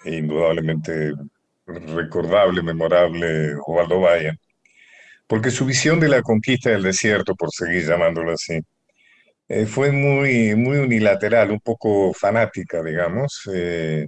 e 0.06 0.18
indudablemente 0.18 1.14
recordable, 1.66 2.62
memorable 2.62 3.56
Osvaldo 3.66 4.02
Bayer, 4.02 4.38
porque 5.26 5.50
su 5.50 5.66
visión 5.66 6.00
de 6.00 6.10
la 6.10 6.22
conquista 6.22 6.70
del 6.70 6.84
desierto, 6.84 7.34
por 7.34 7.50
seguir 7.52 7.88
llamándolo 7.88 8.34
así, 8.34 8.62
eh, 9.50 9.66
fue 9.66 9.92
muy, 9.92 10.56
muy 10.56 10.78
unilateral, 10.78 11.52
un 11.52 11.60
poco 11.60 12.14
fanática, 12.14 12.84
digamos. 12.84 13.50
Eh, 13.54 14.08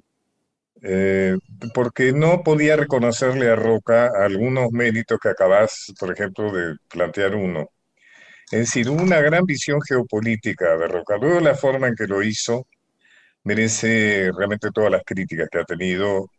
eh, 0.82 1.36
porque 1.74 2.14
no 2.14 2.44
podía 2.44 2.76
reconocerle 2.78 3.50
a 3.50 3.56
Roca 3.56 4.12
algunos 4.16 4.72
méritos 4.72 5.20
que 5.22 5.30
acabas, 5.30 5.94
por 6.00 6.12
ejemplo, 6.14 6.52
de 6.54 6.76
plantear 6.90 7.36
uno. 7.36 7.70
Es 8.52 8.60
decir, 8.62 8.90
una 8.90 9.22
gran 9.22 9.46
visión 9.46 9.82
geopolítica 9.82 10.78
de 10.78 10.88
Roca. 10.88 11.18
Luego 11.18 11.40
la 11.42 11.56
forma 11.56 11.88
en 11.88 11.96
que 11.96 12.08
lo 12.08 12.24
hizo 12.24 12.68
merece 13.44 14.32
realmente 14.38 14.72
todas 14.74 14.92
las 14.92 15.04
críticas 15.06 15.50
que 15.52 15.60
ha 15.60 15.66
tenido 15.66 16.30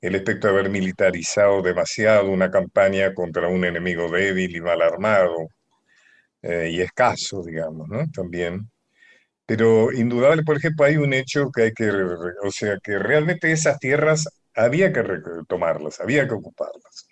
el 0.00 0.14
aspecto 0.16 0.48
de 0.48 0.54
haber 0.54 0.70
militarizado 0.70 1.62
demasiado 1.62 2.30
una 2.30 2.50
campaña 2.50 3.14
contra 3.14 3.48
un 3.48 3.64
enemigo 3.64 4.10
débil 4.10 4.56
y 4.56 4.60
mal 4.60 4.82
armado 4.82 5.48
eh, 6.48 6.70
y 6.70 6.80
escaso, 6.80 7.42
digamos, 7.42 7.88
¿no? 7.88 8.08
También. 8.12 8.70
Pero 9.46 9.92
indudable, 9.92 10.44
por 10.44 10.58
ejemplo, 10.58 10.86
hay 10.86 10.96
un 10.96 11.12
hecho 11.12 11.50
que 11.52 11.62
hay 11.64 11.72
que, 11.72 11.90
o 11.90 12.50
sea, 12.50 12.78
que 12.82 12.98
realmente 12.98 13.52
esas 13.52 13.78
tierras 13.78 14.28
había 14.54 14.92
que 14.92 15.02
tomarlas, 15.48 16.00
había 16.00 16.26
que 16.28 16.34
ocuparlas. 16.34 17.08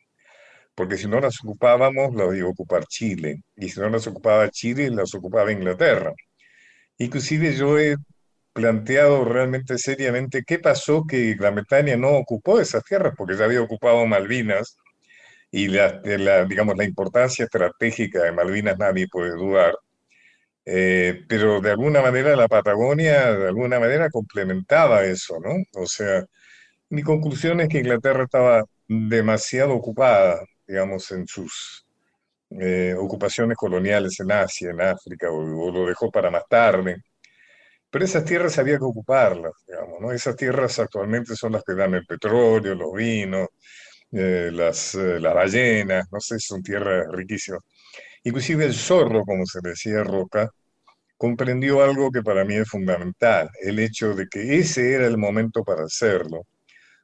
Porque 0.74 0.96
si 0.98 1.08
no 1.08 1.20
las 1.20 1.36
ocupábamos, 1.44 2.14
las 2.14 2.34
iba 2.36 2.48
a 2.48 2.50
ocupar 2.50 2.86
Chile. 2.86 3.42
Y 3.56 3.68
si 3.68 3.80
no 3.80 3.88
las 3.90 4.06
ocupaba 4.06 4.50
Chile, 4.50 4.90
las 4.90 5.14
ocupaba 5.14 5.52
Inglaterra. 5.52 6.12
Inclusive 6.98 7.54
yo 7.56 7.78
he 7.78 7.96
planteado 8.52 9.24
realmente 9.24 9.78
seriamente 9.78 10.44
qué 10.46 10.58
pasó 10.60 11.04
que 11.06 11.34
Gran 11.34 11.56
Bretaña 11.56 11.96
no 11.96 12.10
ocupó 12.12 12.60
esas 12.60 12.84
tierras, 12.84 13.14
porque 13.16 13.36
ya 13.36 13.44
había 13.46 13.62
ocupado 13.62 14.06
Malvinas 14.06 14.76
y 15.56 15.68
la, 15.68 16.00
la, 16.04 16.44
digamos, 16.46 16.76
la 16.76 16.84
importancia 16.84 17.44
estratégica 17.44 18.24
de 18.24 18.32
Malvinas 18.32 18.76
nadie 18.76 19.06
puede 19.06 19.30
dudar. 19.36 19.76
Eh, 20.64 21.24
pero 21.28 21.60
de 21.60 21.70
alguna 21.70 22.02
manera 22.02 22.34
la 22.34 22.48
Patagonia, 22.48 23.32
de 23.32 23.48
alguna 23.48 23.78
manera 23.78 24.10
complementaba 24.10 25.04
eso, 25.04 25.38
¿no? 25.38 25.54
O 25.80 25.86
sea, 25.86 26.24
mi 26.90 27.02
conclusión 27.04 27.60
es 27.60 27.68
que 27.68 27.78
Inglaterra 27.78 28.24
estaba 28.24 28.64
demasiado 28.88 29.74
ocupada, 29.74 30.40
digamos, 30.66 31.08
en 31.12 31.24
sus 31.28 31.86
eh, 32.50 32.96
ocupaciones 32.98 33.56
coloniales 33.56 34.18
en 34.20 34.32
Asia, 34.32 34.70
en 34.70 34.80
África, 34.80 35.30
o, 35.30 35.70
lo 35.70 35.86
dejó 35.86 36.10
para 36.10 36.32
más 36.32 36.44
tarde. 36.48 36.96
Pero 37.90 38.04
esas 38.04 38.24
tierras 38.24 38.58
había 38.58 38.78
que 38.78 38.84
ocuparlas, 38.84 39.52
digamos, 39.68 40.00
¿no? 40.00 40.10
Esas 40.12 40.34
tierras 40.36 40.80
actualmente 40.80 41.36
son 41.36 41.52
las 41.52 41.62
que 41.62 41.74
dan 41.74 41.94
el 41.94 42.06
petróleo, 42.06 42.74
los 42.74 42.92
vinos, 42.92 43.48
eh, 44.12 44.50
las, 44.52 44.94
las 44.94 45.34
ballenas, 45.34 46.06
no 46.12 46.20
sé, 46.20 46.38
son 46.38 46.62
tierras 46.62 47.06
riquísimas. 47.12 47.60
Inclusive 48.24 48.66
el 48.66 48.74
zorro, 48.74 49.24
como 49.24 49.46
se 49.46 49.60
decía 49.62 50.04
Roca, 50.04 50.50
comprendió 51.16 51.82
algo 51.82 52.10
que 52.12 52.22
para 52.22 52.44
mí 52.44 52.54
es 52.56 52.68
fundamental, 52.68 53.50
el 53.62 53.78
hecho 53.80 54.14
de 54.14 54.26
que 54.28 54.58
ese 54.58 54.94
era 54.94 55.06
el 55.06 55.18
momento 55.18 55.64
para 55.64 55.84
hacerlo, 55.84 56.46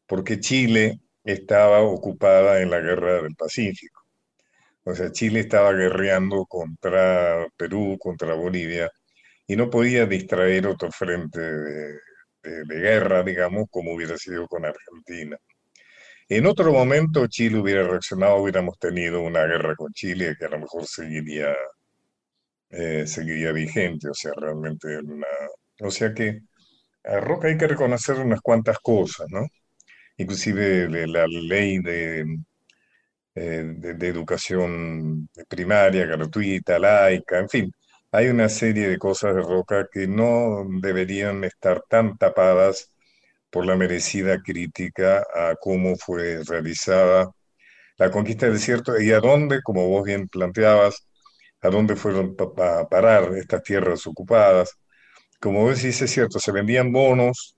porque 0.06 0.40
Chile 0.40 1.00
estaba 1.24 1.80
ocupada 1.82 2.60
en 2.62 2.70
la 2.70 2.80
guerra 2.80 3.22
del 3.22 3.34
Pacífico. 3.36 4.00
O 4.84 4.94
sea, 4.94 5.12
Chile 5.12 5.40
estaba 5.40 5.72
guerreando 5.72 6.44
contra 6.46 7.46
Perú, 7.56 7.96
contra 8.00 8.34
Bolivia, 8.34 8.90
y 9.46 9.56
no 9.56 9.70
podía 9.70 10.06
distraer 10.06 10.66
otro 10.68 10.90
frente 10.92 11.40
de 12.42 12.76
guerra, 12.80 13.22
digamos, 13.22 13.66
como 13.70 13.94
hubiera 13.94 14.16
sido 14.18 14.46
con 14.46 14.64
Argentina. 14.64 15.36
En 16.30 16.46
otro 16.46 16.72
momento 16.72 17.26
Chile 17.26 17.58
hubiera 17.58 17.82
reaccionado, 17.82 18.36
hubiéramos 18.36 18.78
tenido 18.78 19.20
una 19.20 19.44
guerra 19.46 19.74
con 19.74 19.92
Chile 19.92 20.36
que 20.38 20.44
a 20.46 20.48
lo 20.50 20.60
mejor 20.60 20.86
seguiría, 20.86 21.56
eh, 22.70 23.04
seguiría 23.06 23.52
vigente, 23.52 24.08
o 24.08 24.14
sea, 24.14 24.32
realmente 24.36 24.98
una... 24.98 25.26
O 25.82 25.90
sea 25.90 26.14
que 26.14 26.40
a 27.04 27.20
Roca 27.20 27.48
hay 27.48 27.58
que 27.58 27.66
reconocer 27.68 28.16
unas 28.20 28.40
cuantas 28.42 28.78
cosas, 28.78 29.26
¿no? 29.30 29.46
Inclusive 30.18 30.88
la 31.08 31.26
ley 31.26 31.78
de, 31.80 32.24
eh, 33.34 33.64
de, 33.76 34.08
educación 34.08 35.28
primaria, 35.48 36.06
gratuita, 36.06 36.78
laica, 36.78 37.38
en 37.40 37.48
fin, 37.48 37.72
hay 38.12 38.28
una 38.28 38.48
serie 38.48 38.88
de 38.88 38.98
cosas 38.98 39.34
de 39.34 39.42
Roca 39.42 39.88
que 39.92 40.06
no 40.06 40.64
deberían 40.80 41.44
estar 41.44 41.82
tan 41.88 42.16
tapadas 42.18 42.89
por 43.50 43.66
la 43.66 43.76
merecida 43.76 44.40
crítica 44.42 45.24
a 45.34 45.54
cómo 45.60 45.96
fue 45.96 46.42
realizada 46.44 47.30
la 47.98 48.10
conquista 48.10 48.46
del 48.46 48.54
desierto 48.56 49.00
y 49.00 49.12
a 49.12 49.20
dónde, 49.20 49.60
como 49.62 49.88
vos 49.88 50.04
bien 50.04 50.28
planteabas, 50.28 51.06
a 51.62 51.68
dónde 51.70 51.96
fueron 51.96 52.36
a 52.58 52.88
parar 52.88 53.34
estas 53.36 53.62
tierras 53.62 54.06
ocupadas. 54.06 54.72
Como 55.40 55.62
vos 55.62 55.76
decís, 55.76 56.00
es 56.02 56.10
cierto, 56.10 56.38
se 56.40 56.52
vendían 56.52 56.92
bonos, 56.92 57.56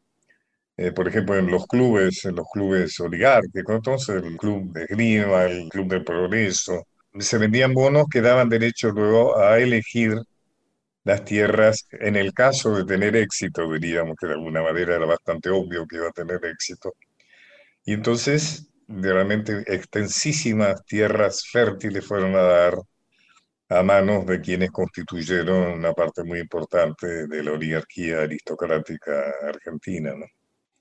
eh, 0.76 0.92
por 0.92 1.08
ejemplo, 1.08 1.36
en 1.36 1.48
los 1.50 1.66
clubes, 1.66 2.24
en 2.24 2.36
los 2.36 2.46
clubes 2.52 2.98
oligárquicos, 3.00 3.76
entonces 3.76 4.22
el 4.22 4.36
club 4.36 4.72
de 4.72 4.86
Grima, 4.86 5.44
el 5.44 5.68
club 5.68 5.88
del 5.88 6.04
progreso, 6.04 6.86
se 7.18 7.38
vendían 7.38 7.74
bonos 7.74 8.06
que 8.10 8.20
daban 8.20 8.48
derecho 8.48 8.90
luego 8.90 9.38
a 9.38 9.58
elegir 9.58 10.16
las 11.04 11.24
tierras, 11.24 11.86
en 11.92 12.16
el 12.16 12.32
caso 12.32 12.74
de 12.76 12.84
tener 12.84 13.16
éxito, 13.16 13.70
diríamos 13.72 14.16
que 14.20 14.26
de 14.28 14.34
alguna 14.34 14.62
manera 14.62 14.96
era 14.96 15.06
bastante 15.06 15.50
obvio 15.50 15.86
que 15.86 15.96
iba 15.96 16.08
a 16.08 16.12
tener 16.12 16.44
éxito, 16.44 16.94
Y 17.84 17.92
entonces, 17.94 18.68
realmente 18.88 19.62
extensísimas 19.66 20.84
tierras 20.84 21.44
fértiles 21.50 22.04
fueron 22.06 22.34
a 22.36 22.42
dar 22.42 22.74
a 23.70 23.82
manos 23.82 24.24
de 24.26 24.40
quienes 24.40 24.70
constituyeron 24.70 25.72
una 25.78 25.92
parte 25.94 26.22
muy 26.24 26.38
importante 26.40 27.26
de 27.26 27.42
la 27.42 27.52
oligarquía 27.52 28.20
aristocrática 28.22 29.32
argentina. 29.42 30.12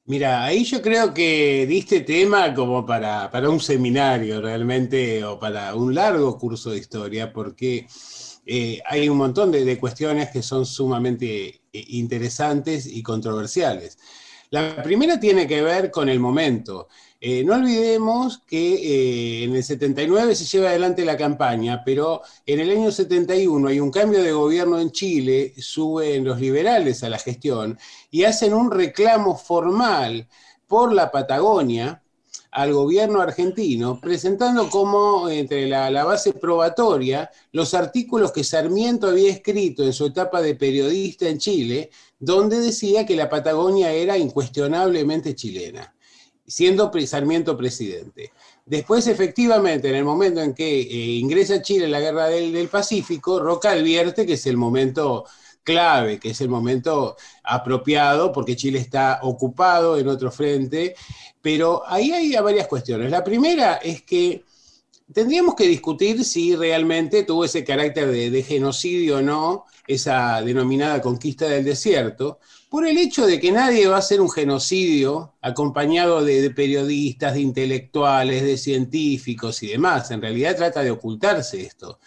Mira, 0.06 0.44
ahí 0.44 0.64
yo 0.66 0.82
creo 0.82 1.14
que 1.14 1.66
diste 1.68 2.02
tema 2.02 2.54
como 2.54 2.86
para, 2.86 3.30
para 3.32 3.50
un 3.50 3.60
seminario 3.60 4.42
realmente 4.42 5.24
o 5.24 5.40
para 5.40 5.74
un 5.76 5.94
largo 5.96 6.38
curso 6.38 6.72
de 6.72 6.80
historia, 6.80 7.32
porque 7.32 7.88
eh, 8.46 8.82
hay 8.86 9.08
un 9.08 9.18
montón 9.18 9.52
de, 9.52 9.80
cuestiones 9.80 10.30
que 10.30 10.42
son 10.42 10.66
sumamente 10.66 11.62
eh, 11.72 11.86
interesantes 11.90 12.86
y 12.88 13.04
controversiales. 13.04 13.98
La 14.50 14.84
primera 14.84 15.20
tiene 15.20 15.48
que 15.48 15.62
ver 15.62 15.92
con 15.92 16.10
el 16.10 16.20
momento. 16.20 16.88
Eh, 17.22 17.44
no 17.44 17.54
olvidemos 17.54 18.40
que 18.40 19.44
en 19.44 19.56
el 19.56 19.64
79 19.64 20.36
se 20.36 20.46
lleva 20.46 20.70
adelante 20.70 21.06
la 21.06 21.16
campaña, 21.16 21.84
pero 21.86 22.22
en 22.46 22.60
el 22.60 22.72
año 22.72 22.92
71 22.92 23.68
hay 23.70 23.80
un 23.80 23.92
cambio 23.92 24.24
de 24.24 24.32
gobierno 24.32 24.80
en 24.80 24.92
Chile, 24.92 25.54
suben 25.58 26.26
los 26.26 26.40
liberales 26.40 27.04
a 27.04 27.10
la 27.10 27.20
gestión 27.20 27.78
y 28.10 28.24
hacen 28.24 28.54
un 28.54 28.72
reclamo 28.72 29.38
formal 29.38 30.28
por 30.68 30.92
la 30.92 31.12
Patagonia 31.12 32.02
al 32.52 32.74
gobierno 32.74 33.22
argentino, 33.22 34.00
presentando 34.02 34.70
como 34.70 35.30
entre 35.30 35.68
la, 35.68 36.04
base 36.04 36.34
probatoria 36.34 37.32
los 37.54 37.74
artículos 37.74 38.32
que 38.32 38.44
Sarmiento 38.44 39.08
había 39.08 39.32
escrito 39.32 39.84
en 39.84 39.94
su 39.94 40.08
etapa 40.08 40.42
de 40.42 40.56
periodista 40.56 41.30
en 41.30 41.38
Chile, 41.38 41.90
donde 42.20 42.60
decía 42.60 43.06
que 43.06 43.16
la 43.16 43.30
Patagonia 43.30 43.92
era 43.92 44.18
incuestionablemente 44.18 45.34
chilena 45.36 45.94
siendo 46.46 46.92
Sarmiento 47.06 47.56
presidente. 47.56 48.34
Después, 48.66 49.08
efectivamente, 49.08 49.88
en 49.88 49.96
el 49.96 50.04
momento 50.04 50.42
en 50.42 50.54
que 50.54 50.82
eh, 50.82 51.16
ingresa 51.16 51.62
Chile 51.62 51.86
en 51.86 51.92
la 51.92 52.02
guerra 52.02 52.28
del, 52.28 52.52
del, 52.52 52.68
Pacífico, 52.68 53.40
Roca 53.40 53.72
advierte 53.72 54.26
que 54.26 54.34
es 54.34 54.46
el 54.48 54.58
momento 54.58 55.24
clave, 55.64 56.20
que 56.20 56.32
es 56.32 56.42
el 56.42 56.50
momento 56.50 57.16
apropiado, 57.44 58.32
porque 58.32 58.56
Chile 58.56 58.80
está 58.80 59.20
ocupado 59.22 59.98
en 59.98 60.08
otro 60.08 60.32
frente, 60.32 60.96
pero 61.42 61.84
ahí 61.88 62.12
hay 62.12 62.34
varias 62.42 62.68
cuestiones. 62.68 63.12
La 63.12 63.24
primera 63.24 63.76
es 63.76 64.02
que 64.04 64.44
tendríamos 65.14 65.56
que 65.56 65.68
discutir 65.68 66.24
si 66.24 66.56
realmente 66.56 67.24
tuvo 67.24 67.46
ese 67.46 67.64
carácter 67.64 68.12
de, 68.12 68.44
genocidio 68.44 69.18
o 69.18 69.22
no, 69.22 69.66
esa 69.88 70.42
denominada 70.42 71.02
conquista 71.02 71.48
del 71.48 71.66
desierto, 71.66 72.40
por 72.70 72.88
el 72.88 72.98
hecho 72.98 73.26
de 73.26 73.40
que 73.40 73.52
nadie 73.52 73.88
va 73.88 73.98
a 73.98 74.00
hacer 74.00 74.22
un 74.22 74.30
genocidio 74.30 75.34
acompañado 75.42 76.24
de, 76.24 76.50
periodistas, 76.52 77.34
de 77.34 77.42
intelectuales, 77.42 78.44
de 78.44 78.58
científicos 78.58 79.62
y 79.64 79.68
demás. 79.68 80.12
En 80.12 80.22
realidad 80.22 80.56
trata 80.56 80.82
de 80.82 80.92
ocultarse 80.92 81.62
esto. 81.62 82.00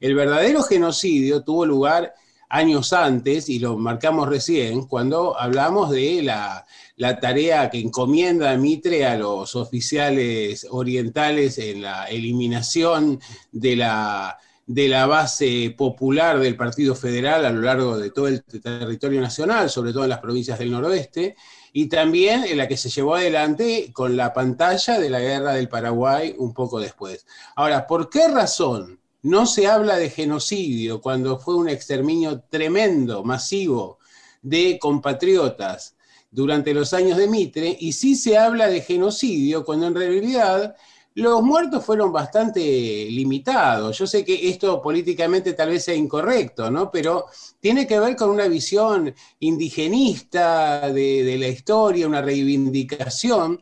El 0.00 0.14
verdadero 0.14 0.62
genocidio 0.62 1.44
tuvo 1.44 1.64
lugar 1.66 2.14
años 2.50 2.92
antes, 2.92 3.48
y 3.48 3.58
lo 3.58 3.78
marcamos 3.78 4.28
recién, 4.28 4.86
cuando 4.86 5.38
hablamos 5.40 5.90
de 5.90 6.22
la, 6.22 6.66
la 6.96 7.18
tarea 7.18 7.70
que 7.70 7.80
encomienda 7.80 8.56
Mitre 8.56 9.06
a 9.06 9.16
los 9.16 9.56
oficiales 9.56 10.66
orientales 10.68 11.56
en 11.58 11.82
la 11.82 12.04
eliminación 12.06 13.20
de 13.52 13.76
la 13.76 14.38
de 14.66 14.86
la 14.86 15.06
base 15.06 15.74
popular 15.76 16.38
del 16.38 16.54
Partido 16.54 16.94
Federal 16.94 17.44
a 17.44 17.50
lo 17.50 17.60
largo 17.60 17.98
de 17.98 18.10
todo 18.10 18.28
el 18.28 18.44
territorio 18.44 19.20
nacional, 19.20 19.68
sobre 19.68 19.92
todo 19.92 20.04
en 20.04 20.10
las 20.10 20.20
provincias 20.20 20.60
del 20.60 20.70
noroeste, 20.70 21.34
y 21.72 21.88
también 21.88 22.44
en 22.44 22.56
la 22.56 22.68
que 22.68 22.76
se 22.76 22.88
llevó 22.88 23.16
adelante 23.16 23.90
con 23.92 24.16
la 24.16 24.32
pantalla 24.32 25.00
de 25.00 25.10
la 25.10 25.18
guerra 25.18 25.54
del 25.54 25.68
Paraguay 25.68 26.36
un 26.38 26.54
poco 26.54 26.78
después. 26.78 27.26
Ahora, 27.56 27.84
¿por 27.88 28.08
qué 28.08 28.28
razón 28.28 28.99
no 29.22 29.46
se 29.46 29.66
habla 29.66 29.96
de 29.96 30.10
genocidio 30.10 31.00
cuando 31.00 31.38
fue 31.38 31.56
un 31.56 31.68
exterminio 31.68 32.42
tremendo, 32.48 33.22
masivo, 33.22 33.98
de 34.42 34.78
compatriotas 34.78 35.94
durante 36.30 36.72
los 36.72 36.94
años 36.94 37.18
de 37.18 37.28
Mitre, 37.28 37.76
y 37.80 37.92
sí 37.92 38.14
se 38.14 38.38
habla 38.38 38.68
de 38.68 38.80
genocidio 38.80 39.64
cuando 39.64 39.86
en 39.88 39.94
realidad 39.94 40.76
los 41.14 41.42
muertos 41.42 41.84
fueron 41.84 42.12
bastante 42.12 42.60
limitados. 43.10 43.98
Yo 43.98 44.06
sé 44.06 44.24
que 44.24 44.48
esto 44.48 44.80
políticamente 44.80 45.54
tal 45.54 45.70
vez 45.70 45.84
sea 45.84 45.94
incorrecto, 45.94 46.70
¿no? 46.70 46.90
Pero 46.90 47.26
tiene 47.58 47.86
que 47.86 47.98
ver 47.98 48.14
con 48.14 48.30
una 48.30 48.46
visión 48.46 49.12
indigenista 49.40 50.88
de, 50.92 51.24
de 51.24 51.38
la 51.38 51.48
historia, 51.48 52.06
una 52.06 52.22
reivindicación 52.22 53.60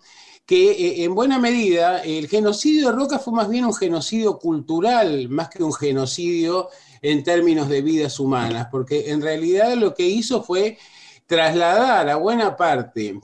que 0.49 0.70
eh, 0.70 1.05
en 1.05 1.14
buena 1.14 1.38
medida 1.38 2.03
el 2.03 2.26
genocidio 2.26 2.86
de 2.86 2.96
Roca 2.96 3.18
fue 3.18 3.34
más 3.34 3.51
bien 3.51 3.66
un 3.66 3.74
genocidio 3.74 4.38
cultural, 4.38 5.28
más 5.28 5.51
que 5.51 5.62
un 5.62 5.74
genocidio 5.74 6.70
en 7.03 7.22
términos 7.22 7.68
de 7.68 7.82
vidas 7.82 8.18
humanas, 8.18 8.68
porque 8.70 9.11
en 9.11 9.20
realidad 9.20 9.74
lo 9.74 9.94
que 9.94 10.09
hizo 10.09 10.42
fue 10.42 10.78
trasladar 11.26 12.09
a 12.09 12.16
buena 12.16 12.57
parte 12.57 13.20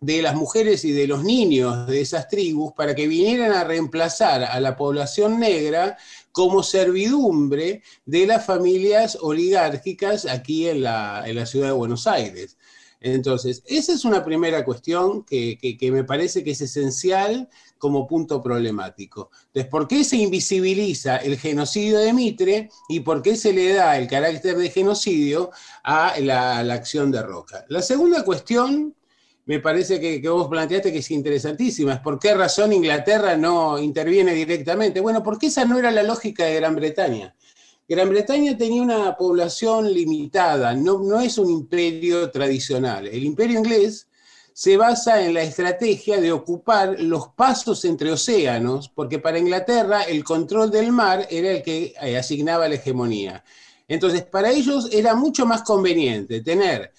de 0.00 0.22
las 0.22 0.34
mujeres 0.34 0.86
y 0.86 0.92
de 0.92 1.06
los 1.06 1.22
niños 1.22 1.86
de 1.86 2.00
esas 2.00 2.28
tribus 2.28 2.72
para 2.72 2.94
que 2.94 3.08
vinieran 3.08 3.52
a 3.52 3.64
reemplazar 3.64 4.44
a 4.44 4.58
la 4.58 4.74
población 4.74 5.38
negra 5.38 5.98
como 6.32 6.62
servidumbre 6.62 7.82
de 8.06 8.26
las 8.26 8.46
familias 8.46 9.18
oligárquicas 9.20 10.24
aquí 10.24 10.66
en 10.66 10.82
la, 10.82 11.24
en 11.26 11.36
la 11.36 11.44
ciudad 11.44 11.66
de 11.66 11.72
Buenos 11.72 12.06
Aires. 12.06 12.56
Entonces, 13.04 13.62
esa 13.66 13.92
es 13.92 14.06
una 14.06 14.24
primera 14.24 14.64
cuestión 14.64 15.24
que, 15.24 15.58
me 15.92 16.04
parece 16.04 16.42
que 16.42 16.52
es 16.52 16.60
esencial 16.62 17.50
como 17.76 18.06
punto 18.06 18.42
problemático. 18.42 19.30
Entonces, 19.48 19.70
¿por 19.70 19.86
qué 19.86 20.04
se 20.04 20.16
invisibiliza 20.16 21.18
el 21.18 21.36
genocidio 21.38 21.98
de 21.98 22.14
Mitre 22.14 22.70
y 22.88 23.00
por 23.00 23.20
qué 23.20 23.36
se 23.36 23.52
le 23.52 23.74
da 23.74 23.98
el 23.98 24.08
carácter 24.08 24.56
de 24.56 24.70
genocidio 24.70 25.50
a 25.82 26.18
la, 26.18 26.62
la 26.62 26.72
acción 26.72 27.10
de 27.10 27.20
Roca? 27.20 27.66
La 27.68 27.82
segunda 27.82 28.24
cuestión 28.24 28.94
me 29.44 29.60
parece 29.60 30.00
que, 30.00 30.22
que, 30.22 30.28
vos 30.30 30.48
planteaste 30.48 30.90
que 30.90 31.00
es 31.00 31.10
interesantísima. 31.10 31.92
Es 31.92 32.00
por 32.00 32.18
qué 32.18 32.32
razón 32.32 32.72
Inglaterra 32.72 33.36
no 33.36 33.78
interviene 33.78 34.32
directamente. 34.32 35.00
Bueno, 35.00 35.22
porque 35.22 35.48
esa 35.48 35.66
no 35.66 35.78
era 35.78 35.90
la 35.90 36.04
lógica 36.04 36.46
de 36.46 36.54
Gran 36.54 36.74
Bretaña. 36.74 37.34
Gran 37.86 38.08
Bretaña 38.08 38.56
tenía 38.56 38.80
una 38.80 39.14
población 39.14 39.92
limitada, 39.92 40.72
no, 40.74 41.20
es 41.20 41.36
un 41.36 41.50
imperio 41.50 42.30
tradicional. 42.30 43.06
El 43.06 43.24
imperio 43.24 43.58
inglés 43.58 44.08
se 44.54 44.78
basa 44.78 45.22
en 45.22 45.34
la 45.34 45.42
estrategia 45.42 46.18
de 46.18 46.32
ocupar 46.32 46.98
los 46.98 47.28
pasos 47.28 47.84
entre 47.84 48.10
océanos, 48.10 48.88
porque 48.88 49.18
para 49.18 49.38
Inglaterra 49.38 50.02
el 50.04 50.24
control 50.24 50.70
del 50.70 50.92
mar 50.92 51.26
era 51.28 51.50
el 51.50 51.62
que 51.62 51.92
eh, 52.00 52.16
asignaba 52.16 52.68
la 52.68 52.76
hegemonía. 52.76 53.44
Entonces, 53.86 54.22
para 54.22 54.50
ellos 54.50 54.88
era 54.90 55.14
mucho 55.14 55.44
más 55.44 55.62
conveniente 55.62 56.40
tener 56.40 56.90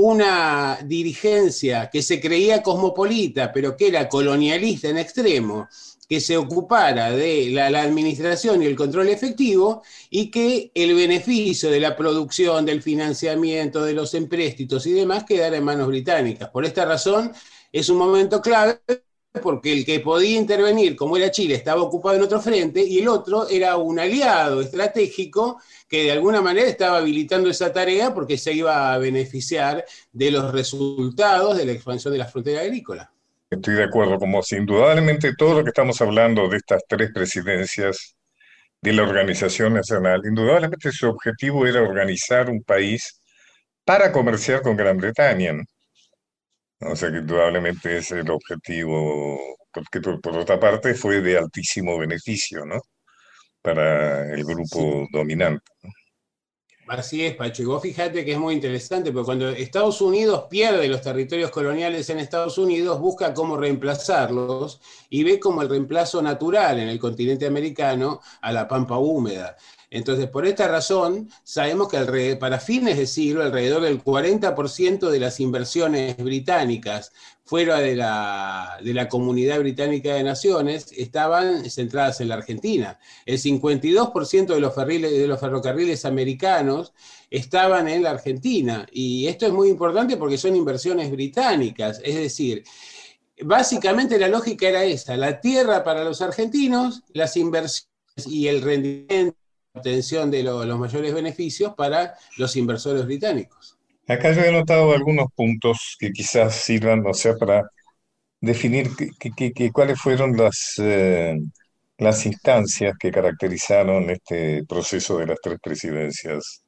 una 0.00 0.78
dirigencia 0.84 1.90
que 1.90 2.02
se 2.02 2.20
creía 2.20 2.62
cosmopolita, 2.62 3.52
pero 3.52 3.76
que 3.76 3.88
era 3.88 4.08
colonialista 4.08 4.88
en 4.88 4.96
extremo, 4.98 5.68
que 6.08 6.20
se 6.20 6.36
ocupara 6.36 7.10
de 7.10 7.50
la, 7.50 7.68
la, 7.68 7.82
administración 7.82 8.62
y 8.62 8.66
el 8.66 8.76
control 8.76 9.08
efectivo 9.08 9.82
y 10.08 10.30
que 10.30 10.70
el 10.72 10.94
beneficio 10.94 11.68
de 11.68 11.80
la 11.80 11.96
producción, 11.96 12.64
del 12.64 12.80
financiamiento, 12.80 13.84
de 13.84 13.94
los 13.94 14.14
empréstitos 14.14 14.86
y 14.86 14.92
demás 14.92 15.24
quedara 15.24 15.56
en 15.56 15.64
manos 15.64 15.88
británicas. 15.88 16.48
Por 16.50 16.64
esta 16.64 16.84
razón, 16.84 17.32
es 17.72 17.88
un 17.88 17.98
momento 17.98 18.40
clave 18.40 18.78
porque 19.42 19.72
el 19.72 19.84
que 19.84 20.00
podía 20.00 20.38
intervenir, 20.38 20.96
como 20.96 21.16
era 21.16 21.30
Chile, 21.30 21.54
estaba 21.54 21.82
ocupado 21.82 22.16
en 22.16 22.22
otro 22.22 22.40
frente 22.40 22.82
y 22.82 22.98
el 22.98 23.08
otro 23.08 23.48
era 23.48 23.76
un 23.76 23.98
aliado 23.98 24.60
estratégico 24.60 25.60
que 25.88 26.04
de 26.04 26.12
alguna 26.12 26.40
manera 26.40 26.68
estaba 26.68 26.98
habilitando 26.98 27.50
esa 27.50 27.72
tarea 27.72 28.14
porque 28.14 28.38
se 28.38 28.52
iba 28.52 28.92
a 28.92 28.98
beneficiar 28.98 29.84
de 30.12 30.30
los 30.30 30.52
resultados 30.52 31.56
de 31.56 31.66
la 31.66 31.72
expansión 31.72 32.12
de 32.12 32.18
la 32.18 32.26
frontera 32.26 32.62
agrícola. 32.62 33.12
Estoy 33.50 33.74
de 33.74 33.84
acuerdo, 33.84 34.18
como 34.18 34.42
si 34.42 34.56
indudablemente 34.56 35.34
todo 35.34 35.54
lo 35.54 35.64
que 35.64 35.70
estamos 35.70 36.00
hablando 36.02 36.48
de 36.48 36.58
estas 36.58 36.82
tres 36.86 37.10
presidencias 37.14 38.14
de 38.80 38.92
la 38.92 39.02
Organización 39.02 39.74
Nacional, 39.74 40.20
indudablemente 40.24 40.92
su 40.92 41.08
objetivo 41.08 41.66
era 41.66 41.82
organizar 41.82 42.50
un 42.50 42.62
país 42.62 43.20
para 43.84 44.12
comerciar 44.12 44.60
con 44.60 44.76
Gran 44.76 44.98
Bretaña. 44.98 45.54
O 46.80 46.94
sea 46.94 47.10
que 47.10 47.18
indudablemente 47.18 47.98
es 47.98 48.10
el 48.12 48.30
objetivo, 48.30 49.56
porque 49.72 50.00
por, 50.00 50.20
por, 50.20 50.36
otra 50.36 50.60
parte 50.60 50.94
fue 50.94 51.20
de 51.20 51.38
altísimo 51.38 51.98
beneficio, 51.98 52.64
¿no? 52.64 52.80
Para 53.60 54.32
el 54.32 54.44
grupo 54.44 54.78
sí. 54.78 55.08
dominante. 55.12 55.64
¿no? 55.82 55.90
Así 56.88 57.22
es, 57.22 57.36
Pacho. 57.36 57.62
Y 57.62 57.66
vos 57.66 57.82
fíjate 57.82 58.24
que 58.24 58.32
es 58.32 58.38
muy 58.38 58.54
interesante, 58.54 59.12
porque 59.12 59.26
cuando 59.26 59.50
Estados 59.50 60.00
Unidos 60.00 60.46
pierde 60.48 60.88
los 60.88 61.02
territorios 61.02 61.50
coloniales 61.50 62.08
en 62.08 62.18
Estados 62.18 62.56
Unidos, 62.56 62.98
busca 62.98 63.34
cómo 63.34 63.58
reemplazarlos 63.58 64.80
y 65.10 65.22
ve 65.22 65.38
como 65.38 65.60
el 65.60 65.68
reemplazo 65.68 66.22
natural 66.22 66.78
en 66.78 66.88
el 66.88 66.98
continente 66.98 67.46
americano 67.46 68.22
a 68.40 68.52
la 68.52 68.66
pampa 68.66 68.96
húmeda. 68.96 69.56
Entonces, 69.90 70.28
por 70.28 70.46
esta 70.46 70.68
razón, 70.68 71.30
sabemos 71.44 71.88
que 71.88 72.36
para 72.36 72.60
fines 72.60 72.98
de 72.98 73.06
siglo, 73.06 73.42
alrededor 73.42 73.82
del 73.82 74.02
40% 74.02 75.08
de 75.08 75.18
las 75.18 75.40
inversiones 75.40 76.16
británicas 76.18 77.12
fuera 77.44 77.78
de 77.78 77.96
la, 77.96 78.78
de 78.84 78.92
la 78.92 79.08
Comunidad 79.08 79.58
Británica 79.60 80.12
de 80.12 80.22
Naciones 80.22 80.92
estaban 80.94 81.68
centradas 81.70 82.20
en 82.20 82.28
la 82.28 82.34
Argentina. 82.34 82.98
El 83.24 83.38
52% 83.38 84.46
de 84.46 84.60
los, 84.60 84.76
de 84.76 85.26
los 85.26 85.40
ferrocarriles 85.40 86.04
americanos 86.04 86.92
estaban 87.30 87.88
en 87.88 88.02
la 88.02 88.10
Argentina. 88.10 88.86
Y 88.92 89.26
esto 89.26 89.46
es 89.46 89.52
muy 89.52 89.70
importante 89.70 90.18
porque 90.18 90.36
son 90.36 90.54
inversiones 90.54 91.10
británicas. 91.10 92.02
Es 92.04 92.16
decir, 92.16 92.64
básicamente 93.42 94.18
la 94.18 94.28
lógica 94.28 94.68
era 94.68 94.84
esta, 94.84 95.16
la 95.16 95.40
tierra 95.40 95.82
para 95.82 96.04
los 96.04 96.20
argentinos, 96.20 97.02
las 97.14 97.36
inversiones 97.38 97.88
y 98.26 98.48
el 98.48 98.60
rendimiento, 98.60 99.38
obtención 99.78 100.30
de 100.30 100.42
los 100.42 100.78
mayores 100.78 101.12
beneficios 101.12 101.74
para 101.74 102.14
los 102.36 102.54
inversores 102.56 103.04
británicos. 103.04 103.76
Acá 104.06 104.32
yo 104.32 104.42
he 104.42 104.52
notado 104.52 104.92
algunos 104.92 105.26
puntos 105.34 105.96
que 105.98 106.12
quizás 106.12 106.54
sirvan, 106.54 107.04
o 107.06 107.12
sea, 107.12 107.36
para 107.36 107.68
definir 108.40 108.90
cuáles 109.72 110.00
fueron 110.00 110.36
las, 110.36 110.74
eh, 110.78 111.36
las 111.98 112.24
instancias 112.24 112.96
que 112.98 113.10
caracterizaron 113.10 114.08
este 114.10 114.64
proceso 114.64 115.18
de 115.18 115.26
las 115.26 115.38
tres 115.42 115.58
presidencias 115.62 116.62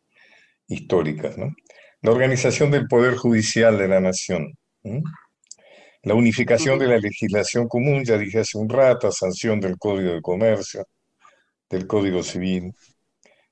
históricas, 0.68 1.38
¿no? 1.38 1.54
La 2.02 2.12
organización 2.12 2.70
del 2.70 2.88
Poder 2.88 3.16
Judicial 3.16 3.76
de 3.78 3.88
la 3.88 4.00
Nación, 4.00 4.54
la 6.02 6.14
unificación 6.14 6.78
de 6.78 6.86
la 6.86 6.98
legislación 6.98 7.68
común, 7.68 8.04
ya 8.04 8.16
dije 8.16 8.40
hace 8.40 8.56
un 8.58 8.68
rato, 8.68 9.12
sanción 9.12 9.60
del 9.60 9.76
Código 9.78 10.12
de 10.12 10.22
Comercio, 10.22 10.86
del 11.68 11.86
Código 11.86 12.22
Civil, 12.22 12.72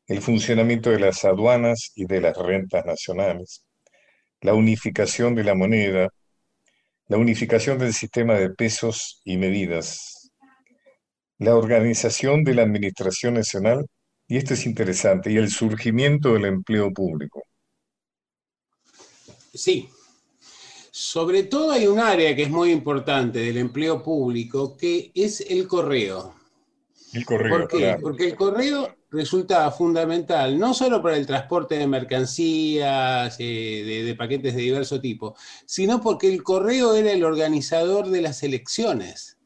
el 0.08 0.22
funcionamiento 0.22 0.90
de 0.90 0.98
las 0.98 1.24
aduanas 1.24 1.92
y 1.94 2.06
de 2.06 2.22
las 2.22 2.36
rentas 2.36 2.84
nacionales, 2.86 3.62
la 4.40 4.54
unificación 4.54 5.34
de 5.34 5.44
la 5.44 5.54
moneda, 5.54 6.08
la 7.08 7.18
unificación 7.18 7.78
del 7.78 7.92
sistema 7.92 8.34
de 8.34 8.50
pesos 8.50 9.20
y 9.24 9.36
medidas, 9.36 10.30
la 11.38 11.54
organización 11.56 12.42
de 12.42 12.54
la 12.54 12.62
Administración 12.62 13.34
Nacional, 13.34 13.86
y 14.26 14.38
esto 14.38 14.54
es 14.54 14.66
interesante, 14.66 15.30
y 15.30 15.36
el 15.36 15.50
surgimiento 15.50 16.32
del 16.32 16.46
empleo 16.46 16.90
público. 16.90 17.42
Sí, 19.52 19.88
sobre 20.90 21.44
todo 21.44 21.70
hay 21.70 21.86
un 21.86 21.98
área 21.98 22.34
que 22.34 22.42
es 22.42 22.50
muy 22.50 22.72
importante 22.72 23.40
del 23.40 23.58
empleo 23.58 24.02
público, 24.02 24.76
que 24.76 25.10
es 25.14 25.42
el 25.42 25.68
correo. 25.68 26.34
El 27.12 27.24
correo. 27.24 27.58
¿Por 27.58 27.68
qué? 27.68 27.96
Porque 28.00 28.24
el 28.24 28.36
correo 28.36 28.97
resulta 29.10 29.70
fundamental, 29.70 30.58
no 30.58 30.74
solo 30.74 31.02
para 31.02 31.16
el 31.16 31.26
transporte 31.26 31.78
de 31.78 31.86
mercancías, 31.86 33.36
eh, 33.38 34.04
de, 34.04 34.14
paquetes 34.14 34.54
de 34.54 34.62
diverso 34.62 35.00
tipo, 35.00 35.34
sino 35.66 36.00
porque 36.00 36.28
el 36.32 36.42
correo 36.42 36.94
era 36.94 37.12
el 37.12 37.24
organizador 37.24 38.08
de 38.10 38.20
las 38.20 38.42
elecciones. 38.42 39.38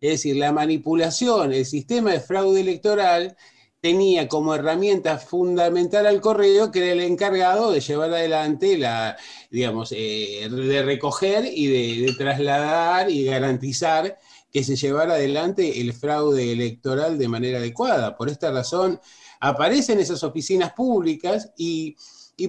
Es 0.00 0.10
decir, 0.10 0.36
la 0.36 0.52
manipulación, 0.52 1.52
el 1.52 1.64
sistema 1.64 2.12
de 2.12 2.20
fraude 2.20 2.60
electoral 2.60 3.36
tenía 3.80 4.28
como 4.28 4.54
herramienta 4.54 5.18
fundamental 5.18 6.06
al 6.06 6.20
correo 6.20 6.70
que 6.70 6.80
era 6.80 6.92
el 6.92 7.00
encargado 7.00 7.72
de 7.72 7.80
llevar 7.80 8.10
adelante 8.10 8.76
la, 8.76 9.16
digamos, 9.50 9.92
eh, 9.92 10.48
de 10.50 10.82
recoger 10.82 11.44
y 11.46 11.66
de 12.04 12.12
trasladar 12.14 13.10
y 13.10 13.24
garantizar 13.24 14.18
que 14.56 14.64
se 14.64 14.74
llevara 14.74 15.16
adelante 15.16 15.82
el 15.82 15.92
fraude 15.92 16.50
electoral 16.50 17.18
de 17.18 17.28
manera 17.28 17.58
adecuada. 17.58 18.16
Por 18.16 18.30
esta 18.30 18.50
razón 18.50 18.98
aparecen 19.38 20.00
esas 20.00 20.24
oficinas 20.24 20.72
públicas 20.72 21.50
y, 21.58 21.94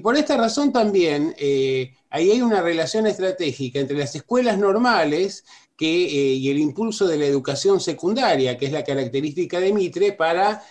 por 0.01 0.15
esta 0.15 0.37
razón 0.37 0.71
también 0.71 1.35
eh, 1.37 1.91
ahí 2.09 2.31
hay 2.31 2.41
una 2.41 2.61
relación 2.61 3.07
estratégica 3.07 3.81
entre 3.81 3.97
las 3.97 4.15
escuelas 4.15 4.57
normales 4.57 5.43
que, 5.75 6.05
eh, 6.05 6.33
y 6.35 6.49
el 6.49 6.59
impulso 6.59 7.09
de 7.09 7.17
la 7.17 7.25
educación 7.25 7.81
secundaria, 7.81 8.57
que 8.57 8.67
es 8.67 8.71
la 8.71 8.85
característica 8.85 9.59
de 9.59 9.73
Mitre, 9.73 10.13
para 10.13 10.63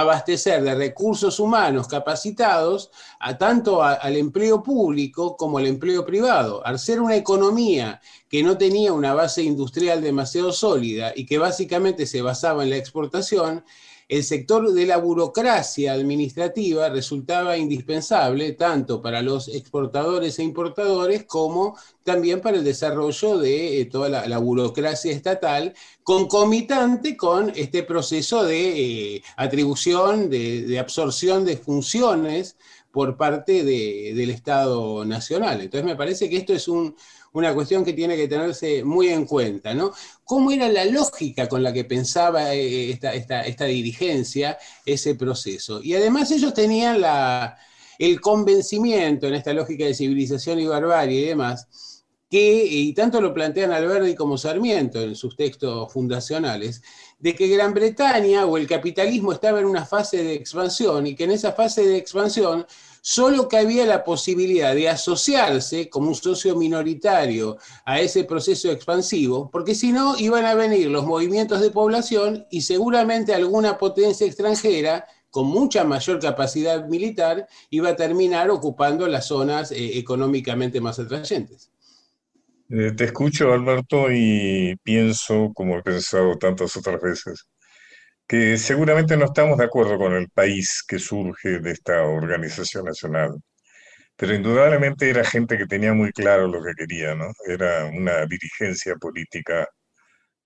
abastecer 0.00 0.60
de 0.64 0.74
recursos 0.74 1.38
humanos 1.38 1.86
capacitados 1.86 2.90
a 3.20 3.38
tanto 3.38 3.80
al 3.80 4.16
empleo 4.16 4.60
público 4.60 5.36
como 5.36 5.58
al 5.58 5.68
empleo 5.68 6.04
privado. 6.04 6.66
Al 6.66 6.80
ser 6.80 7.00
una 7.00 7.14
economía 7.14 8.00
que 8.28 8.42
no 8.42 8.58
tenía 8.58 8.92
una 8.92 9.14
base 9.14 9.44
industrial 9.44 10.02
demasiado 10.02 10.52
sólida 10.52 11.12
y 11.14 11.26
que 11.26 11.38
básicamente 11.38 12.06
se 12.06 12.22
basaba 12.22 12.64
en 12.64 12.70
la 12.70 12.76
exportación, 12.76 13.64
el 14.08 14.22
sector 14.22 14.72
de 14.72 14.86
la 14.86 14.98
burocracia 14.98 15.92
administrativa 15.92 16.88
resultaba 16.88 17.56
indispensable 17.56 18.52
tanto 18.52 19.00
para 19.00 19.22
los 19.22 19.48
exportadores 19.48 20.38
e 20.38 20.42
importadores 20.42 21.24
como 21.24 21.76
también 22.02 22.40
para 22.40 22.58
el 22.58 22.64
desarrollo 22.64 23.38
de 23.38 23.80
eh, 23.80 23.84
toda 23.86 24.08
la, 24.08 24.38
burocracia 24.38 25.12
estatal, 25.12 25.74
concomitante 26.02 27.16
con 27.16 27.50
este 27.54 27.82
proceso 27.82 28.44
de 28.44 29.14
eh, 29.16 29.22
atribución, 29.36 30.28
de, 30.28 30.78
absorción 30.78 31.44
de 31.44 31.56
funciones 31.56 32.56
por 32.90 33.16
parte 33.16 33.64
del 33.64 34.30
Estado 34.30 35.04
Nacional. 35.04 35.62
Entonces 35.62 35.84
me 35.84 35.96
parece 35.96 36.28
que 36.30 36.36
esto 36.36 36.52
es 36.52 36.68
un, 36.68 36.94
una 37.34 37.52
cuestión 37.52 37.84
que 37.84 37.92
tiene 37.92 38.16
que 38.16 38.28
tenerse 38.28 38.84
muy 38.84 39.08
en 39.08 39.26
cuenta, 39.26 39.74
¿no? 39.74 39.92
¿Cómo 40.24 40.52
era 40.52 40.68
la 40.68 40.84
lógica 40.84 41.48
con 41.48 41.62
la 41.62 41.72
que 41.72 41.84
pensaba 41.84 42.54
eh, 42.54 42.90
esta, 42.90 43.64
dirigencia 43.64 44.56
ese 44.86 45.16
proceso? 45.16 45.82
Y 45.82 45.94
además 45.94 46.30
ellos 46.30 46.54
tenían 46.54 47.00
la, 47.00 47.58
el 47.98 48.20
convencimiento 48.20 49.26
en 49.26 49.34
esta 49.34 49.52
lógica 49.52 49.84
de 49.84 49.94
civilización 49.94 50.60
y 50.60 50.66
barbarie 50.66 51.22
y 51.22 51.24
demás, 51.26 52.04
que, 52.30 52.64
y 52.64 52.94
tanto 52.94 53.20
lo 53.20 53.34
plantean 53.34 53.72
Alberti 53.72 54.14
como 54.14 54.38
Sarmiento 54.38 55.00
en 55.02 55.16
sus 55.16 55.36
textos 55.36 55.92
fundacionales, 55.92 56.82
de 57.18 57.34
que 57.34 57.48
Gran 57.48 57.74
Bretaña 57.74 58.46
o 58.46 58.56
el 58.56 58.68
capitalismo 58.68 59.32
estaba 59.32 59.58
en 59.58 59.66
una 59.66 59.84
fase 59.84 60.22
de 60.22 60.34
expansión 60.34 61.08
y 61.08 61.16
que 61.16 61.24
en 61.24 61.32
esa 61.32 61.52
fase 61.52 61.84
de 61.84 61.96
expansión 61.96 62.64
solo 63.06 63.48
que 63.48 63.58
había 63.58 63.84
la 63.84 64.02
posibilidad 64.02 64.74
de 64.74 64.88
asociarse 64.88 65.90
como 65.90 66.08
un 66.08 66.14
socio 66.14 66.56
minoritario 66.56 67.58
a 67.84 68.00
ese 68.00 68.24
proceso 68.24 68.72
expansivo, 68.72 69.50
porque 69.50 69.74
si 69.74 69.92
no 69.92 70.16
iban 70.16 70.46
a 70.46 70.54
venir 70.54 70.88
los 70.88 71.04
movimientos 71.04 71.60
de 71.60 71.68
población 71.68 72.46
y 72.50 72.62
seguramente 72.62 73.34
alguna 73.34 73.76
potencia 73.76 74.26
extranjera 74.26 75.06
con 75.28 75.48
mucha 75.48 75.84
mayor 75.84 76.18
capacidad 76.18 76.88
militar 76.88 77.46
iba 77.68 77.90
a 77.90 77.96
terminar 77.96 78.48
ocupando 78.48 79.06
las 79.06 79.26
zonas 79.26 79.70
eh, 79.70 79.98
económicamente 79.98 80.80
más 80.80 80.98
atrayentes. 80.98 81.70
Eh, 82.70 82.92
te 82.96 83.04
escucho, 83.04 83.52
Alberto, 83.52 84.10
y 84.10 84.76
pienso, 84.82 85.52
como 85.54 85.76
he 85.76 85.82
pensado 85.82 86.38
tantas 86.38 86.74
otras 86.78 87.02
veces, 87.02 87.46
que 88.26 88.56
seguramente 88.58 89.16
no 89.16 89.26
estamos 89.26 89.58
de 89.58 89.64
acuerdo 89.64 89.98
con 89.98 90.14
el 90.14 90.28
país 90.30 90.82
que 90.86 90.98
surge 90.98 91.60
de 91.60 91.72
esta 91.72 92.02
organización 92.04 92.86
nacional, 92.86 93.32
pero 94.16 94.34
indudablemente 94.34 95.10
era 95.10 95.24
gente 95.24 95.58
que 95.58 95.66
tenía 95.66 95.94
muy 95.94 96.12
claro 96.12 96.48
lo 96.48 96.62
que 96.62 96.74
quería, 96.76 97.14
¿no? 97.14 97.32
Era 97.46 97.86
una 97.86 98.26
dirigencia 98.26 98.96
política 98.96 99.68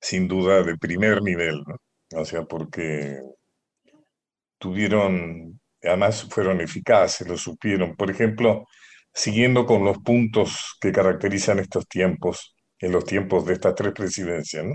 sin 0.01 0.29
duda 0.29 0.62
de 0.62 0.76
primer 0.79 1.22
nivel, 1.22 1.62
¿no? 1.66 1.76
O 2.20 2.24
sea, 2.24 2.45
porque 2.45 3.18
tuvieron, 4.59 5.61
además 5.83 6.26
fueron 6.31 6.61
eficaces, 6.61 7.26
lo 7.29 7.37
supieron. 7.37 7.97
Por 7.97 8.11
ejemplo, 8.11 8.66
siguiendo 9.12 9.66
con 9.66 9.85
los 9.85 9.99
puntos 9.99 10.76
que 10.81 10.93
caracterizan 10.93 11.59
estos 11.59 11.87
tiempos, 11.89 12.55
en 12.81 12.93
los 12.93 13.05
tiempos 13.05 13.45
de 13.47 13.55
estas 13.55 13.74
tres 13.74 13.93
presidencias, 13.93 14.64
¿no? 14.64 14.74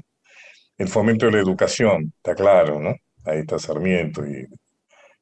El 0.78 0.88
fomento 0.88 1.26
de 1.26 1.34
la 1.34 1.40
educación, 1.40 2.14
está 2.18 2.36
claro, 2.36 2.80
¿no? 2.80 2.96
Ahí 3.26 3.40
está 3.40 3.60
Sarmiento 3.60 4.26
y, 4.26 4.46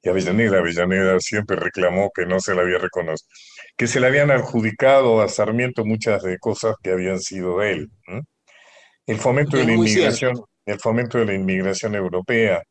y 0.02 0.10
Avellaneda. 0.10 0.60
Avellaneda 0.60 1.20
siempre 1.20 1.56
reclamó 1.56 2.12
que 2.14 2.26
no 2.26 2.40
se 2.40 2.56
le 2.56 2.62
había 2.62 2.78
reconocido, 2.78 3.28
que 3.78 3.88
se 3.88 4.00
le 4.00 4.08
habían 4.08 4.32
adjudicado 4.32 5.22
a 5.22 5.28
Sarmiento 5.28 5.86
muchas 5.86 6.24
de 6.24 6.38
cosas 6.40 6.76
que 6.82 6.92
habían 6.92 7.20
sido 7.20 7.60
de 7.60 7.72
él. 7.74 7.92
El 9.06 9.18
fomento 9.18 9.58
de 9.58 9.66
la 9.66 9.74
inmigración, 9.74 10.34
el 10.66 10.80
fomento 10.80 11.18
de 11.18 11.26
la 11.26 11.34
inmigración 11.34 11.96
europea, 11.96 12.62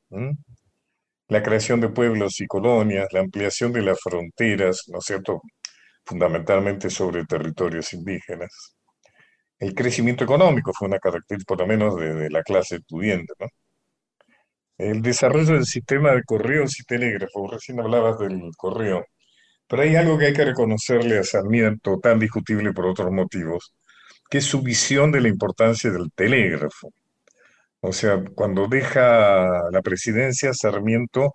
la 1.29 1.43
creación 1.43 1.81
de 1.81 1.91
pueblos 1.91 2.41
y 2.41 2.47
colonias, 2.47 3.09
la 3.13 3.21
ampliación 3.21 3.73
de 3.73 3.83
las 3.83 4.01
fronteras, 4.01 4.85
¿no 4.89 4.99
es 4.99 5.05
cierto? 5.05 5.43
Fundamentalmente 6.05 6.91
sobre 6.91 7.25
territorios 7.25 7.93
indígenas 7.93 8.75
el 9.61 9.75
crecimiento 9.75 10.25
económico 10.25 10.73
fue 10.75 10.89
una 10.89 10.99
característica, 10.99 11.55
por 11.55 11.61
lo 11.61 11.67
menos, 11.67 11.97
de, 11.97 12.31
la 12.31 12.43
clase 12.43 12.81
pudiente, 12.81 13.35
¿no? 13.39 13.47
El 14.79 15.03
desarrollo 15.03 15.55
del 15.55 15.67
sistema 15.67 16.13
de 16.13 16.25
correos 16.25 16.81
y 16.81 16.85
telégrafos, 16.85 17.51
recién 17.53 17.81
hablabas 17.81 18.19
del 18.19 18.41
correo, 18.57 19.05
pero 19.69 19.83
hay 19.83 19.97
algo 19.97 20.19
que 20.19 20.27
hay 20.27 20.33
que 20.35 20.45
reconocerle 20.47 21.19
a 21.19 21.25
Sarmiento, 21.25 21.99
tan 22.01 22.19
discutible 22.19 22.73
por 22.73 22.87
otros 22.87 23.11
motivos, 23.13 23.75
que 24.31 24.39
es 24.39 24.45
su 24.47 24.63
visión 24.63 25.13
de 25.13 25.21
la 25.23 25.29
importancia 25.29 25.91
del 25.91 26.11
telégrafo. 26.15 26.91
O 27.81 27.93
sea, 27.93 28.23
cuando 28.35 28.69
deja 28.69 29.71
la 29.71 29.83
presidencia, 29.83 30.53
Sarmiento 30.55 31.35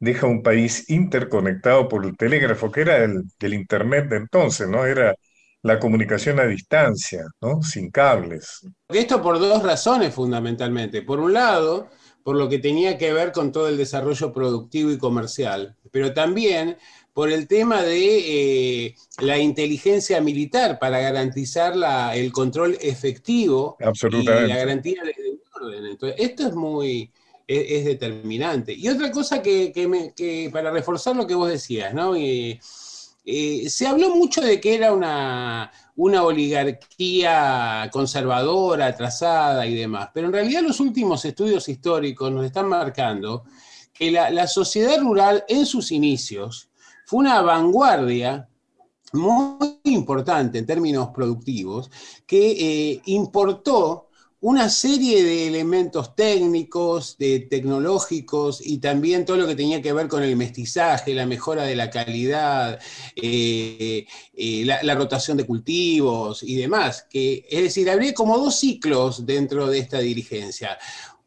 deja 0.00 0.26
un 0.26 0.42
país 0.42 0.88
interconectado 0.90 1.88
por 1.88 2.06
el 2.06 2.16
telégrafo, 2.16 2.70
que 2.72 2.82
era 2.82 2.98
el, 3.04 3.22
el 3.40 3.54
Internet 3.54 4.08
de 4.08 4.16
entonces, 4.18 4.68
¿no? 4.68 4.86
Era 4.86 5.14
la 5.62 5.78
comunicación 5.78 6.38
a 6.40 6.46
distancia, 6.46 7.24
¿no? 7.40 7.62
Sin 7.62 7.90
cables. 7.90 8.66
Esto 8.88 9.20
por 9.20 9.38
dos 9.38 9.62
razones 9.62 10.14
fundamentalmente. 10.14 11.02
Por 11.02 11.20
un 11.20 11.32
lado, 11.32 11.88
por 12.22 12.36
lo 12.36 12.48
que 12.48 12.58
tenía 12.58 12.98
que 12.98 13.12
ver 13.12 13.32
con 13.32 13.52
todo 13.52 13.68
el 13.68 13.76
desarrollo 13.76 14.32
productivo 14.32 14.90
y 14.90 14.98
comercial, 14.98 15.76
pero 15.90 16.12
también 16.12 16.76
por 17.12 17.32
el 17.32 17.48
tema 17.48 17.82
de 17.82 18.84
eh, 18.86 18.94
la 19.20 19.38
inteligencia 19.38 20.20
militar 20.20 20.78
para 20.78 21.00
garantizar 21.00 21.74
la, 21.74 22.14
el 22.14 22.30
control 22.30 22.78
efectivo 22.80 23.76
y 23.80 24.22
la 24.22 24.46
garantía 24.46 25.02
de, 25.02 25.14
orden. 25.60 25.86
Entonces, 25.86 26.20
esto 26.20 26.46
es 26.46 26.54
muy 26.54 27.10
es, 27.48 27.84
determinante. 27.84 28.72
Y 28.72 28.88
otra 28.88 29.10
cosa 29.10 29.42
que, 29.42 29.72
que, 29.72 30.50
para 30.52 30.70
reforzar 30.70 31.16
lo 31.16 31.26
que 31.26 31.34
vos 31.34 31.48
decías, 31.48 31.92
¿no? 31.92 32.14
Eh, 32.14 32.60
eh, 33.30 33.68
se 33.68 33.86
habló 33.86 34.16
mucho 34.16 34.40
de 34.40 34.58
que 34.58 34.74
era 34.74 34.90
una, 34.90 35.70
una 35.96 36.22
oligarquía 36.22 37.90
conservadora, 37.92 38.86
atrasada 38.86 39.66
y 39.66 39.74
demás, 39.74 40.08
pero 40.14 40.28
en 40.28 40.32
realidad 40.32 40.62
los 40.62 40.80
últimos 40.80 41.22
estudios 41.26 41.68
históricos 41.68 42.32
nos 42.32 42.46
están 42.46 42.68
marcando 42.68 43.44
que 43.92 44.10
la, 44.10 44.30
la 44.30 44.46
sociedad 44.46 44.98
rural 45.00 45.44
en 45.46 45.66
sus 45.66 45.92
inicios 45.92 46.70
fue 47.04 47.20
una 47.20 47.42
vanguardia 47.42 48.48
muy 49.12 49.78
importante 49.84 50.56
en 50.56 50.66
términos 50.66 51.08
productivos 51.14 51.90
que 52.26 52.92
eh, 52.92 53.02
importó 53.06 54.07
una 54.40 54.68
serie 54.68 55.24
de 55.24 55.48
elementos 55.48 56.14
técnicos, 56.14 57.18
de 57.18 57.40
tecnológicos 57.40 58.64
y 58.64 58.78
también 58.78 59.24
todo 59.24 59.36
lo 59.36 59.48
que 59.48 59.56
tenía 59.56 59.82
que 59.82 59.92
ver 59.92 60.06
con 60.06 60.22
el 60.22 60.36
mestizaje, 60.36 61.12
la 61.12 61.26
mejora 61.26 61.64
de 61.64 61.74
la 61.74 61.90
calidad, 61.90 62.78
eh, 63.16 64.06
eh, 64.34 64.64
la, 64.64 64.94
rotación 64.94 65.36
de 65.36 65.46
cultivos 65.46 66.44
y 66.44 66.56
demás. 66.56 67.06
Que, 67.10 67.46
es 67.50 67.62
decir, 67.62 67.90
habría 67.90 68.14
como 68.14 68.38
dos 68.38 68.56
ciclos 68.56 69.26
dentro 69.26 69.66
de 69.66 69.78
esta 69.78 69.98
dirigencia. 69.98 70.78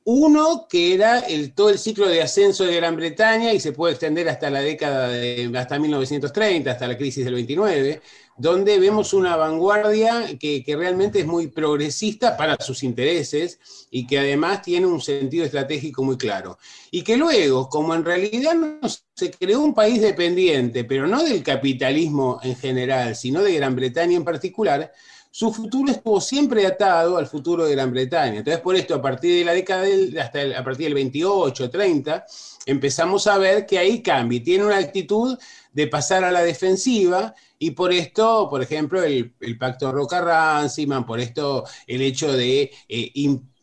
Uno 0.03 0.67
que 0.69 0.93
era 0.93 1.23
todo 1.53 1.69
el 1.69 1.77
ciclo 1.77 2.07
de 2.07 2.21
ascenso 2.23 2.63
de 2.63 2.75
Gran 2.75 2.95
Bretaña 2.95 3.53
y 3.53 3.59
se 3.59 3.71
puede 3.71 3.93
extender 3.93 4.27
hasta 4.29 4.49
la 4.49 4.61
década 4.61 5.09
de, 5.09 5.51
hasta 5.55 5.77
1930, 5.77 6.71
hasta 6.71 6.87
la 6.87 6.97
crisis 6.97 7.23
del 7.25 7.35
29, 7.35 8.01
donde 8.41 8.79
vemos 8.79 9.13
una 9.13 9.35
vanguardia 9.35 10.25
que, 10.39 10.63
realmente 10.67 11.19
es 11.19 11.27
muy 11.27 11.45
progresista 11.45 12.35
para 12.35 12.57
sus 12.59 12.81
intereses 12.81 13.59
y 13.91 14.07
que 14.07 14.17
además 14.17 14.63
tiene 14.63 14.87
un 14.87 14.99
sentido 14.99 15.45
estratégico 15.45 16.03
muy 16.03 16.17
claro. 16.17 16.57
Y 16.89 17.03
que 17.03 17.17
luego, 17.17 17.69
como 17.69 17.93
en 17.93 18.03
realidad 18.03 18.55
no 18.55 18.79
se 19.13 19.29
creó 19.29 19.59
un 19.59 19.75
país 19.75 20.01
dependiente, 20.01 20.85
pero 20.85 21.05
no 21.05 21.23
del 21.23 21.43
capitalismo 21.43 22.39
en 22.41 22.55
general, 22.55 23.15
sino 23.15 23.43
de 23.43 23.53
Gran 23.53 23.75
Bretaña 23.75 24.17
en 24.17 24.25
particular, 24.25 24.91
su 25.29 25.53
futuro 25.53 25.91
estuvo 25.91 26.19
siempre 26.19 26.65
atado 26.65 27.17
al 27.17 27.27
futuro 27.27 27.65
de 27.65 27.73
Gran 27.73 27.91
Bretaña. 27.91 28.39
Entonces, 28.39 28.61
por 28.61 28.75
esto, 28.75 28.95
a 28.95 29.01
partir 29.03 29.37
de 29.37 29.45
la 29.45 29.53
década 29.53 29.83
del, 29.83 30.17
hasta 30.17 30.39
a 30.57 30.63
partir 30.63 30.87
del 30.87 30.95
28, 30.95 31.69
30, 31.69 32.25
empezamos 32.65 33.27
a 33.27 33.37
ver 33.37 33.67
que 33.67 33.77
ahí 33.77 34.01
cambia. 34.01 34.41
Tiene 34.41 34.65
una 34.65 34.77
actitud 34.77 35.37
de 35.73 35.87
pasar 35.87 36.23
a 36.23 36.31
la 36.31 36.41
defensiva 36.41 37.35
y 37.63 37.71
por 37.71 37.93
esto, 37.93 38.47
por 38.49 38.63
ejemplo, 38.63 39.03
el, 39.03 39.35
pacto 39.59 39.91
Roca-Ranciman, 39.91 41.05
por 41.05 41.19
esto 41.19 41.63
el 41.85 42.01
hecho 42.01 42.33
de 42.33 42.71
eh, 42.89 43.11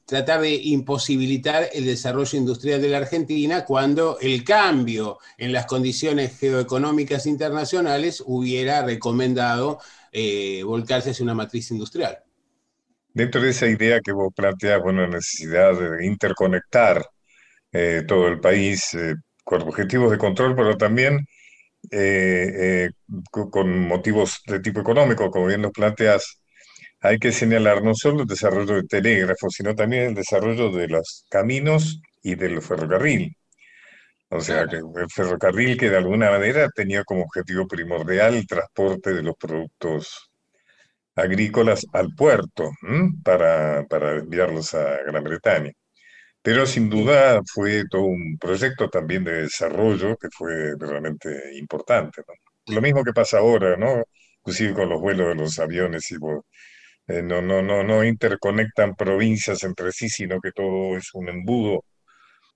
tratar 0.06 0.40
de 0.40 0.54
imposibilitar 0.54 1.68
el 1.72 1.84
desarrollo 1.84 2.38
industrial 2.38 2.80
de 2.80 2.90
la 2.90 2.98
Argentina 2.98 3.64
cuando 3.64 4.16
el 4.20 4.44
cambio 4.44 5.18
en 5.36 5.52
las 5.52 5.66
condiciones 5.66 6.38
geoeconómicas 6.38 7.26
internacionales 7.26 8.22
hubiera 8.24 8.84
recomendado 8.84 9.80
eh, 10.12 10.62
volcarse 10.62 11.10
hacia 11.10 11.24
una 11.24 11.34
matriz 11.34 11.68
industrial. 11.72 12.18
Dentro 13.12 13.42
de 13.42 13.50
esa 13.50 13.66
idea 13.66 13.98
que 14.00 14.12
vos 14.12 14.32
planteas, 14.32 14.80
bueno, 14.80 15.00
la 15.02 15.16
necesidad 15.16 15.76
de 15.76 16.06
interconectar 16.06 17.04
eh, 17.72 18.04
todo 18.06 18.28
el 18.28 18.38
país 18.38 18.94
eh, 18.94 19.16
con 19.42 19.62
objetivos 19.62 20.12
de 20.12 20.18
control, 20.18 20.54
pero 20.54 20.76
también 20.76 21.26
con 23.50 23.88
motivos 23.88 24.40
de 24.46 24.60
tipo 24.60 24.80
económico, 24.80 25.30
como 25.30 25.46
bien 25.46 25.62
nos 25.62 25.72
planteas, 25.72 26.40
hay 27.00 27.18
que 27.18 27.32
señalar 27.32 27.82
no 27.82 27.94
solo 27.94 28.22
el 28.22 28.26
desarrollo 28.28 28.74
del 28.74 28.88
telégrafo, 28.88 29.48
sino 29.50 29.74
también 29.74 30.04
el 30.04 30.14
desarrollo 30.14 30.70
de 30.72 30.88
los 30.88 31.24
caminos 31.30 32.00
y 32.22 32.34
del 32.34 32.60
ferrocarril. 32.62 33.36
O 34.30 34.40
sea, 34.40 34.66
que 34.66 34.76
el 34.76 35.10
ferrocarril 35.14 35.78
que 35.78 35.90
de 35.90 35.96
alguna 35.96 36.30
manera 36.30 36.68
tenía 36.70 37.04
como 37.04 37.22
objetivo 37.22 37.66
primordial 37.66 38.34
el 38.34 38.46
transporte 38.46 39.14
de 39.14 39.22
los 39.22 39.36
productos 39.36 40.30
agrícolas 41.14 41.86
al 41.92 42.14
puerto 42.14 42.70
para, 43.24 43.84
para 43.86 44.16
enviarlos 44.18 44.74
a 44.74 44.98
Gran 45.06 45.24
Bretaña. 45.24 45.72
Pero 46.48 46.64
sin 46.64 46.88
duda 46.88 47.42
fue 47.44 47.84
todo 47.90 48.04
un 48.04 48.38
proyecto 48.38 48.88
también 48.88 49.22
de 49.22 49.42
desarrollo 49.42 50.16
que 50.16 50.28
fue 50.30 50.72
realmente 50.78 51.28
importante. 51.58 52.22
Lo 52.68 52.80
mismo 52.80 53.04
que 53.04 53.12
pasa 53.12 53.36
ahora, 53.36 53.76
¿no? 53.76 54.02
Inclusive 54.38 54.72
con 54.72 54.88
los 54.88 54.98
vuelos 54.98 55.28
de 55.28 55.34
los 55.34 55.58
aviones 55.58 56.10
y 56.10 56.14
eh, 57.08 57.22
no, 57.22 57.42
no, 57.42 57.60
no, 57.60 57.84
no 57.84 58.02
interconectan 58.02 58.94
provincias 58.96 59.62
entre 59.62 59.92
sí, 59.92 60.08
sino 60.08 60.40
que 60.40 60.52
todo 60.52 60.96
es 60.96 61.10
un 61.12 61.28
embudo 61.28 61.84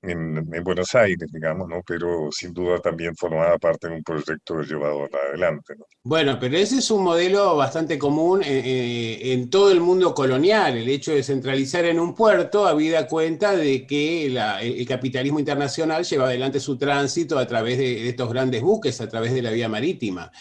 en, 0.03 0.65
Buenos 0.65 0.95
Aires, 0.95 1.29
digamos, 1.33 1.69
¿no? 1.69 1.83
Pero 1.87 2.29
sin 2.33 2.53
duda 2.53 2.79
también 2.79 3.15
formaba 3.17 3.57
parte 3.59 3.89
de 3.89 3.95
un 3.95 4.03
proyecto 4.03 4.61
llevado 4.63 5.09
adelante, 5.29 5.75
¿no? 5.79 5.87
Bueno, 6.03 6.39
pero 6.41 6.57
ese 6.57 6.79
es 6.79 6.91
un 6.91 7.05
modelo 7.05 7.57
bastante 7.57 7.99
común 7.99 8.43
eh, 8.43 8.63
eh, 8.65 9.33
en, 9.33 9.49
todo 9.49 9.71
el 9.71 9.81
mundo 9.81 10.15
colonial, 10.15 10.77
el 10.77 10.89
hecho 10.89 11.13
de 11.13 11.23
centralizar 11.23 11.85
en 11.85 12.01
un 12.01 12.15
puerto, 12.15 12.67
habida 12.67 13.07
cuenta 13.07 13.55
de 13.55 13.87
que 13.87 14.27
el 14.27 14.87
capitalismo 14.87 15.39
internacional 15.39 16.05
lleva 16.05 16.27
adelante 16.27 16.59
su 16.59 16.77
tránsito 16.77 17.39
a 17.39 17.47
través 17.47 17.79
de, 17.79 18.09
estos 18.09 18.29
grandes 18.29 18.63
buques, 18.63 19.01
a 19.01 19.09
través 19.09 19.33
de 19.33 19.43
la 19.43 19.51
vía 19.51 19.69
marítima. 19.69 20.33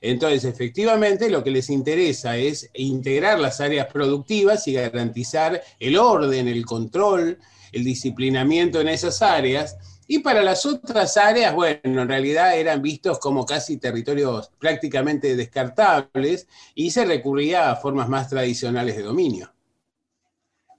Entonces, 0.00 0.44
efectivamente, 0.44 1.28
lo 1.28 1.42
que 1.42 1.50
les 1.50 1.70
interesa 1.70 2.36
es 2.36 2.70
integrar 2.74 3.40
las 3.40 3.60
áreas 3.60 3.92
productivas 3.92 4.68
y 4.68 4.74
garantizar 4.74 5.60
el 5.80 5.98
orden, 5.98 6.46
el 6.46 6.64
control, 6.64 7.38
el 7.72 7.84
disciplinamiento 7.84 8.80
en 8.80 8.88
esas 8.88 9.22
áreas. 9.22 9.76
Y 10.06 10.20
para 10.20 10.42
las 10.42 10.64
otras 10.64 11.16
áreas, 11.16 11.54
bueno, 11.54 11.80
en 11.84 12.08
realidad 12.08 12.58
eran 12.58 12.80
vistos 12.80 13.18
como 13.18 13.44
casi 13.44 13.78
territorios 13.78 14.50
prácticamente 14.58 15.36
descartables 15.36 16.48
y 16.74 16.90
se 16.90 17.04
recurría 17.04 17.70
a 17.70 17.76
formas 17.76 18.08
más 18.08 18.28
tradicionales 18.28 18.96
de 18.96 19.02
dominio. 19.02 19.52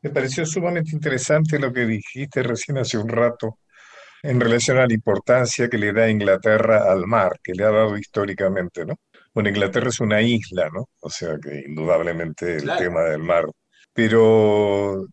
Me 0.01 0.09
pareció 0.09 0.45
sumamente 0.45 0.91
interesante 0.93 1.59
lo 1.59 1.73
que 1.73 1.85
dijiste 1.85 2.41
recién 2.41 2.77
hace 2.77 2.97
un 2.97 3.09
rato 3.09 3.59
en 4.23 4.39
relación 4.39 4.77
a 4.77 4.87
la 4.87 4.93
importancia 4.93 5.69
que 5.69 5.77
le 5.77 5.93
da 5.93 6.09
Inglaterra 6.09 6.91
al 6.91 7.05
mar, 7.05 7.39
que 7.43 7.53
le 7.53 7.63
ha 7.63 7.71
dado 7.71 7.97
históricamente, 7.97 8.85
¿no? 8.85 8.95
Bueno, 9.33 9.49
Inglaterra 9.49 9.89
es 9.89 9.99
una 9.99 10.21
isla, 10.21 10.69
¿no? 10.73 10.89
O 11.01 11.09
sea 11.09 11.37
que 11.41 11.63
indudablemente 11.67 12.57
el 12.57 12.69
tema 12.77 13.03
del 13.03 13.21
mar. 13.21 13.45
Pero 13.93 15.05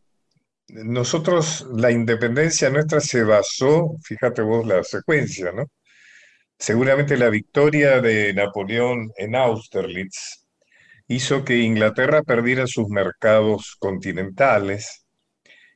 nosotros, 0.68 1.66
la 1.74 1.90
independencia 1.90 2.70
nuestra 2.70 3.00
se 3.00 3.22
basó, 3.22 3.96
fíjate 4.02 4.42
vos 4.42 4.66
la 4.66 4.82
secuencia, 4.84 5.52
¿no? 5.52 5.66
Seguramente 6.58 7.16
la 7.16 7.28
victoria 7.30 8.00
de 8.00 8.32
Napoleón 8.34 9.10
en 9.16 9.36
Austerlitz 9.36 10.46
hizo 11.08 11.44
que 11.44 11.58
Inglaterra 11.58 12.22
perdiera 12.22 12.66
sus 12.66 12.88
mercados 12.88 13.76
continentales 13.78 15.06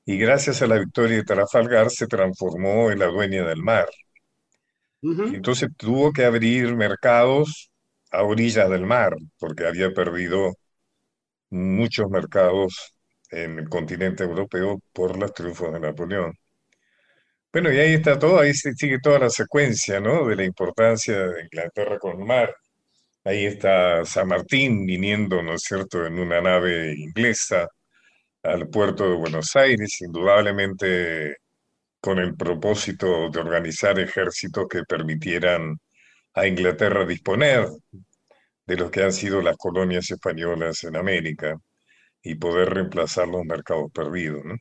y 0.04 0.18
gracias 0.18 0.62
a 0.62 0.66
la 0.66 0.78
victoria 0.78 1.18
de 1.18 1.24
Trafalgar 1.24 1.90
se 1.90 2.06
transformó 2.06 2.90
en 2.90 2.98
la 3.00 3.06
dueña 3.06 3.44
del 3.46 3.62
mar. 3.62 3.88
Entonces 5.02 5.70
tuvo 5.76 6.12
que 6.12 6.24
abrir 6.24 6.74
mercados 6.76 7.70
a 8.10 8.22
orillas 8.22 8.68
del 8.70 8.86
mar 8.86 9.14
porque 9.38 9.66
había 9.66 9.92
perdido 9.92 10.54
muchos 11.50 12.10
mercados 12.10 12.94
en 13.30 13.58
el 13.58 13.68
continente 13.68 14.24
europeo 14.24 14.80
por 14.92 15.16
los 15.18 15.32
triunfos 15.34 15.72
de 15.72 15.80
Napoleón. 15.80 16.34
Bueno, 17.52 17.72
y 17.72 17.78
ahí 17.78 17.94
está 17.94 18.18
todo, 18.18 18.38
ahí 18.40 18.54
sigue 18.54 19.00
toda 19.00 19.18
la 19.18 19.30
secuencia, 19.30 20.00
¿no? 20.00 20.26
De 20.26 20.36
la 20.36 20.44
importancia 20.44 21.18
de 21.18 21.42
Inglaterra 21.42 21.98
con 21.98 22.20
el 22.20 22.26
mar. 22.26 22.54
Ahí 23.24 23.46
está 23.46 24.04
San 24.04 24.28
Martín 24.28 24.86
viniendo, 24.86 25.42
¿no 25.42 25.54
es 25.54 25.62
cierto?, 25.62 26.06
en 26.06 26.18
una 26.18 26.40
nave 26.40 26.94
inglesa 26.96 27.68
al 28.42 28.68
puerto 28.68 29.08
de 29.10 29.16
Buenos 29.16 29.56
Aires, 29.56 30.00
indudablemente 30.00 31.36
con 32.00 32.18
el 32.18 32.36
propósito 32.36 33.30
de 33.30 33.40
organizar 33.40 33.98
ejércitos 34.00 34.66
que 34.68 34.84
permitieran 34.84 35.78
a 36.34 36.46
Inglaterra 36.46 37.06
disponer 37.06 37.66
de 38.66 38.76
lo 38.76 38.90
que 38.90 39.02
han 39.02 39.12
sido 39.12 39.42
las 39.42 39.56
colonias 39.56 40.10
españolas 40.10 40.84
en 40.84 40.96
América 40.96 41.56
y 42.22 42.34
poder 42.36 42.70
reemplazar 42.70 43.28
los 43.28 43.44
mercados 43.44 43.90
perdidos, 43.92 44.44
¿no? 44.44 44.56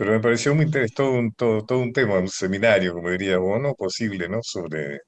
pero 0.00 0.12
me 0.12 0.20
pareció 0.20 0.54
muy 0.54 0.64
interesante, 0.64 0.94
todo 0.96 1.12
un, 1.12 1.32
todo, 1.66 1.78
un 1.78 1.92
tema, 1.92 2.18
un 2.18 2.28
seminario, 2.30 2.94
como 2.94 3.10
diría 3.10 3.36
vos, 3.36 3.60
¿no? 3.60 3.74
Posible, 3.74 4.30
¿no? 4.30 4.38
Sobre 4.42 5.00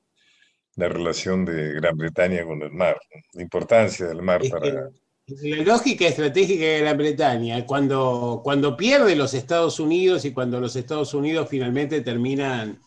la 0.77 0.87
relación 0.91 1.47
de 1.47 1.73
Gran 1.73 1.97
Bretaña 1.97 2.45
con 2.45 2.61
el 2.61 2.73
mar, 2.73 3.01
la 3.33 3.41
importancia 3.41 4.07
del 4.09 4.21
mar 4.21 4.43
para... 4.51 4.91
La 5.27 5.63
lógica 5.65 6.07
estratégica 6.07 6.67
de 6.67 6.81
Gran 6.81 6.99
Bretaña, 6.99 7.65
cuando, 7.65 8.43
cuando 8.45 8.77
pierde 8.77 9.17
los 9.17 9.33
Estados 9.33 9.81
Unidos 9.81 10.27
y 10.27 10.33
cuando 10.33 10.61
los 10.61 10.77
Estados 10.77 11.15
Unidos 11.15 11.49
finalmente 11.49 12.03
terminan 12.03 12.79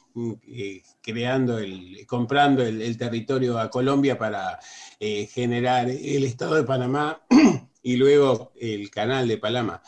eh, 0.48 0.84
creando, 1.02 1.58
el, 1.58 2.06
comprando 2.06 2.62
el, 2.62 2.96
territorio 3.00 3.58
a 3.58 3.72
Colombia 3.72 4.16
para 4.16 4.60
eh, 5.00 5.26
generar 5.26 5.90
el 5.90 6.24
Estado 6.24 6.54
de 6.54 6.66
Panamá 6.66 7.20
y 7.86 7.98
luego 7.98 8.52
el 8.60 8.90
Canal 8.90 9.28
de 9.28 9.38
Panamá 9.38 9.82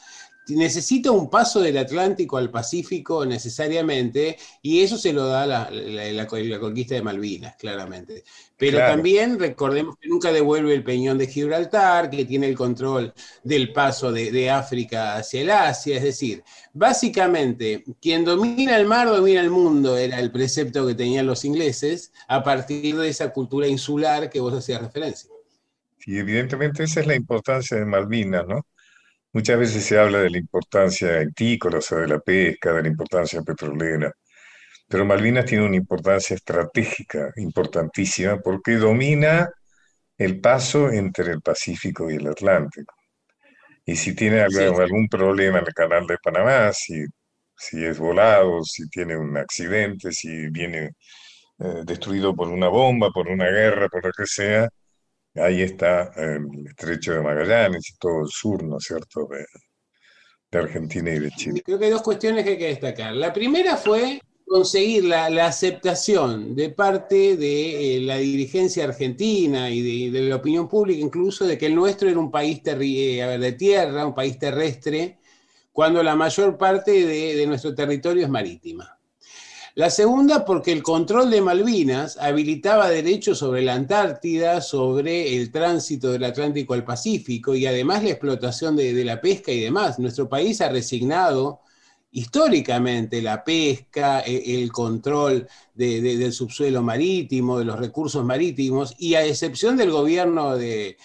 necesita 0.50 1.12
un 1.12 1.30
paso 1.30 1.60
del 1.60 1.78
Atlántico 1.78 2.38
al 2.38 2.50
Pacífico 2.50 3.26
necesariamente, 3.26 4.38
y 4.62 4.82
eso 4.82 4.98
se 4.98 5.14
lo 5.14 5.28
da 5.28 5.46
la, 5.46 5.70
la, 5.70 6.28
conquista 6.28 6.96
de 6.96 7.02
Malvinas, 7.02 7.56
claramente. 7.58 8.24
Pero 8.56 8.80
también 8.80 9.38
recordemos 9.38 9.98
que 10.00 10.08
nunca 10.08 10.32
devuelve 10.32 10.74
el 10.74 10.84
peñón 10.84 11.18
de 11.18 11.28
Gibraltar, 11.28 12.10
que 12.10 12.26
tiene 12.26 12.48
el 12.48 12.56
control 12.56 13.14
del 13.44 13.74
paso 13.74 14.12
de, 14.12 14.32
de, 14.32 14.50
África 14.50 15.18
hacia 15.18 15.42
el 15.42 15.52
Asia, 15.52 15.98
es 15.98 16.04
decir, 16.04 16.44
básicamente, 16.74 17.84
quien 18.02 18.24
domina 18.24 18.78
el 18.78 18.86
mar 18.86 19.08
domina 19.08 19.42
el 19.42 19.50
mundo, 19.50 19.98
era 19.98 20.20
el 20.20 20.32
precepto 20.32 20.88
que 20.88 20.96
tenían 20.96 21.28
los 21.28 21.46
ingleses 21.46 22.12
a 22.28 22.44
partir 22.44 22.96
de 22.98 23.10
esa 23.10 23.32
cultura 23.34 23.68
insular 23.68 24.30
que 24.30 24.40
vos 24.40 24.54
hacías 24.54 24.82
referencia. 24.82 25.30
Y 26.08 26.20
evidentemente 26.20 26.84
esa 26.84 27.02
es 27.02 27.08
la 27.08 27.16
importancia 27.16 27.78
de 27.78 27.86
Malvinas, 27.86 28.48
¿no? 28.48 28.66
Muchas 29.34 29.60
veces 29.60 29.86
se 29.86 30.00
habla 30.00 30.20
de 30.20 30.30
la 30.32 30.38
importancia 30.40 31.20
agrícola, 31.20 31.80
o 31.80 31.82
sea, 31.82 32.00
de 32.00 32.08
la 32.08 32.20
pesca, 32.20 32.74
de 32.74 32.84
la 32.84 32.88
importancia 32.90 33.42
petrolera, 33.44 34.14
pero 34.88 35.06
Malvinas 35.06 35.46
tiene 35.46 35.66
una 35.66 35.76
importancia 35.76 36.36
estratégica 36.36 37.34
importantísima 37.38 38.40
porque 38.40 38.78
domina 38.78 39.50
el 40.18 40.40
paso 40.42 40.92
entre 40.92 41.34
el 41.34 41.42
Pacífico 41.42 42.10
y 42.10 42.16
el 42.16 42.28
Atlántico. 42.28 42.94
Y 43.86 43.96
si 43.98 44.16
tiene 44.16 44.42
algún, 44.42 45.10
problema 45.10 45.60
en 45.60 45.68
el 45.68 45.74
canal 45.74 46.08
de 46.08 46.18
Panamá, 46.24 46.72
si, 46.74 47.06
si 47.56 47.84
es 47.86 48.00
volado, 48.00 48.64
si 48.64 48.90
tiene 48.90 49.18
un 49.18 49.38
accidente, 49.38 50.12
si 50.14 50.50
viene 50.50 50.92
eh, 51.60 51.82
destruido 51.86 52.36
por 52.36 52.50
una 52.50 52.70
bomba, 52.70 53.12
por 53.12 53.28
una 53.28 53.50
guerra, 53.50 53.90
por 53.90 54.06
lo 54.06 54.12
que 54.14 54.26
sea, 54.26 54.70
ahí 55.40 55.62
está 55.62 56.12
el 56.16 56.68
estrecho 56.68 57.14
de 57.14 57.22
Magallanes 57.22 57.90
y 57.90 57.98
todo 57.98 58.22
el 58.22 58.30
sur, 58.30 58.64
¿no 58.64 58.78
es 58.78 58.84
cierto?, 58.84 59.28
de, 59.28 59.46
Argentina 60.58 61.12
y 61.12 61.20
de 61.20 61.30
Chile. 61.32 61.62
Creo 61.64 61.78
que 61.78 61.86
hay 61.86 61.92
dos 61.92 62.02
cuestiones 62.02 62.44
que 62.44 62.52
hay 62.52 62.58
que 62.58 62.68
destacar. 62.68 63.14
La 63.14 63.32
primera 63.32 63.78
fue 63.78 64.20
conseguir 64.46 65.04
la, 65.04 65.28
aceptación 65.46 66.56
de 66.56 66.70
parte 66.70 67.38
de 67.38 67.98
eh, 67.98 68.02
la 68.02 68.18
dirigencia 68.18 68.86
argentina 68.86 69.70
y 69.70 70.10
de, 70.10 70.22
la 70.22 70.38
opinión 70.38 70.68
pública 70.68 71.00
incluso 71.00 71.46
de 71.46 71.58
que 71.58 71.68
el 71.68 71.76
nuestro 71.76 72.10
era 72.10 72.18
un 72.18 72.32
país 72.32 72.62
eh, 72.66 73.38
de 73.40 73.52
tierra, 73.52 74.08
un 74.08 74.16
país 74.16 74.40
terrestre, 74.40 75.20
cuando 75.72 76.02
la 76.02 76.16
mayor 76.16 76.58
parte 76.58 77.06
de 77.06 77.46
nuestro 77.46 77.76
territorio 77.76 78.24
es 78.24 78.30
marítima. 78.30 78.97
La 79.78 79.92
segunda, 79.92 80.44
porque 80.44 80.72
el 80.72 80.82
control 80.82 81.30
de 81.30 81.40
Malvinas 81.40 82.18
habilitaba 82.18 82.90
derechos 82.90 83.38
sobre 83.38 83.62
la 83.62 83.76
Antártida, 83.76 84.60
sobre 84.60 85.38
el 85.38 85.52
tránsito 85.52 86.12
del 86.12 86.24
Atlántico 86.24 86.74
al 86.74 86.84
Pacífico 86.84 87.54
y 87.54 87.68
además 87.68 88.02
la 88.02 88.10
explotación 88.10 88.76
de, 88.76 89.06
la 89.06 89.22
pesca 89.22 89.52
y 89.52 89.62
demás. 89.62 90.00
Nuestro 90.00 90.28
país 90.28 90.62
ha 90.62 90.70
resignado 90.70 91.60
históricamente 92.10 93.22
la 93.22 93.44
pesca, 93.44 94.22
e, 94.22 94.64
el 94.64 94.72
control 94.72 95.48
del 95.76 96.34
subsuelo 96.34 96.82
marítimo, 96.82 97.60
de 97.60 97.66
los 97.66 97.78
recursos 97.78 98.26
marítimos, 98.26 98.96
y 98.98 99.14
a 99.14 99.24
excepción 99.26 99.78
del 99.78 99.92
gobierno 99.92 100.58
de, 100.58 100.98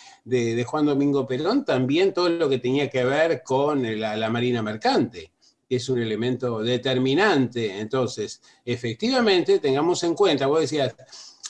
Juan 0.67 0.87
Domingo 0.87 1.27
Perón, 1.27 1.67
también 1.67 2.15
todo 2.15 2.31
lo 2.31 2.49
que 2.49 2.59
tenía 2.59 2.89
que 2.89 3.05
ver 3.05 3.43
con 3.43 4.01
la 4.01 4.31
Marina 4.31 4.63
Mercante 4.63 5.32
es 5.77 5.89
un 5.89 6.01
elemento 6.01 6.61
determinante. 6.61 7.79
Entonces, 7.79 8.41
efectivamente, 8.65 9.59
tengamos 9.59 10.03
en 10.03 10.15
cuenta, 10.15 10.47
vos 10.47 10.61
decías, 10.61 10.95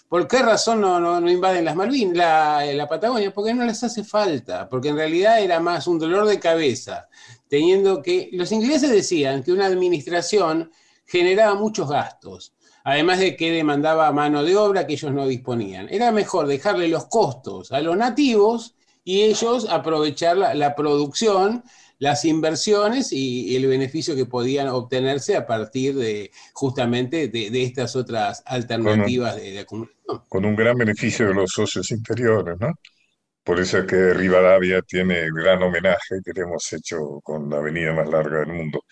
¿por 0.08 0.28
qué 0.28 0.38
razón 0.40 0.80
no, 0.80 1.00
no, 1.00 1.30
invaden 1.30 1.64
las 1.64 1.76
Malvinas, 1.76 2.16
la, 2.16 2.64
la, 2.72 2.88
Patagonia? 2.88 3.32
Porque 3.32 3.54
no 3.54 3.64
les 3.64 3.82
hace 3.82 4.04
falta, 4.04 4.68
porque 4.68 4.88
en 4.88 4.96
realidad 4.96 5.40
era 5.40 5.60
más 5.60 5.86
un 5.86 5.98
dolor 5.98 6.26
de 6.26 6.38
cabeza, 6.38 7.08
teniendo 7.48 8.02
que, 8.02 8.28
los 8.32 8.52
ingleses 8.52 8.90
decían 8.90 9.42
que 9.42 9.52
una 9.52 9.66
administración 9.66 10.70
generaba 11.06 11.54
muchos 11.54 11.88
gastos, 11.90 12.54
además 12.84 13.18
de 13.18 13.36
que 13.36 13.52
demandaba 13.52 14.12
mano 14.12 14.42
de 14.42 14.56
obra 14.56 14.86
que 14.86 14.94
ellos 14.94 15.12
no 15.12 15.26
disponían. 15.26 15.88
Era 15.90 16.12
mejor 16.12 16.46
dejarle 16.46 16.88
los 16.88 17.06
costos 17.06 17.72
a 17.72 17.80
los 17.80 17.96
nativos 17.96 18.74
y 19.05 19.22
ellos 19.22 19.66
aprovechar 19.68 20.36
la, 20.36 20.55
la 20.55 20.74
producción 20.74 21.62
las 22.03 22.24
inversiones 22.24 23.12
y 23.12 23.55
el 23.55 23.68
beneficio 23.68 24.16
que 24.16 24.26
podían 24.26 24.66
obtenerse 24.66 25.36
a 25.36 25.46
partir 25.46 25.94
de 25.94 26.32
justamente 26.53 27.28
de, 27.28 27.62
estas 27.62 27.94
otras 27.94 28.42
alternativas 28.44 29.36
de, 29.36 29.61
acumulación. 29.61 30.22
Con 30.28 30.44
un 30.44 30.57
gran 30.57 30.76
beneficio 30.76 31.28
de 31.28 31.34
los 31.34 31.53
socios 31.53 31.92
interiores, 31.92 32.57
¿no? 32.59 32.72
Por 33.44 33.61
eso 33.61 33.78
es 33.78 33.86
que 33.86 34.14
Rivadavia 34.14 34.82
tiene 34.82 35.28
gran 35.32 35.62
homenaje 35.62 36.16
que 36.24 36.32
le 36.34 36.42
hemos 36.42 36.72
hecho 36.72 37.20
con 37.22 37.48
la 37.48 37.59
avenida 37.59 37.92
más 37.92 38.09
larga 38.09 38.40
del 38.40 38.53
mundo. 38.53 38.82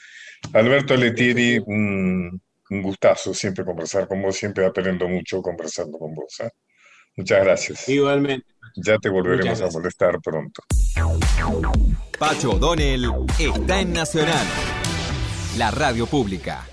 Alberto 0.53 0.97
Letieri, 0.97 1.59
un, 1.67 2.41
gustazo 2.71 3.35
siempre 3.35 3.65
conversar 3.65 4.07
con 4.07 4.23
vos, 4.23 4.37
siempre 4.37 4.65
aprendo 4.65 5.09
mucho 5.09 5.43
conversando 5.43 5.99
con 5.99 6.15
vos. 6.15 6.39
¿eh? 6.39 6.51
Muchas 7.17 7.45
gracias. 7.45 7.89
Igualmente. 7.89 8.47
Ya 8.77 8.99
te 8.99 9.09
volveremos 9.09 9.61
a 9.61 9.71
molestar 9.71 10.21
pronto. 10.21 10.63
Pacho 12.19 12.53
O'Donnell 12.53 13.11
está 13.39 13.81
en 13.81 13.93
Nacional, 13.93 14.47
la 15.57 15.71
radio 15.71 16.07
pública. 16.07 16.65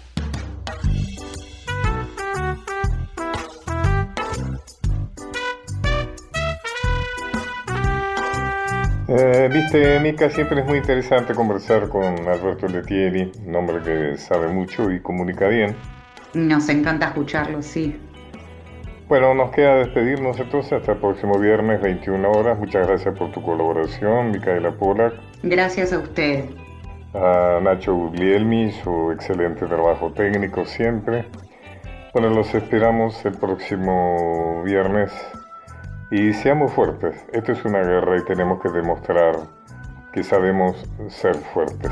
Eh, 9.09 9.49
viste, 9.51 9.99
Mica, 10.01 10.29
siempre 10.29 10.59
es 10.59 10.67
muy 10.67 10.79
interesante 10.79 11.33
conversar 11.33 11.87
con 11.87 12.27
Alberto 12.27 12.67
Letieri, 12.67 13.31
un 13.45 13.55
hombre 13.55 13.81
que 13.81 14.17
sabe 14.17 14.49
mucho 14.49 14.91
y 14.91 14.99
comunica 14.99 15.47
bien. 15.47 15.75
Nos 16.33 16.67
encanta 16.67 17.07
escucharlo, 17.07 17.61
sí. 17.61 17.95
Bueno, 19.07 19.33
nos 19.33 19.51
queda 19.51 19.75
despedirnos 19.75 20.37
entonces 20.37 20.73
hasta 20.73 20.91
el 20.91 20.97
próximo 20.97 21.39
viernes, 21.39 21.81
21 21.81 22.29
horas. 22.29 22.59
Muchas 22.59 22.85
gracias 22.85 23.17
por 23.17 23.31
tu 23.31 23.41
colaboración, 23.41 24.31
Micaela 24.31 24.71
Polak. 24.71 25.13
Gracias 25.43 25.93
a 25.93 25.99
usted. 25.99 26.43
A 27.13 27.61
Nacho 27.61 27.95
Guglielmi, 27.95 28.69
su 28.71 29.11
excelente 29.13 29.65
trabajo 29.65 30.11
técnico 30.11 30.65
siempre. 30.65 31.25
Bueno, 32.11 32.31
los 32.31 32.53
esperamos 32.53 33.23
el 33.25 33.37
próximo 33.37 34.61
viernes 34.65 35.13
y 36.11 36.33
seamos 36.33 36.73
fuertes. 36.73 37.15
Esto 37.31 37.53
es 37.53 37.63
una 37.63 37.79
guerra 37.79 38.17
y 38.17 38.25
tenemos 38.25 38.61
que 38.61 38.69
demostrar 38.69 39.37
que 40.11 40.21
sabemos 40.21 40.85
ser 41.07 41.35
fuertes. 41.35 41.91